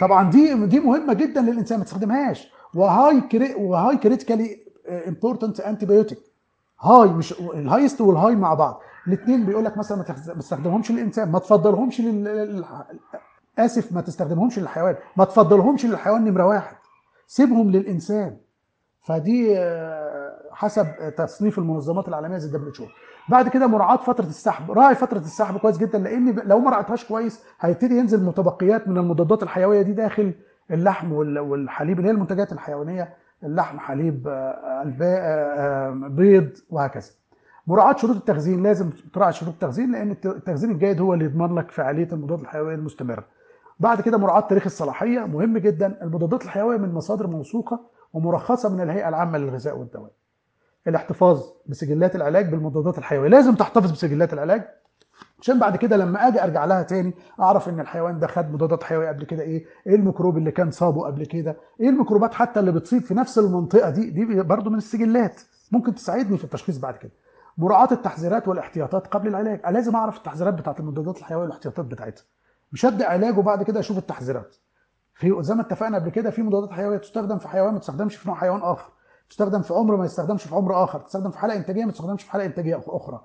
طبعا 0.00 0.30
دي 0.30 0.66
دي 0.66 0.80
مهمة 0.80 1.14
جدا 1.14 1.40
للإنسان 1.40 1.78
ما 1.78 1.84
تستخدمهاش. 1.84 2.52
و 2.74 3.20
high 3.20 3.34
criti- 3.34 3.54
و 3.54 3.96
high 3.96 4.14
critically 4.14 4.58
important 5.08 5.60
antibiotic 5.60 6.18
high 6.80 7.08
مش 7.08 7.32
ال 7.40 7.48
highest 7.48 8.00
وال 8.00 8.12
high 8.12 8.36
مع 8.36 8.54
بعض. 8.54 8.80
الاثنين 9.06 9.46
بيقول 9.46 9.64
لك 9.64 9.78
مثلا 9.78 9.98
ما 9.98 10.04
تستخدمهمش 10.34 10.90
للإنسان 10.90 11.30
ما 11.32 11.38
تفضلهمش 11.38 12.00
لل... 12.00 12.64
آسف 13.58 13.92
ما 13.92 14.00
تستخدمهمش 14.00 14.58
للحيوان 14.58 14.96
ما 15.16 15.24
تفضلهمش 15.24 15.86
للحيوان 15.86 16.24
نمرة 16.24 16.46
واحد 16.46 16.76
سيبهم 17.26 17.70
للإنسان. 17.70 18.36
فدي 19.00 19.58
آه، 19.58 20.32
حسب 20.52 20.86
تصنيف 21.16 21.58
المنظمات 21.58 22.08
العالمية 22.08 22.38
زي 22.38 22.46
ال 22.48 22.68
WH 22.70 22.82
بعد 23.28 23.48
كده 23.48 23.66
مراعاة 23.66 23.96
فترة 23.96 24.24
السحب. 24.26 24.70
راعي 24.70 24.94
فترة 24.94 25.18
السحب 25.18 25.56
كويس 25.58 25.78
جدا 25.78 25.98
لأن 25.98 26.34
لو 26.44 26.58
ما 26.58 26.70
راعيتهاش 26.70 27.04
كويس 27.04 27.44
هيبتدي 27.60 27.98
ينزل 27.98 28.24
متبقيات 28.24 28.88
من 28.88 28.98
المضادات 28.98 29.42
الحيوية 29.42 29.82
دي 29.82 29.92
داخل 29.92 30.34
اللحم 30.70 31.12
وال- 31.12 31.38
والحليب 31.38 31.98
اللي 31.98 32.08
هي 32.08 32.12
المنتجات 32.14 32.52
الحيوانية 32.52 33.08
اللحم 33.44 33.78
حليب 33.78 34.28
آه، 34.28 34.84
آه، 35.02 35.90
بيض 36.08 36.48
وهكذا. 36.70 37.10
مراعاة 37.68 37.96
شروط 37.96 38.16
التخزين 38.16 38.62
لازم 38.62 38.90
تراعي 39.14 39.32
شروط 39.32 39.52
التخزين 39.52 39.92
لأن 39.92 40.10
الت- 40.10 40.26
التخزين 40.26 40.70
الجيد 40.70 41.00
هو 41.00 41.14
اللي 41.14 41.24
يضمن 41.24 41.54
لك 41.54 41.70
فعالية 41.70 42.08
المضادات 42.12 42.40
الحيوية 42.44 42.74
المستمرة. 42.74 43.24
بعد 43.80 44.00
كده 44.00 44.18
مراعاة 44.18 44.40
تاريخ 44.40 44.64
الصلاحية 44.66 45.20
مهم 45.20 45.58
جدا. 45.58 45.98
المضادات 46.02 46.44
الحيوية 46.44 46.76
من 46.76 46.92
مصادر 46.94 47.26
موثوقة 47.26 47.80
ومرخصة 48.12 48.68
من 48.68 48.80
الهيئة 48.80 49.08
العامة 49.08 49.38
للغذاء 49.38 49.78
والدواء. 49.78 50.10
الاحتفاظ 50.86 51.42
بسجلات 51.66 52.16
العلاج 52.16 52.50
بالمضادات 52.50 52.98
الحيوية. 52.98 53.28
لازم 53.28 53.54
تحتفظ 53.54 53.90
بسجلات 53.92 54.32
العلاج. 54.32 54.62
عشان 55.40 55.58
بعد 55.58 55.76
كده 55.76 55.96
لما 55.96 56.28
آجي 56.28 56.42
أرجع 56.44 56.64
لها 56.64 56.82
تاني 56.82 57.14
أعرف 57.40 57.68
إن 57.68 57.80
الحيوان 57.80 58.18
ده 58.18 58.26
خد 58.26 58.52
مضادات 58.52 58.82
حيوية 58.84 59.08
قبل 59.08 59.24
كده 59.24 59.42
إيه؟ 59.42 59.64
إيه 59.86 59.94
الميكروب 59.94 60.38
اللي 60.38 60.50
كان 60.50 60.70
صابه 60.70 61.06
قبل 61.06 61.26
كده؟ 61.26 61.56
إيه 61.80 61.88
الميكروبات 61.88 62.34
حتى 62.34 62.60
اللي 62.60 62.72
بتصيب 62.72 63.02
في 63.02 63.14
نفس 63.14 63.38
المنطقة 63.38 63.90
دي؟ 63.90 64.10
دي 64.10 64.42
برضو 64.42 64.70
من 64.70 64.76
السجلات. 64.78 65.40
ممكن 65.72 65.94
تساعدني 65.94 66.38
في 66.38 66.44
التشخيص 66.44 66.78
بعد 66.78 66.96
كده. 66.96 67.10
مراعاة 67.58 67.88
التحذيرات 67.92 68.48
والاحتياطات 68.48 69.06
قبل 69.06 69.28
العلاج. 69.28 69.60
لازم 69.70 69.96
أعرف 69.96 70.16
التحذيرات 70.16 70.54
بتاعت 70.54 70.80
المضادات 70.80 71.18
الحيوية 71.18 71.42
والاحتياطات 71.42 71.84
بتاعتها. 71.86 72.24
مش 72.72 72.84
ابدا 72.86 73.06
علاج 73.08 73.38
وبعد 73.38 73.62
كده 73.62 73.80
أشوف 73.80 73.98
التحذيرات. 73.98 74.56
في 75.14 75.36
زي 75.40 75.54
ما 75.54 75.62
اتفقنا 75.62 75.98
قبل 75.98 76.10
كده 76.10 76.30
في 76.30 76.42
مضادات 76.42 76.72
حيوية 76.72 76.98
تستخدم 76.98 77.38
في 77.38 77.48
حيوان 77.48 77.72
ما 77.72 77.78
تستخدمش 77.78 78.16
في 78.16 78.28
نوع 78.28 78.36
حيوان 78.36 78.60
آخر. 78.62 78.90
تستخدم 79.30 79.62
في 79.62 79.74
عمر 79.74 79.96
ما 79.96 80.04
يستخدمش 80.04 80.44
في 80.44 80.54
عمر 80.54 80.84
آخر. 80.84 81.00
تستخدم 81.00 81.30
في 81.30 81.38
حالة 81.38 81.56
إنتاجية 81.56 81.84
ما 81.84 81.92
تستخدمش 81.92 82.22
في 82.22 82.30
حالة 82.30 82.44
إنتاجية 82.46 82.80
أخرى. 82.86 83.20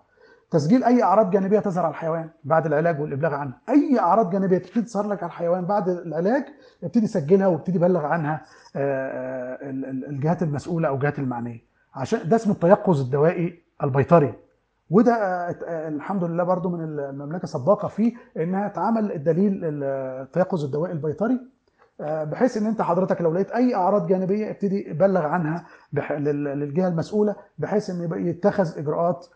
تسجيل 0.51 0.83
أي 0.83 1.03
أعراض 1.03 1.29
جانبية 1.29 1.59
تظهر 1.59 1.85
على 1.85 1.91
الحيوان 1.91 2.29
بعد 2.43 2.65
العلاج 2.65 3.01
والإبلاغ 3.01 3.33
عنها. 3.33 3.57
أي 3.69 3.99
أعراض 3.99 4.29
جانبية 4.29 4.57
تبتدي 4.57 4.81
تظهر 4.81 5.07
لك 5.07 5.23
على 5.23 5.29
الحيوان 5.29 5.65
بعد 5.65 5.89
العلاج 5.89 6.45
ابتدي 6.83 7.07
سجلها 7.07 7.47
وابتدي 7.47 7.79
بلغ 7.79 8.05
عنها 8.05 8.41
آه، 8.75 8.79
آه، 8.79 9.69
ال- 9.69 9.85
ال- 9.85 10.05
الجهات 10.09 10.43
المسؤولة 10.43 10.87
أو 10.87 10.95
الجهات 10.95 11.19
المعنية. 11.19 11.59
عشان 11.95 12.29
ده 12.29 12.35
اسمه 12.35 12.53
التيقظ 12.53 13.01
الدوائي 13.01 13.62
البيطري 13.83 14.33
وده 14.89 15.13
آه، 15.13 15.55
آه، 15.65 15.87
الحمد 15.87 16.23
لله 16.23 16.43
برضو 16.43 16.69
من 16.69 16.83
المملكة 16.83 17.47
سباقة 17.47 17.87
فيه 17.87 18.13
إنها 18.37 18.67
تعمل 18.67 19.11
الدليل 19.11 19.59
التيقظ 19.63 20.63
الدوائي 20.65 20.93
البيطري 20.93 21.39
آه، 22.01 22.23
بحيث 22.23 22.57
إن 22.57 22.65
أنت 22.65 22.81
حضرتك 22.81 23.21
لو 23.21 23.33
لقيت 23.33 23.51
أي 23.51 23.75
أعراض 23.75 24.07
جانبية 24.07 24.49
ابتدي 24.51 24.93
بلغ 24.93 25.21
عنها 25.21 25.65
للجهة 25.93 26.87
المسؤولة 26.87 27.35
بحيث 27.57 27.89
إن 27.89 28.27
يتخذ 28.27 28.77
إجراءات 28.77 29.27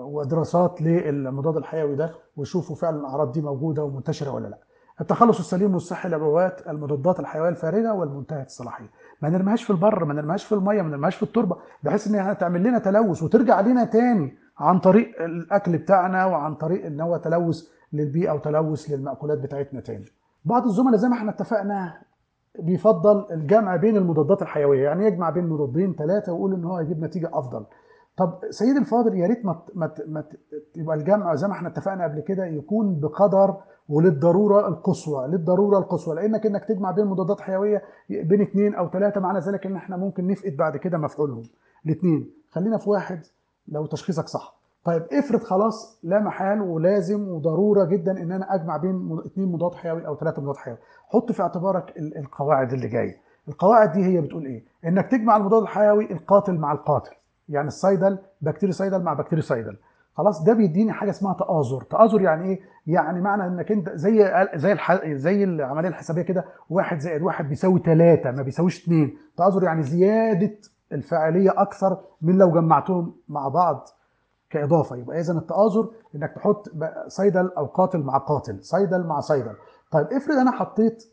ودراسات 0.00 0.82
للمضاد 0.82 1.56
الحيوي 1.56 1.96
ده 1.96 2.14
ويشوفوا 2.36 2.76
فعلا 2.76 3.00
الأعراض 3.00 3.32
دي 3.32 3.40
موجودة 3.40 3.84
ومنتشرة 3.84 4.30
ولا 4.30 4.48
لأ. 4.48 4.58
التخلص 5.00 5.38
السليم 5.38 5.74
والصحي 5.74 6.08
للعبوات 6.08 6.68
المضادات 6.68 7.20
الحيوية 7.20 7.48
الفارغة 7.48 7.92
والمنتهية 7.92 8.42
الصلاحية. 8.42 8.86
ما 9.22 9.28
نرميهاش 9.28 9.62
في 9.62 9.70
البر، 9.70 10.04
ما 10.04 10.14
نرميهاش 10.14 10.44
في 10.44 10.54
المية، 10.54 10.82
ما 10.82 10.88
نرميهاش 10.88 11.16
في 11.16 11.22
التربة، 11.22 11.56
بحيث 11.82 12.06
انها 12.06 12.32
تعمل 12.32 12.62
لنا 12.62 12.78
تلوث 12.78 13.22
وترجع 13.22 13.60
لنا 13.60 13.84
تاني 13.84 14.36
عن 14.58 14.78
طريق 14.78 15.22
الأكل 15.22 15.78
بتاعنا 15.78 16.26
وعن 16.26 16.54
طريق 16.54 16.86
إن 16.86 17.00
هو 17.00 17.16
تلوث 17.16 17.62
للبيئة 17.92 18.32
وتلوث 18.32 18.90
للمأكولات 18.90 19.38
بتاعتنا 19.38 19.80
تاني. 19.80 20.04
بعض 20.44 20.64
الزملاء 20.64 20.96
زي 20.96 21.08
ما 21.08 21.14
إحنا 21.14 21.30
اتفقنا 21.30 22.02
بيفضل 22.58 23.26
الجمع 23.30 23.76
بين 23.76 23.96
المضادات 23.96 24.42
الحيوية، 24.42 24.84
يعني 24.84 25.06
يجمع 25.06 25.30
بين 25.30 25.48
مضادين 25.48 25.94
ثلاثة 25.94 26.32
ويقول 26.32 26.54
إن 26.54 26.64
هو 26.64 26.76
هيجيب 26.76 27.04
نتيجة 27.04 27.30
أفضل. 27.32 27.64
طب 28.16 28.40
سيدي 28.50 28.78
الفاضل 28.78 29.14
يا 29.14 29.26
ريت 29.26 29.46
ما 29.46 29.62
ما 30.06 30.24
يبقى 30.76 30.96
الجمع 30.96 31.34
زي 31.34 31.48
ما 31.48 31.52
إحنا 31.52 31.68
اتفقنا 31.68 32.04
قبل 32.04 32.20
كده 32.20 32.46
يكون 32.46 33.00
بقدر 33.00 33.56
وللضرورة 33.88 34.68
القصوى، 34.68 35.26
للضرورة 35.28 35.78
القصوى 35.78 36.14
لأنك 36.14 36.46
إنك 36.46 36.64
تجمع 36.64 36.90
بين 36.90 37.06
مضادات 37.06 37.40
حيوية 37.40 37.82
بين 38.10 38.40
اثنين 38.40 38.74
أو 38.74 38.88
ثلاثة 38.88 39.20
معنى 39.20 39.38
ذلك 39.38 39.66
إن 39.66 39.76
إحنا 39.76 39.96
ممكن 39.96 40.26
نفقد 40.26 40.56
بعد 40.56 40.76
كده 40.76 40.98
مفعولهم. 40.98 41.42
الاثنين 41.86 42.30
خلينا 42.50 42.78
في 42.78 42.90
واحد 42.90 43.20
لو 43.68 43.86
تشخيصك 43.86 44.28
صح. 44.28 44.58
طيب 44.84 45.02
افرض 45.12 45.42
خلاص 45.42 45.98
لا 46.02 46.20
محال 46.20 46.60
ولازم 46.62 47.28
وضرورة 47.28 47.84
جدا 47.84 48.22
إن 48.22 48.32
أنا 48.32 48.54
أجمع 48.54 48.76
بين 48.76 49.18
اثنين 49.26 49.52
مضاد 49.52 49.74
حيوي 49.74 50.06
أو 50.06 50.16
ثلاثة 50.16 50.42
مضاد 50.42 50.56
حيوي. 50.56 50.76
حط 51.08 51.32
في 51.32 51.42
اعتبارك 51.42 51.96
ال- 51.98 52.18
القواعد 52.18 52.72
اللي 52.72 52.88
جاية. 52.88 53.16
القواعد 53.48 53.92
دي 53.92 54.04
هي 54.04 54.20
بتقول 54.20 54.44
إيه؟ 54.46 54.64
إنك 54.84 55.06
تجمع 55.10 55.36
المضاد 55.36 55.62
الحيوي 55.62 56.12
القاتل 56.12 56.54
مع 56.58 56.72
القاتل. 56.72 57.10
يعني 57.48 57.68
الصيدل 57.68 58.18
بكتيري 58.42 58.72
صيدل 58.72 59.02
مع 59.02 59.12
بكتيري 59.14 59.42
صيدل 59.42 59.76
خلاص 60.18 60.42
ده 60.44 60.52
بيديني 60.52 60.92
حاجة 60.92 61.10
اسمها 61.10 61.34
تآزر 61.34 61.82
تآزر 61.82 62.20
يعني 62.22 62.44
إيه؟ 62.48 62.60
يعني 62.86 63.20
معنى 63.20 63.46
إنك 63.46 63.72
أنت 63.72 63.90
زي 63.90 64.46
زي 64.54 64.72
الح... 64.72 65.06
زي 65.06 65.44
العملية 65.44 65.88
الحسابية 65.88 66.22
كده 66.22 66.44
واحد 66.70 66.98
زائد 66.98 67.22
واحد 67.22 67.48
بيساوي 67.48 67.80
ثلاثة 67.84 68.30
ما 68.30 68.42
بيساويش 68.42 68.82
اثنين 68.84 69.18
تآزر 69.36 69.62
يعني 69.64 69.82
زيادة 69.82 70.56
الفاعلية 70.92 71.50
أكثر 71.56 71.98
من 72.22 72.38
لو 72.38 72.50
جمعتهم 72.50 73.14
مع 73.28 73.48
بعض 73.48 73.88
كإضافة. 74.50 74.96
يبقى 74.96 75.20
اذا 75.20 75.32
التآزر 75.32 75.90
إنك 76.14 76.32
تحط 76.36 76.68
cidal 77.06 77.50
أو 77.58 77.66
قاتل 77.66 77.98
مع 78.02 78.18
قاتل 78.18 78.64
cidal 78.64 79.06
مع 79.06 79.20
cidal. 79.20 79.52
طيب 79.90 80.06
افرض 80.06 80.36
أنا 80.36 80.50
حطيت 80.50 81.04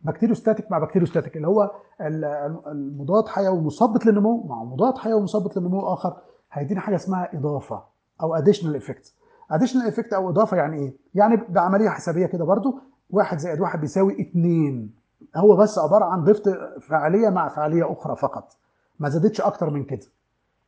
bacteriostatic 0.00 0.70
مع 0.70 0.78
bacteriostatic 0.78 1.36
اللي 1.36 1.48
هو 1.48 1.70
ال- 2.00 2.24
المضاد 2.66 3.28
حيوي 3.28 3.60
مثبط 3.60 4.06
للنمو 4.06 4.42
مع 4.46 4.64
مضاد 4.64 4.98
حيوي 4.98 5.22
مثبط 5.22 5.56
للنمو 5.56 5.80
آخر 5.92 6.16
هيدينا 6.52 6.80
حاجة 6.80 6.94
اسمها 6.94 7.34
إضافة. 7.34 7.91
أو 8.20 8.34
additional 8.34 8.76
effect 8.76 9.12
additional 9.50 9.86
effect 9.88 10.12
أو 10.12 10.30
إضافة 10.30 10.56
يعني 10.56 10.76
إيه؟ 10.76 10.94
يعني 11.14 11.36
بعملية 11.48 11.88
حسابية 11.88 12.26
كده 12.26 12.44
برضو 12.44 12.78
واحد 13.10 13.38
زائد 13.38 13.60
واحد 13.60 13.80
بيساوي 13.80 14.20
اتنين. 14.22 14.94
هو 15.36 15.56
بس 15.56 15.78
عبارة 15.78 16.04
عن 16.04 16.24
ضفت 16.24 16.48
فعالية 16.80 17.28
مع 17.28 17.48
فعالية 17.48 17.92
أخرى 17.92 18.16
فقط. 18.16 18.56
ما 18.98 19.08
زادتش 19.08 19.40
أكتر 19.40 19.70
من 19.70 19.84
كده. 19.84 20.06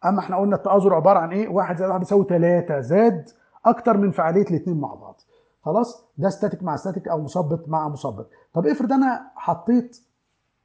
أما 0.04 0.18
إحنا 0.20 0.36
قلنا 0.36 0.56
التآزر 0.56 0.94
عبارة 0.94 1.18
عن 1.18 1.30
إيه؟ 1.32 1.48
واحد 1.48 1.76
زائد 1.76 1.88
واحد 1.90 2.00
بيساوي 2.00 2.26
ثلاثة 2.28 2.80
زاد 2.80 3.30
أكتر 3.66 3.96
من 3.96 4.10
فعالية 4.10 4.42
الاثنين 4.50 4.80
مع 4.80 4.94
بعض. 4.94 5.20
خلاص؟ 5.64 6.04
ده 6.18 6.28
static 6.28 6.62
مع 6.62 6.76
static 6.76 7.08
أو 7.08 7.22
مثبط 7.22 7.68
مع 7.68 7.88
مثبط 7.88 8.30
طب 8.54 8.66
افرض 8.66 8.92
أنا 8.92 9.30
حطيت 9.36 10.00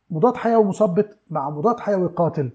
مضاد 0.09 0.35
حيوي 0.37 0.63
مثبط 0.65 1.05
مع 1.29 1.49
مضاد 1.49 1.79
حيوي 1.79 2.07
قاتل. 2.07 2.51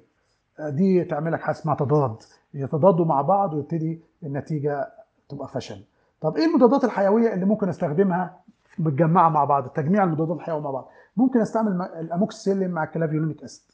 دي 0.61 1.05
تعمل 1.05 1.33
لك 1.33 1.41
حاجة 1.41 1.55
اسمها 1.57 1.75
تضاد. 1.75 2.17
يتضادوا 2.55 3.05
مع 3.05 3.23
بعض 3.23 3.55
ويبتدي 3.55 4.01
النتيجة 4.25 4.93
تبقى 5.29 5.49
فشل. 5.49 5.85
طب 6.21 6.37
إيه 6.37 6.45
المضادات 6.45 6.85
الحيوية 6.85 7.35
اللي 7.35 7.45
ممكن 7.45 7.69
أستخدمها 7.69 8.41
متجمعة 8.79 9.29
مع 9.29 9.45
بعض؟ 9.45 9.69
تجميع 9.69 10.05
المضادات 10.05 10.37
الحيوية 10.37 10.61
مع 10.61 10.71
بعض. 10.71 10.89
ممكن 11.17 11.41
أستعمل 11.41 11.83
الاموكسيسيلين 11.83 12.71
مع 12.71 12.85
ال 12.85 12.90
clavulanic 12.90 13.43
acid. 13.45 13.73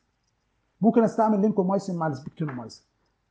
ممكن 0.81 1.05
أستعمل 1.05 1.41
lincomycin 1.41 1.97
مع 1.97 2.07
السبكتينومايسين 2.07 2.85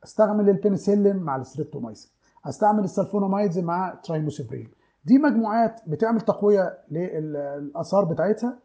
أستعمل 0.04 0.48
البنسلين 0.48 1.16
مع 1.16 1.36
الستريبتومايسين 1.36 2.10
أستعمل 2.46 2.84
ال 2.84 2.90
sulfonamides 2.90 3.58
مع 3.58 3.94
trimethoprim 4.04 4.68
دي 5.04 5.18
مجموعات 5.18 5.80
بتعمل 5.86 6.20
تقوية 6.20 6.78
للآثار 6.90 8.04
بتاعتها 8.04 8.58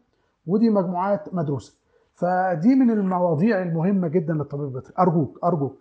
ودي 0.46 0.70
مجموعات 0.70 1.34
مدروسة. 1.34 1.74
فدي 2.14 2.74
من 2.74 2.90
المواضيع 2.90 3.62
المهمة 3.62 4.08
جدا 4.08 4.34
للطبيب 4.34 4.64
البيطري. 4.64 4.94
أرجوك 4.98 5.38
أرجوك. 5.44 5.78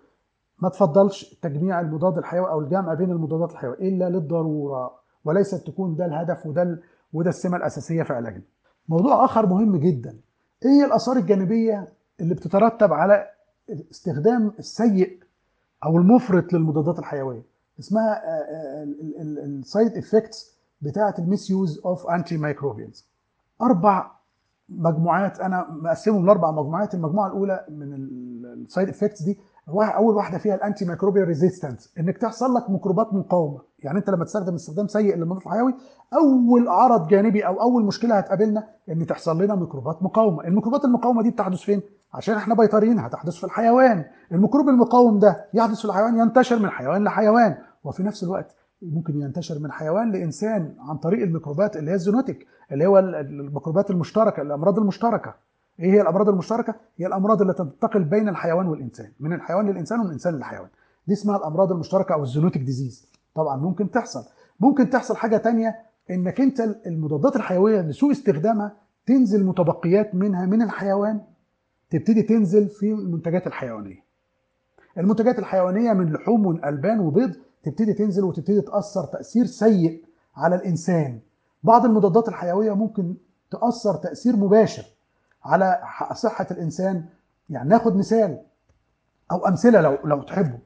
ما 0.60 0.70
تفضلش 0.70 1.34
تجميع 1.42 1.80
المضاد 1.82 2.18
الحيوي 2.18 2.50
أو 2.50 2.60
الجمع 2.60 2.94
بين 2.94 3.12
المضادات 3.12 3.52
الحيوية 3.52 3.78
إلا 3.80 4.10
للضرورة 4.10 4.92
وليس 5.26 5.68
تكون 5.68 5.96
ده 5.96 6.06
الهدف 6.06 6.46
وده 6.46 6.80
وده 7.14 7.30
السمة 7.30 7.58
الأساسية 7.58 8.04
في 8.04 8.14
علاجنا. 8.14 8.42
موضوع 8.90 9.26
آخر 9.26 9.46
مهم 9.46 9.76
جدا. 9.78 10.18
إيه 10.66 10.86
الآثار 10.86 11.18
الجانبية 11.18 11.88
اللي 12.20 12.34
بتترتب 12.36 12.94
على 12.94 13.28
استخدام 13.92 14.52
السيء 14.60 15.20
أو 15.86 15.98
المفرط 15.98 16.54
للمضادات 16.54 17.00
الحيوية؟ 17.00 17.42
اسمها 17.80 18.22
ال 19.22 19.98
side 19.98 20.56
effects 20.82 21.16
بتاعة 21.20 21.50
ال 21.50 21.82
misuse 21.86 22.08
of 22.10 22.38
antimicrobials 22.38 23.08
أربع 23.62 24.12
مجموعات 24.70 25.40
أنا 25.40 25.68
مقسمهم 25.72 26.26
لأربع 26.26 26.52
مجموعات. 26.52 26.94
المجموعة 26.94 27.28
الأولى 27.28 27.66
من 27.70 27.94
ال 28.54 28.61
side 28.61 28.90
effects 28.90 29.22
دي 29.22 29.40
أول 29.70 30.16
واحدة 30.16 30.38
فيها 30.38 30.56
ال 30.56 30.86
antimicrobial 30.86 31.28
resistance 31.28 31.94
إنك 32.00 32.18
تحصل 32.18 32.54
لك 32.54 32.70
ميكروبات 32.70 33.14
مقاومة. 33.14 33.60
يعني 33.80 33.98
أنت 33.98 34.10
لما 34.10 34.26
تستخدم 34.26 34.54
استخدام 34.56 34.88
سيء 34.88 35.16
للمضاد 35.16 35.42
الحيوي 35.42 35.74
أول 36.14 36.68
عرض 36.68 37.08
جانبي 37.08 37.48
أو 37.48 37.62
أول 37.62 37.86
مشكلة 37.86 38.18
هتقابلنا 38.18 38.68
إن 38.90 39.06
تحصل 39.06 39.42
لنا 39.44 39.56
ميكروبات 39.56 40.04
مقاومة. 40.04 40.44
الميكروبات 40.44 40.86
المقاومة 40.86 41.22
دي 41.24 41.30
بتحدث 41.30 41.60
فين؟ 41.62 41.82
عشان 42.14 42.36
إحنا 42.36 42.56
بيطريين 42.56 43.00
هتحدث 43.00 43.36
في 43.36 43.44
الحيوان. 43.44 44.06
الميكروب 44.32 44.70
المقاوم 44.70 45.20
ده 45.20 45.46
يحدث 45.54 45.80
في 45.80 45.86
الحيوان 45.86 46.18
ينتشر 46.18 46.60
من 46.60 46.70
حيوان 46.70 47.04
لحيوان. 47.04 47.58
وفي 47.84 48.04
نفس 48.04 48.24
الوقت 48.24 48.56
ممكن 48.82 49.22
ينتشر 49.22 49.60
من 49.60 49.72
حيوان 49.72 50.12
لإنسان 50.12 50.76
عن 50.80 50.98
طريق 50.98 51.24
الميكروبات 51.24 51.78
اللي 51.78 51.92
هي 51.92 51.96
ال 51.96 52.02
zoonotic 52.02 52.48
اللي 52.72 52.86
هو 52.86 53.00
ال- 53.00 53.16
الميكروبات 53.16 53.92
المشتركة 53.92 54.42
الأمراض 54.42 54.80
المشتركة. 54.80 55.34
إيه 55.80 55.92
هي 55.92 56.02
الأمراض 56.02 56.30
المشتركة؟ 56.30 56.76
هي 56.98 57.08
الأمراض 57.08 57.42
اللي 57.42 57.54
تنتقل 57.54 58.04
بين 58.04 58.30
الحيوان 58.30 58.68
والإنسان 58.68 59.12
من 59.20 59.34
الحيوان 59.34 59.70
للإنسان 59.70 60.00
ومن 60.00 60.08
الإنسان 60.08 60.36
للحيوان. 60.36 60.70
دي 61.08 61.14
اسمها 61.14 61.38
الأمراض 61.38 61.72
المشتركة 61.72 62.14
أو 62.14 62.24
ال 62.24 62.28
zoonotic 62.28 62.62
disease. 62.62 63.10
طبعا 63.36 63.58
ممكن 63.58 63.92
تحصل. 63.92 64.24
ممكن 64.60 64.90
تحصل 64.90 65.16
حاجة 65.16 65.38
تانية 65.38 65.76
إنك 66.12 66.42
أنت 66.42 66.60
المضادات 66.86 67.36
الحيوية 67.36 67.82
لسوء 67.82 68.12
استخدامها 68.12 68.74
تنزل 69.06 69.46
متبقيات 69.46 70.16
منها 70.16 70.46
من 70.46 70.62
الحيوان 70.62 71.22
تبتدي 71.90 72.22
تنزل 72.22 72.68
في 72.70 72.94
المنتجات 72.94 73.48
الحيوانية. 73.48 74.06
المنتجات 74.98 75.40
الحيوانية 75.40 75.94
من 75.94 76.14
لحوم 76.14 76.46
والبان 76.46 77.00
وبيض 77.00 77.36
تبتدي 77.64 77.94
تنزل 77.94 78.24
وتبتدي 78.24 78.62
تأثر 78.62 79.04
تأثير 79.06 79.46
سيء 79.46 80.04
على 80.36 80.56
الإنسان. 80.56 81.20
بعض 81.64 81.86
المضادات 81.86 82.28
الحيوية 82.28 82.74
ممكن 82.76 83.16
تأثر 83.52 83.96
تأثير 83.96 84.36
مباشر. 84.36 84.86
على 85.46 85.82
صحة 86.14 86.48
الإنسان. 86.52 87.06
يعني 87.50 87.70
ناخد 87.70 87.96
مثال 87.96 88.40
أو 89.32 89.48
أمثلة 89.48 89.82
لو 89.82 89.98
لو 90.06 90.22
تحبوا. 90.22 90.58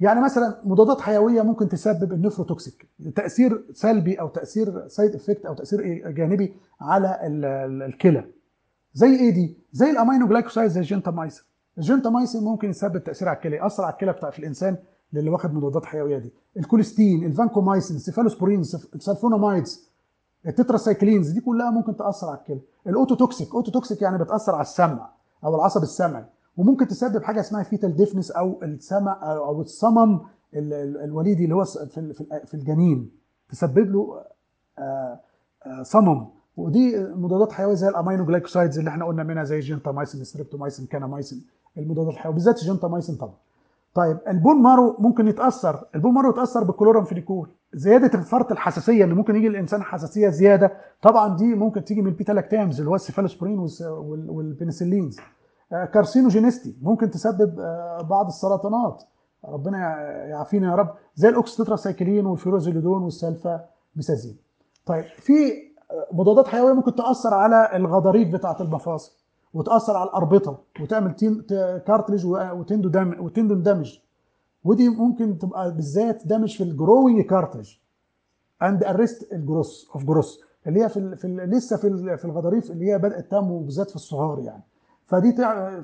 يعني 0.00 0.20
مثلا 0.20 0.60
مضادات 0.64 1.00
حيوية 1.00 1.42
ممكن 1.42 1.68
تسبب 1.68 2.12
ال 2.12 2.18
nephrotoxic 2.18 2.86
تأثير 3.16 3.64
سلبي 3.72 4.20
أو 4.20 4.28
تأثير 4.28 4.88
side 4.88 5.14
effect 5.14 5.46
أو 5.46 5.54
تأثير 5.54 6.10
جانبي 6.10 6.54
على 6.80 7.20
ال- 7.26 7.44
ال- 7.44 7.82
الكلى. 7.82 8.24
زي 8.94 9.16
إيه 9.16 9.30
دي؟ 9.34 9.58
زي 9.72 9.90
ال 9.90 10.28
aminoglycoside 10.28 10.70
زي 10.70 10.80
ال 10.80 10.86
gentamicin 10.86 11.44
ال 11.78 11.84
gentamicin 11.84 12.44
ممكن 12.44 12.70
يسبب 12.70 13.04
تأثير 13.04 13.28
على 13.28 13.36
الكلى 13.36 13.56
يأثر 13.56 13.84
على 13.84 13.92
الكلى 13.92 14.12
بتاع 14.12 14.30
في 14.30 14.38
الإنسان 14.38 14.76
اللي 15.14 15.30
واخد 15.30 15.54
مضادات 15.54 15.84
حيوية 15.84 16.18
دي. 16.18 16.32
الكوليستين 16.56 17.24
الفانكومايسين 17.24 17.96
السيفالوسبورين 17.96 18.60
السلفونامايدز 18.94 19.90
التتراسايكلينز 20.46 21.30
دي 21.30 21.40
كلها 21.40 21.70
ممكن 21.70 21.96
تأثر 21.96 22.26
على 22.28 22.38
الكلى. 22.38 22.60
ال 22.86 22.94
ototoxic 22.94 23.54
ototoxic 23.54 24.02
يعني 24.02 24.18
بتأثر 24.18 24.52
على 24.52 24.62
السمع 24.62 25.08
أو 25.44 25.54
العصب 25.54 25.82
السمعي. 25.82 26.24
وممكن 26.56 26.88
تسبب 26.88 27.22
حاجة 27.22 27.40
اسمها 27.40 27.62
fetal 27.62 27.96
deafness 27.96 28.30
أو 28.30 28.62
السمع 28.62 29.18
أو 29.36 29.60
الصمم 29.60 30.14
ال- 30.54 30.72
ال- 30.72 31.00
الوليدي 31.04 31.44
اللي 31.44 31.54
هو 31.54 31.64
في 31.64 31.98
ال- 32.00 32.14
في 32.14 32.20
ال- 32.20 32.46
في 32.46 32.54
الجنين. 32.54 33.10
تسبب 33.48 33.78
له 33.78 34.20
آه، 34.78 35.20
آه، 35.66 35.82
صمم. 35.82 36.26
ودي 36.56 36.98
مضادات 36.98 37.52
حيوية 37.52 37.74
زي 37.74 37.88
ال 37.88 38.24
aminoglycosides 38.26 38.78
اللي 38.78 38.90
إحنا 38.90 39.04
قلنا 39.04 39.22
منها 39.22 39.44
زي 39.44 39.56
الجنتامايسين 39.56 40.20
الستريبتومايسين 40.20 40.86
kanamycin 40.86 41.44
المضادات 41.78 42.12
الحيوية 42.14 42.34
بالذات 42.34 42.62
الجنتامايسين 42.62 43.16
طبعا. 43.16 43.34
طيب 43.94 44.18
ال 44.28 44.34
bone 44.34 44.56
marrow 44.62 44.96
ممكن 44.98 45.28
يتأثر. 45.28 45.84
ال 45.94 45.98
bone 45.98 46.12
marrow 46.14 46.30
يتأثر 46.30 46.64
بالكلورامفينيكول 46.64 47.48
زيادة 47.72 48.20
فرط 48.20 48.52
الحساسية 48.52 49.04
اللي 49.04 49.14
ممكن 49.14 49.36
يجي 49.36 49.48
للإنسان 49.48 49.82
حساسية 49.82 50.28
زيادة 50.28 50.72
طبعا 51.02 51.36
دي 51.36 51.54
ممكن 51.54 51.84
تيجي 51.84 52.02
من 52.02 52.08
ال 52.08 52.32
beta-lactams 52.32 52.78
اللي 52.78 52.90
هو 52.90 52.96
وال- 53.82 54.30
وال 54.30 54.42
penicillins. 54.42 55.16
آه، 55.72 55.84
carcinogenicity 55.84 56.76
ممكن 56.82 57.10
تسبب 57.10 57.60
آه، 57.60 58.02
بعض 58.02 58.26
السرطانات. 58.26 59.02
ربنا 59.44 59.78
يع- 59.78 60.24
يعافينا 60.26 60.70
يا 60.70 60.74
رب. 60.76 60.88
زي 61.14 61.28
ال 61.28 61.34
oxytetracycline 61.34 62.26
وال 62.26 62.36
furazolidone 62.36 62.92
وال 62.92 63.02
sulfamethazine 63.02 64.36
طيب 64.86 65.04
في 65.04 65.32
آه، 65.90 66.06
مضادات 66.12 66.48
حيوية 66.48 66.72
ممكن 66.72 66.94
تأثر 66.94 67.34
على 67.34 67.70
الغضاريف 67.74 68.32
بتاعة 68.32 68.56
المفاصل 68.60 69.12
وتأثر 69.54 69.96
على 69.96 70.08
الأربطة 70.08 70.58
وتعمل 70.80 71.12
و- 72.24 72.50
و 72.52 72.58
tendo 72.58 72.88
dam 72.88 73.14
و 73.20 73.26
tendon 73.26 73.62
damage 73.62 73.98
ودي 74.66 74.88
ممكن 74.88 75.38
تبقى 75.38 75.74
بالذات 75.74 76.26
damage 76.26 76.56
في 76.56 76.62
ال 76.64 76.71
growing 76.71 77.20
cartilage 77.24 77.70
and 78.62 78.84
arrest 78.84 79.32
ال 79.32 79.40
growth 79.40 79.90
of 79.94 80.04
growth 80.04 80.40
اللي 80.66 80.82
هي 80.84 80.88
في, 80.88 81.16
في 81.16 81.28
لسه 81.28 81.76
في 81.76 82.16
في 82.16 82.24
الغضاريف 82.24 82.70
اللي 82.70 82.92
هي 82.92 82.98
بدأت 82.98 83.30
تنمو 83.30 83.58
بالذات 83.58 83.90
في 83.90 83.96
الصغار 83.96 84.38
يعني. 84.38 84.62
فدي 85.06 85.34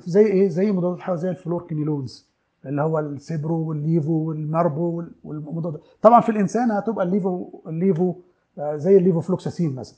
زي 0.05 0.25
إيه؟ 0.25 0.49
زي 0.49 0.71
مضادات 0.71 0.99
حيوية 0.99 1.19
زي 1.19 1.29
ال 1.29 1.35
fluoroquinolones 1.35 2.27
اللي 2.65 2.81
هو 2.81 2.99
ال 2.99 3.08
cipro 3.08 3.55
وال 3.69 3.83
levo 3.83 4.11
وال 4.13 4.37
marbo 4.37 4.97
وال- 4.97 5.11
والمضادات. 5.23 5.81
طبعا 6.01 6.21
في 6.21 6.29
الإنسان 6.29 6.71
هتبقى 6.71 7.05
ال 7.05 7.14
levo 7.14 7.49
ال 7.67 7.77
levo 7.77 8.15
آه، 8.57 8.75
زي 8.75 8.97
الليفوفلوكساسين 8.97 9.75
مثلا. 9.75 9.97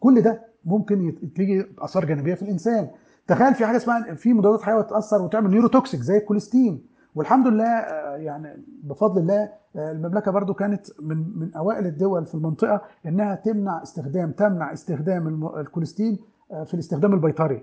كل 0.00 0.20
ده 0.20 0.42
ممكن 0.64 1.14
تيجي 1.36 1.66
اثار 1.78 2.04
جانبية 2.04 2.34
في 2.34 2.42
الإنسان. 2.42 2.88
تخيل 3.26 3.54
في 3.54 3.66
حاجة 3.66 3.76
اسمها 3.76 4.14
في 4.14 4.32
مضادات 4.32 4.62
حيوية 4.62 4.82
تأثر 4.82 5.22
وتعمل 5.22 5.50
neurotoxic 5.50 6.00
زي 6.00 6.16
الكوليستين. 6.16 6.86
والحمد 7.16 7.46
لله 7.46 7.64
آه، 7.64 8.16
يعني 8.16 8.64
بفضل 8.82 9.20
الله 9.20 9.48
آه، 9.76 9.92
المملكة 9.92 10.30
برضو 10.30 10.54
كانت 10.54 10.86
من 11.00 11.38
من 11.38 11.54
أوائل 11.54 11.86
الدول 11.86 12.26
في 12.26 12.34
المنطقة 12.34 12.80
إنها 13.06 13.34
تمنع 13.34 13.82
استخدام 13.82 14.30
تمنع 14.32 14.72
استخدام 14.72 15.46
الكوليستين 15.56 16.18
آه، 16.52 16.64
في 16.64 16.74
الاستخدام 16.74 17.14
البيطري. 17.14 17.62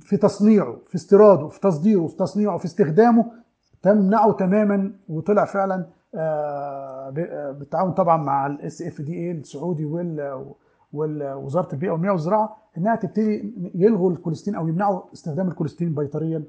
في 0.00 0.16
تصنيعه 0.16 0.76
في 0.86 0.94
استيراده 0.94 1.48
في 1.48 1.60
تصديره 1.60 2.06
في 2.06 2.16
تصنيعه 2.16 2.58
في 2.58 2.64
استخدامه 2.64 3.24
تمنعه 3.82 4.32
تماما 4.32 4.92
وطلع 5.08 5.44
فعلا 5.44 5.86
بالتعاون 7.58 7.92
طبعا 7.92 8.16
مع 8.16 8.46
ال 8.46 8.82
SFDA 8.82 9.30
السعودي 9.30 9.84
ووزارة 10.92 11.72
البيئة 11.72 11.90
والمياه 11.90 12.12
والزراعة 12.12 12.56
إنها 12.78 12.96
تبتدي 12.96 13.54
يلغوا 13.74 14.10
الكوليستين 14.10 14.54
أو 14.54 14.68
يمنعوا 14.68 15.00
استخدام 15.12 15.48
الكوليستين 15.48 15.94
بيطريا. 15.94 16.44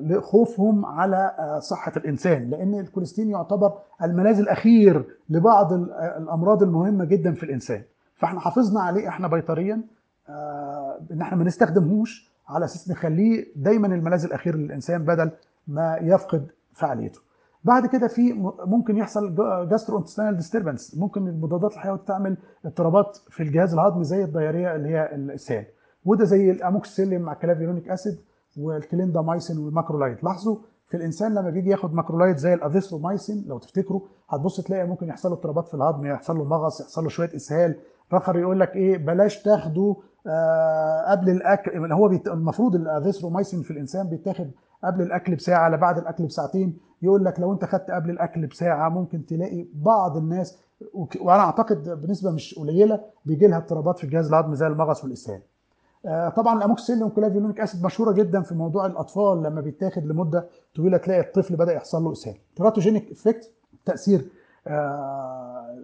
لخوفهم 0.00 0.86
على 0.86 1.34
آه، 1.38 1.58
صحة 1.58 1.92
الإنسان 1.96 2.50
لأن 2.50 2.74
الكوليستين 2.80 3.30
يعتبر 3.30 3.72
الملاذ 4.02 4.38
الأخير 4.38 5.04
لبعض 5.30 5.72
آه، 5.72 6.18
الأمراض 6.18 6.62
المهمة 6.62 7.04
جدا 7.04 7.34
في 7.34 7.42
الإنسان. 7.42 7.82
فإحنا 8.16 8.40
حافظنا 8.40 8.80
عليه 8.80 9.08
إحنا 9.08 9.28
بيطريا 9.28 9.82
آه، 10.28 11.00
إن 11.12 11.20
إحنا 11.20 11.38
ما 11.38 11.44
نستخدمهوش 11.44 12.30
على 12.48 12.64
أساس 12.64 12.90
نخليه 12.90 13.46
دايما 13.56 13.86
الملاذ 13.86 14.24
الأخير 14.24 14.56
للإنسان 14.56 15.04
بدل 15.04 15.30
ما 15.68 15.98
يفقد 16.02 16.46
فعاليته. 16.72 17.20
بعد 17.64 17.86
كده 17.86 18.06
في 18.06 18.32
ممكن 18.66 18.96
يحصل 18.96 19.34
gastrointestinal 19.68 20.36
disturbance 20.36 20.96
ممكن 20.96 21.28
المضادات 21.28 21.72
الحيوية 21.72 21.98
تعمل 22.06 22.36
اضطرابات 22.64 23.18
في 23.30 23.42
الجهاز 23.42 23.74
الهضمي 23.74 24.04
زي 24.04 24.24
ال 24.24 24.30
diarrhea 24.30 24.74
اللي 24.76 24.88
هي 24.88 25.14
الإسهال. 25.14 25.64
وده 26.04 26.24
زي 26.24 26.50
الاموكسيلين 26.50 27.20
مع 27.22 27.34
clavulanic 27.34 27.88
acid. 27.88 28.18
وال 28.58 28.73
clindamycin 28.73 29.58
وال 29.58 29.68
macrolide 29.68 30.16
لاحظوا 30.22 30.56
في 30.88 30.96
الإنسان 30.96 31.34
لما 31.34 31.50
بيجي 31.50 31.70
ياخد 31.70 31.94
macrolide 31.94 32.36
زي 32.36 32.54
الاذيثرومايسين 32.54 33.44
لو 33.46 33.58
تفتكروا 33.58 34.00
هتبص 34.28 34.60
تلاقي 34.60 34.86
ممكن 34.86 35.08
يحصل 35.08 35.28
له 35.28 35.34
اضطرابات 35.34 35.68
في 35.68 35.74
الهضم 35.74 36.06
يحصل 36.06 36.38
له 36.38 36.44
مغص 36.44 36.80
يحصل 36.80 37.02
له 37.02 37.08
شوية 37.08 37.30
إسهال. 37.36 37.76
اخر 38.12 38.38
يقول 38.38 38.60
لك 38.60 38.76
إيه؟ 38.76 38.98
بلاش 38.98 39.42
تاخده 39.42 39.96
آه 40.26 41.10
قبل 41.10 41.30
الأكل 41.30 41.92
هو 41.92 42.08
بيت... 42.08 42.28
المفروض 42.28 42.74
الاذيثرومايسين 42.74 43.62
في 43.62 43.70
الإنسان 43.70 44.08
بيتاخد 44.08 44.50
قبل 44.84 45.02
الأكل 45.02 45.34
بساعة 45.34 45.68
لا 45.68 45.76
بعد 45.76 45.98
الأكل 45.98 46.26
بساعتين. 46.26 46.78
يقول 47.02 47.24
لك 47.24 47.40
لو 47.40 47.52
أنت 47.52 47.64
خدت 47.64 47.90
قبل 47.90 48.10
الأكل 48.10 48.46
بساعة 48.46 48.88
ممكن 48.88 49.26
تلاقي 49.26 49.66
بعض 49.74 50.16
الناس 50.16 50.58
وأنا 51.20 51.42
أعتقد 51.42 51.88
بنسبة 52.06 52.30
مش 52.30 52.54
قليلة 52.58 53.00
بيجي 53.24 53.46
لها 53.46 53.58
اضطرابات 53.58 53.98
في 53.98 54.04
الجهاز 54.04 54.28
الهضمي 54.32 54.56
زي 54.56 54.66
المغص 54.66 55.04
والإسهال. 55.04 55.42
طبعا 56.36 56.58
ال 56.58 56.62
amoxicillin 56.62 57.02
وال 57.02 57.12
clavulanic 57.12 57.60
acid 57.60 57.84
مشهورة 57.84 58.12
جدا 58.12 58.42
في 58.42 58.54
موضوع 58.54 58.86
الأطفال 58.86 59.42
لما 59.42 59.60
بيتاخد 59.60 60.06
لمدة 60.06 60.48
طويلة 60.76 60.96
تلاقي 60.96 61.20
الطفل 61.20 61.56
بدأ 61.56 61.72
يحصل 61.72 62.04
له 62.04 62.12
إسهال. 62.12 62.36
teratogenic 62.56 63.10
effect 63.10 63.50
تأثير 63.84 64.28
آه، 64.66 65.74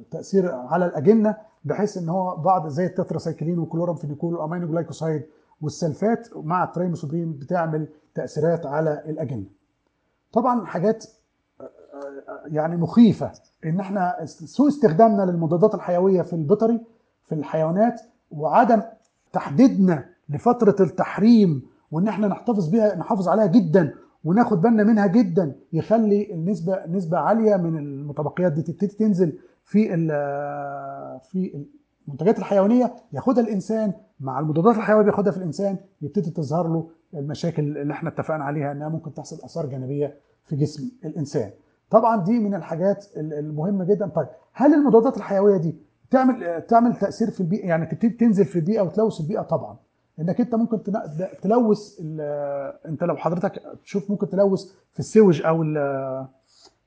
التاثير 0.00 0.54
على 0.54 0.86
الأجنة 0.86 1.36
بحيث 1.64 1.98
إن 1.98 2.08
هو 2.08 2.36
بعض 2.36 2.68
زي 2.68 2.86
ال 2.86 2.91
tetracycline 2.91 3.58
وال 3.58 3.66
chloramphenicol 3.66 4.26
وال 4.26 4.34
aminoglycoside 4.34 5.22
والسلفات 5.60 6.28
مع 6.36 6.64
ال 6.64 6.69
trimethoprim 6.69 7.32
بتعمل 7.32 7.88
تأثيرات 8.14 8.66
على 8.66 9.02
الأجنة. 9.06 9.44
طبعا 10.32 10.66
حاجات 10.66 11.06
يعني 12.46 12.76
مخيفة 12.76 13.32
إن 13.64 13.80
إحنا 13.80 14.16
سوء 14.24 14.68
استخدامنا 14.68 15.22
للمضادات 15.22 15.74
الحيوية 15.74 16.22
في 16.22 16.32
البيطري 16.32 16.80
في 17.24 17.34
الحيوانات 17.34 18.00
وعدم 18.30 18.82
تحديدنا 19.42 20.04
لفترة 20.28 20.76
التحريم 20.80 21.62
وإن 21.90 22.08
إحنا 22.08 22.28
نحتفظ 22.28 22.68
بيها 22.68 22.96
نحافظ 22.96 23.28
عليها 23.28 23.46
جدا 23.46 23.94
وناخد 24.24 24.60
بالنا 24.60 24.84
منها 24.84 25.06
جدا 25.06 25.54
يخلي 25.72 26.32
النسبة 26.34 26.86
نسبة 26.86 27.18
عالية 27.18 27.56
من 27.56 27.78
المتبقيات 27.78 28.52
دي 28.52 28.62
تبتدي 28.62 28.86
تنزل 28.96 29.38
في 29.64 29.88
في 31.22 31.64
المنتجات 32.08 32.38
الحيوانية 32.38 32.94
ياخدها 33.12 33.44
الإنسان 33.44 33.92
مع 34.20 34.40
المضادات 34.40 34.76
الحيوية 34.76 35.02
بياخدها 35.04 35.32
في 35.32 35.38
الإنسان 35.38 35.76
يبتدي 36.02 36.30
تظهر 36.30 36.68
له 36.68 36.88
المشاكل 37.14 37.62
اللي 37.78 37.92
إحنا 37.92 38.08
اتفقنا 38.10 38.44
عليها 38.44 38.72
إنها 38.72 38.88
ممكن 38.88 39.14
تحصل 39.14 39.36
آثار 39.44 39.66
جانبية 39.66 40.14
في 40.44 40.56
جسم 40.56 40.90
الإنسان. 41.04 41.50
طبعا 41.90 42.24
دي 42.24 42.38
من 42.38 42.54
الحاجات 42.54 43.06
المهمة 43.16 43.84
جدا 43.84 44.06
طيب 44.08 44.26
هل 44.52 44.74
المضادات 44.74 45.16
الحيوية 45.16 45.56
دي 45.56 45.76
تعمل 46.10 46.62
تعمل 46.68 46.96
تأثير 46.96 47.30
في 47.30 47.40
البيئة 47.40 47.66
يعني 47.66 47.86
تبتدي 47.86 48.08
تنزل 48.10 48.44
في 48.44 48.56
البيئة 48.56 48.80
وتلوث 48.82 49.20
البيئة 49.20 49.40
طبعا. 49.42 49.76
إنك 50.20 50.40
أنت 50.40 50.54
ممكن 50.54 50.78
تلوث 51.42 52.00
أنت 52.86 53.04
لو 53.04 53.16
حضرتك 53.16 53.62
تشوف 53.84 54.10
ممكن 54.10 54.28
تلوث 54.28 54.72
في 54.92 54.98
السوج 54.98 55.42
أو 55.46 55.62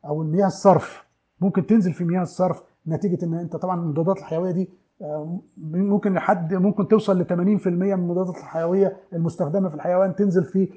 أو 0.06 0.22
المياه 0.22 0.48
الصرف. 0.48 1.06
ممكن 1.42 1.66
تنزل 1.68 1.94
في 1.94 2.04
مياه 2.04 2.22
الصرف. 2.22 2.64
نتيجة 2.88 3.26
إن 3.26 3.34
أنت 3.34 3.56
طبعا 3.56 3.82
المضادات 3.82 4.18
الحيوية 4.18 4.52
دي 4.52 4.70
آه، 5.02 5.40
ممكن 5.64 6.14
لحد 6.14 6.54
ممكن 6.54 6.88
توصل 6.88 7.20
ل 7.22 7.26
80% 7.26 7.68
من 7.68 7.94
المضادات 7.94 8.38
الحيوية 8.38 8.98
المستخدمة 9.14 9.70
في 9.70 9.76
الحيوان. 9.76 10.16
تنزل 10.16 10.44
في 10.44 10.70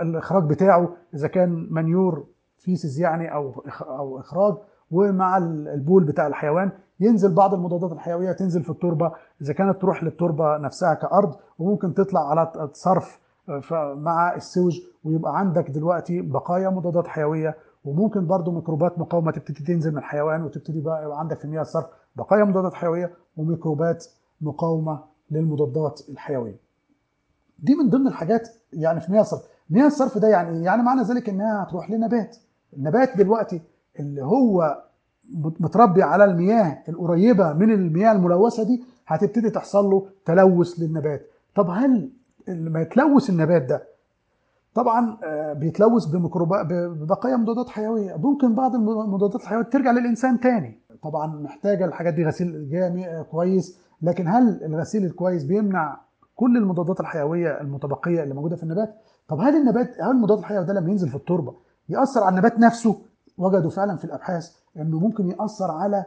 الإخراج 0.00 0.44
بتاعه 0.44 0.88
إذا 1.14 1.28
كان 1.28 1.68
منيور 1.70 2.26
فيسز 2.58 3.00
يعني 3.00 3.34
أو 3.34 3.64
أو 3.80 4.18
إخراج. 4.20 4.54
ومع 4.90 5.36
ال- 5.36 5.68
البول 5.68 6.04
بتاع 6.04 6.26
الحيوان 6.26 6.70
ينزل 7.00 7.34
بعض 7.34 7.54
المضادات 7.54 7.92
الحيوية 7.92 8.32
تنزل 8.32 8.62
في 8.62 8.70
التربة 8.70 9.12
إذا 9.42 9.52
كانت 9.52 9.80
تروح 9.80 10.04
للتربة 10.04 10.56
نفسها 10.56 10.94
كأرض 10.94 11.34
وممكن 11.58 11.94
تطلع 11.94 12.30
على 12.30 12.70
صرف 12.72 13.20
آه، 13.48 13.94
مع 13.94 14.34
السوج 14.34 14.80
ويبقى 15.04 15.38
عندك 15.38 15.70
دلوقتي 15.70 16.20
بقايا 16.20 16.68
مضادات 16.68 17.06
حيوية 17.06 17.56
وممكن 17.84 18.26
برضو 18.26 18.50
ميكروبات 18.50 18.98
مقاومة 18.98 19.30
تبتدي 19.32 19.64
تنزل 19.64 19.90
من 19.92 19.98
الحيوان 19.98 20.42
وتبتدي 20.42 20.80
بقى 20.80 21.04
يبقى 21.04 21.18
عندك 21.18 21.38
في 21.40 21.48
مياه 21.48 21.62
الصرف 21.62 21.86
بقايا 22.16 22.44
مضادات 22.44 22.74
حيوية 22.74 23.14
وميكروبات 23.36 24.04
مقاومة 24.40 25.00
للمضادات 25.30 26.00
الحيوية. 26.08 26.56
دي 27.58 27.74
من 27.74 27.90
ضمن 27.90 28.06
الحاجات 28.06 28.48
يعني 28.72 29.00
في 29.00 29.12
مياه 29.12 29.20
الصرف، 29.20 29.42
مياه 29.70 29.86
الصرف 29.86 30.18
ده 30.18 30.28
يعني 30.28 30.48
إيه؟ 30.58 30.64
يعني 30.64 30.82
معنى 30.82 31.02
ذلك 31.02 31.28
إنها 31.28 31.62
هتروح 31.62 31.90
لنبات. 31.90 32.36
النبات 32.76 33.16
دلوقتي 33.18 33.62
اللي 34.00 34.22
هو 34.24 34.83
متربي 35.32 36.02
على 36.02 36.24
المياه 36.24 36.82
القريبة 36.88 37.52
من 37.52 37.70
المياه 37.70 38.12
الملوثة 38.12 38.62
دي 38.62 38.84
هتبتدي 39.06 39.50
تحصل 39.50 39.90
له 39.90 40.06
تلوث 40.24 40.74
للنبات. 40.78 41.26
طب 41.54 41.70
هل 41.70 42.10
لما 42.48 42.80
يتلوث 42.80 43.30
النبات 43.30 43.62
ده 43.62 43.82
طبعا 44.74 45.16
آه، 45.24 45.52
بيتلوث 45.52 46.04
بميكروبات 46.04 46.66
ببقايا 46.66 47.36
مضادات 47.36 47.68
حيوية. 47.68 48.16
ممكن 48.16 48.54
بعض 48.54 48.74
المضادات 48.74 49.40
الحيوية 49.42 49.64
ترجع 49.64 49.90
للإنسان 49.90 50.40
تاني. 50.40 50.78
طبعا 51.02 51.26
محتاجة 51.26 51.84
الحاجات 51.84 52.14
دي 52.14 52.24
غسيل 52.24 52.70
جامي 52.70 53.06
آه، 53.06 53.22
كويس. 53.22 53.78
لكن 54.02 54.28
هل 54.28 54.64
الغسيل 54.64 55.04
الكويس 55.04 55.44
بيمنع 55.44 56.00
كل 56.36 56.56
المضادات 56.56 57.00
الحيوية 57.00 57.60
المتبقية 57.60 58.22
اللي 58.22 58.34
موجودة 58.34 58.56
في 58.56 58.62
النبات؟ 58.62 58.94
طب 59.28 59.40
هل 59.40 59.56
النبات 59.56 60.00
هل 60.00 60.10
المضاد 60.10 60.38
الحيوي 60.38 60.64
ده 60.64 60.72
لما 60.72 60.90
ينزل 60.90 61.08
في 61.08 61.14
التربة 61.14 61.54
يأثر 61.88 62.20
على 62.22 62.32
النبات 62.32 62.58
نفسه؟ 62.58 62.98
وجدوا 63.38 63.70
فعلا 63.70 63.96
في 63.96 64.04
الأبحاث 64.04 64.56
إنه 64.76 64.98
ممكن 64.98 65.28
يأثر 65.28 65.70
على 65.70 66.04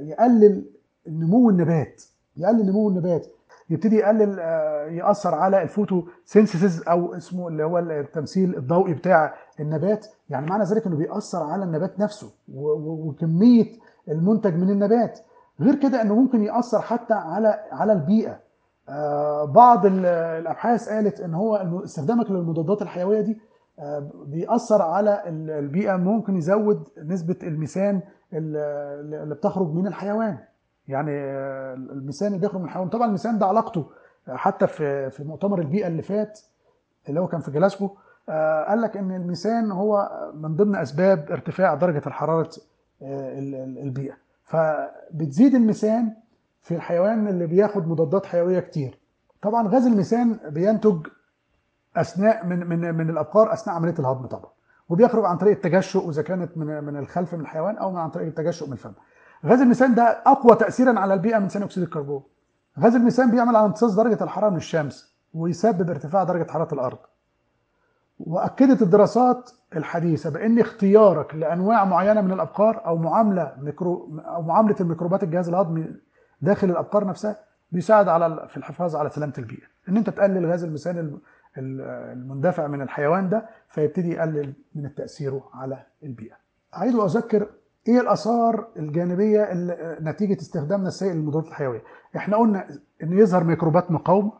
يقلل 0.00 0.64
نمو 1.08 1.50
النبات 1.50 2.02
يقلل 2.36 2.66
نمو 2.66 2.88
النبات. 2.88 3.26
يبتدي 3.70 3.96
يقلل 3.96 4.36
آه، 4.40 4.86
يأثر 4.86 5.34
على 5.34 5.62
ال 5.62 6.02
photosynthesis 6.24 6.82
أو 6.82 7.14
اسمه 7.14 7.48
اللي 7.48 7.64
هو 7.64 7.78
التمثيل 7.78 8.56
الضوئي 8.56 8.94
بتاع 8.94 9.34
النبات. 9.60 10.06
يعني 10.30 10.46
معنى 10.46 10.64
ذلك 10.64 10.86
إنه 10.86 10.96
بيأثر 10.96 11.42
على 11.42 11.64
النبات 11.64 12.00
نفسه 12.00 12.30
وكمية 12.54 13.66
المنتج 14.08 14.54
من 14.54 14.70
النبات. 14.70 15.18
غير 15.60 15.74
كده 15.74 16.02
إنه 16.02 16.14
ممكن 16.14 16.42
يأثر 16.42 16.80
حتى 16.80 17.14
على 17.14 17.60
على 17.72 17.92
البيئة. 17.92 18.38
آه، 18.88 19.44
بعض 19.44 19.86
ال- 19.86 20.06
الأبحاث 20.06 20.88
قالت 20.88 21.20
إن 21.20 21.34
هو 21.34 21.56
استخدامك 21.84 22.30
للمضادات 22.30 22.82
الحيوية 22.82 23.20
دي 23.20 23.38
بيأثر 24.26 24.82
على 24.82 25.22
ال- 25.26 25.50
البيئة 25.50 25.96
ممكن 25.96 26.36
يزود 26.36 26.88
نسبة 27.04 27.36
الميثان 27.42 28.00
ال- 28.32 29.22
اللي 29.22 29.34
بتخرج 29.34 29.72
من 29.74 29.86
الحيوان. 29.86 30.38
يعني 30.88 31.10
آه، 31.14 31.74
الميثان 31.74 32.28
اللي 32.28 32.38
بيخرج 32.40 32.58
من 32.60 32.64
الحيوان. 32.64 32.88
طبعا 32.88 33.06
الميثان 33.06 33.38
ده 33.38 33.46
علاقته 33.46 33.86
آه، 34.28 34.36
حتى 34.36 34.66
في 34.66 35.10
في 35.10 35.24
مؤتمر 35.24 35.58
البيئة 35.60 35.86
اللي 35.86 36.02
فات 36.02 36.40
اللي 37.08 37.20
هو 37.20 37.28
كان 37.28 37.40
في 37.40 37.50
جلاسكو 37.50 37.90
آه، 38.28 38.64
قال 38.64 38.80
لك 38.80 38.96
إن 38.96 39.12
الميثان 39.16 39.70
هو 39.70 40.10
من 40.34 40.56
ضمن 40.56 40.76
أسباب 40.76 41.30
ارتفاع 41.30 41.74
درجة 41.74 42.02
الحرارة 42.06 42.50
آه، 43.02 43.38
ال- 43.38 43.54
ال- 43.54 43.78
البيئة. 43.78 44.14
فبتزيد 44.44 45.54
الميثان 45.54 46.12
في 46.62 46.74
الحيوان 46.76 47.28
اللي 47.28 47.46
بياخد 47.46 47.88
مضادات 47.88 48.26
حيوية 48.26 48.60
كتير. 48.60 48.98
طبعا 49.42 49.68
غاز 49.68 49.86
الميثان 49.86 50.38
بينتج 50.48 51.06
أثناء 51.96 52.46
من 52.46 52.66
من 52.68 52.94
من 52.94 53.10
الأبقار 53.10 53.52
أثناء 53.52 53.76
عملية 53.76 53.94
الهضم 53.98 54.26
طبعا. 54.26 54.50
وبيخرج 54.88 55.24
عن 55.24 55.36
طريق 55.36 55.52
التجشؤ 55.56 56.10
إذا 56.10 56.22
كانت 56.22 56.58
من 56.58 56.84
من 56.84 56.96
الخلف 56.96 57.34
من 57.34 57.40
الحيوان 57.40 57.76
أو 57.78 57.90
من 57.90 57.98
عن 57.98 58.10
طريق 58.10 58.26
التجشؤ 58.26 58.66
من 58.66 58.72
الفم. 58.72 58.92
غاز 59.46 59.60
الميثان 59.60 59.94
ده 59.94 60.02
أقوى 60.26 60.56
تاثيرا 60.56 61.00
على 61.00 61.14
البيئة 61.14 61.38
من 61.38 61.48
ثاني 61.48 61.64
أكسيد 61.64 61.82
الكربون. 61.82 62.22
غاز 62.80 62.94
الميثان 62.94 63.30
بيعمل 63.30 63.56
على 63.56 63.66
امتصاص 63.66 63.94
درجة 63.94 64.24
الحرارة 64.24 64.50
من 64.50 64.56
الشمس 64.56 65.16
ويسبب 65.34 65.90
ارتفاع 65.90 66.24
درجة 66.24 66.50
حرارة 66.50 66.74
الأرض. 66.74 66.98
وأكدت 68.18 68.82
الدراسات 68.82 69.50
الحديثة 69.76 70.30
بأن 70.30 70.58
اختيارك 70.60 71.34
لأنواع 71.34 71.84
معينة 71.84 72.20
من 72.20 72.32
الأبقار 72.32 72.86
أو 72.86 72.96
معاملة 72.96 73.52
ميكرو 73.58 74.20
أو 74.26 74.42
معاملة 74.42 74.76
الميكروبات 74.80 75.22
الجهاز 75.22 75.48
الهضمي 75.48 75.94
داخل 76.40 76.70
الأبقار 76.70 77.06
نفسها 77.06 77.36
بيساعد 77.72 78.08
على 78.08 78.46
في 78.48 78.56
الحفاظ 78.56 78.96
على 78.96 79.10
سلامة 79.10 79.32
البيئة. 79.38 79.66
إن 79.88 79.96
أنت 79.96 80.10
تقلل 80.10 80.46
غاز 80.50 80.64
الميثان 80.64 80.98
الم- 80.98 81.08
ال- 81.14 81.20
المندفع 81.58 82.66
من 82.66 82.82
الحيوان 82.82 83.28
ده 83.28 83.48
فيبتدي 83.68 84.10
يقلل 84.12 84.52
من 84.74 84.94
تاثيره 84.94 85.44
على 85.54 85.86
البيئة. 86.02 86.34
أعيد 86.76 86.94
وأذكر 86.94 87.46
إيه 87.88 88.00
الآثار 88.00 88.68
الجانبية 88.76 89.48
نتيجة 90.00 90.40
استخدامنا 90.40 90.88
السيء 90.88 91.12
للمضادات 91.12 91.48
الحيوية. 91.48 91.82
إحنا 92.16 92.36
قلنا 92.36 92.68
إن 93.02 93.18
يظهر 93.18 93.44
ميكروبات 93.44 93.90
مقاومه 93.90 94.32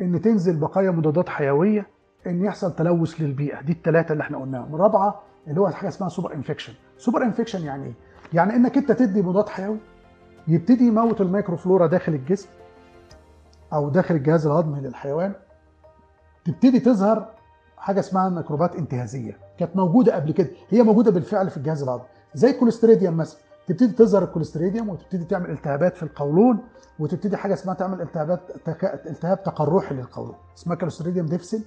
إن 0.00 0.20
تنزل 0.20 0.56
بقايا 0.56 0.90
مضادات 0.90 1.28
حيوية 1.28 1.86
إن 2.26 2.44
يحصل 2.44 2.74
تلوث 2.74 3.20
للبيئة. 3.20 3.60
دي 3.60 3.72
الثلاثه 3.72 4.12
اللي 4.12 4.22
إحنا 4.22 4.38
قلناهم. 4.38 4.74
الرابعة 4.74 5.22
اللي 5.48 5.60
هو 5.60 5.68
حاجة 5.68 5.88
اسمها 5.88 6.08
super 6.08 6.34
infection 6.34 6.72
super 6.98 7.22
infection 7.22 7.62
يعني 7.64 7.84
إيه؟ 7.86 7.92
يعني 8.32 8.56
إنك 8.56 8.76
أنت 8.76 8.92
تدي 8.92 9.22
مضاد 9.22 9.48
حيوي 9.48 9.78
يبتدي 10.48 10.86
يموت 10.86 11.20
ال 11.20 11.26
microflora 11.26 11.86
داخل 11.86 12.14
الجسم 12.14 12.48
أو 13.72 13.88
داخل 13.88 14.14
الجهاز 14.14 14.46
الهضمي 14.46 14.80
للحيوان 14.80 15.32
تبتدي 16.44 16.80
تظهر 16.80 17.28
حاجة 17.76 18.00
اسمها 18.00 18.28
ميكروبات 18.28 18.76
انتهازية. 18.76 19.38
كانت 19.58 19.76
موجودة 19.76 20.14
قبل 20.14 20.32
كده. 20.32 20.50
هي 20.68 20.82
موجودة 20.82 21.10
بالفعل 21.10 21.50
في 21.50 21.56
الجهاز 21.56 21.82
الهضمي 21.82 22.04
زي 22.34 22.50
ال 22.50 22.55
Clostridium 22.55 23.16
مثلا. 23.16 23.40
تبتدي 23.66 23.92
تظهر 23.92 24.24
ال 24.24 24.29
Clostridium 24.29 24.88
وتبتدي 24.88 25.24
تعمل 25.24 25.50
التهابات 25.50 25.96
في 25.96 26.02
القولون 26.02 26.58
وتبتدي 26.98 27.36
حاجة 27.36 27.54
اسمها 27.54 27.74
تعمل 27.74 28.00
التهابات 28.00 28.40
تك... 28.64 28.84
التهاب 28.84 29.42
تقرحي 29.42 29.94
للقولون. 29.94 30.34
اسمها 30.58 30.76
Clostridium 30.76 31.26
difficile 31.26 31.62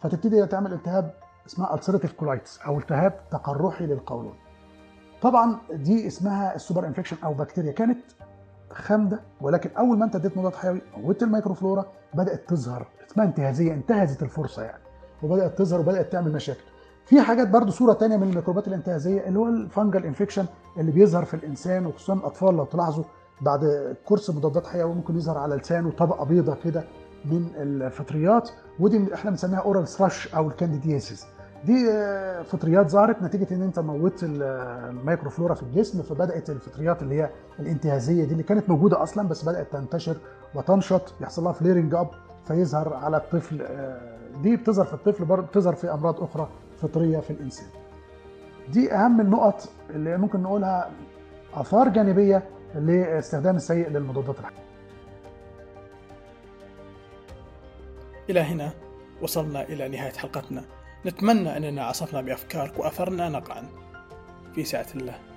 فتبتدي 0.00 0.46
تعمل 0.46 0.72
التهاب 0.72 1.14
اسمها 1.46 1.74
ulcerative 1.74 2.12
colitis 2.12 2.60
أو 2.66 2.78
التهاب 2.78 3.20
تقرحي 3.30 3.86
للقولون. 3.86 4.34
طبعا 5.22 5.58
دي 5.72 6.06
اسمها 6.06 6.54
ال 6.54 6.59
super 6.59 6.86
infection 6.86 7.16
أو 7.24 7.34
بكتيريا. 7.34 7.72
كانت 7.72 7.98
خامدة 8.72 9.20
ولكن 9.40 9.70
أول 9.78 9.98
ما 9.98 10.04
أنت 10.04 10.16
اديت 10.16 10.36
مضاد 10.38 10.54
حيوي 10.54 10.80
موتت 10.96 11.22
ال 11.22 11.28
microflora 11.28 11.86
بدأت 12.14 12.48
تظهر. 12.48 12.86
اسمها 13.10 13.26
انتهازيه 13.26 13.72
انتهزت 13.74 14.22
الفرصة 14.22 14.62
يعني. 14.62 14.82
وبدأت 15.22 15.58
تظهر 15.58 15.80
وبدأت 15.80 16.12
تعمل 16.12 16.32
مشاكل. 16.32 16.60
في 17.06 17.20
حاجات 17.20 17.48
برضو 17.48 17.70
صورة 17.70 17.92
تانية 17.92 18.16
من 18.16 18.28
الميكروبات 18.30 18.68
الانتهازية 18.68 19.26
اللي 19.28 19.38
هو 19.38 19.48
ال 19.48 19.56
fungal 19.56 20.04
infection 20.04 20.46
اللي 20.78 20.92
بيظهر 20.92 21.24
في 21.24 21.34
الإنسان 21.34 21.86
وخصوصا 21.86 22.14
الأطفال 22.14 22.56
لو 22.56 22.64
تلاحظوا 22.64 23.04
بعد 23.40 23.94
course 24.04 24.30
مضادات 24.30 24.66
حيويه 24.66 24.92
ممكن 24.94 25.16
يظهر 25.16 25.38
على 25.38 25.56
لسانه 25.56 25.90
طبقة 25.90 26.24
بيضاء 26.24 26.58
كده 26.64 26.84
من 27.24 27.48
الفطريات. 27.56 28.50
ودي 28.80 29.14
إحنا 29.14 29.30
بنسميها 29.30 29.58
oral 29.60 29.88
thrush 29.88 30.34
أو 30.34 30.48
ال 30.48 30.55
candidiasis 30.55 31.26
دي 31.66 31.86
فطريات 32.44 32.90
ظهرت 32.90 33.22
نتيجة 33.22 33.46
إن 33.54 33.62
أنت 33.62 33.78
موتت 33.78 34.20
ال 34.22 34.34
microflora 34.34 35.54
في 35.54 35.62
الجسم 35.62 36.02
فبدأت 36.02 36.50
الفطريات 36.50 37.02
اللي 37.02 37.14
هي 37.22 37.30
الانتهازية 37.60 38.24
دي 38.24 38.32
اللي 38.32 38.42
كانت 38.42 38.68
موجودة 38.70 39.02
أصلا 39.02 39.28
بس 39.28 39.44
بدأت 39.44 39.72
تنتشر 39.72 40.16
وتنشط 40.54 41.14
يحصل 41.20 41.44
لها 41.44 41.52
flaring 41.52 41.94
up 41.94 42.08
فيظهر 42.46 42.94
على 42.94 43.16
الطفل 43.16 43.66
دي 44.42 44.56
بتظهر 44.56 44.86
في 44.86 44.94
الطفل 44.94 45.24
برضه 45.24 45.46
بتظهر 45.46 45.74
في 45.74 45.92
أمراض 45.92 46.22
أخرى 46.22 46.48
فطرية 46.82 47.18
في 47.20 47.30
الإنسان. 47.30 47.66
دي 48.68 48.92
أهم 48.92 49.20
النقط 49.20 49.68
اللي 49.90 50.16
ممكن 50.16 50.42
نقولها 50.42 50.90
آثار 51.54 51.88
جانبية 51.88 52.42
لاستخدام 52.74 53.56
السيء 53.56 53.88
للمضادات 53.88 54.38
الحيويه. 54.38 54.64
إلى 58.30 58.40
هنا 58.40 58.70
وصلنا 59.22 59.62
إلى 59.62 59.88
نهاية 59.88 60.12
حلقتنا. 60.12 60.62
نتمنى 61.06 61.56
أننا 61.56 61.84
عصفنا 61.84 62.20
بأفكارك 62.20 62.78
وأثرنا 62.78 63.28
نقعا. 63.28 63.68
في 64.54 64.64
سعة 64.64 64.86
الله. 64.94 65.33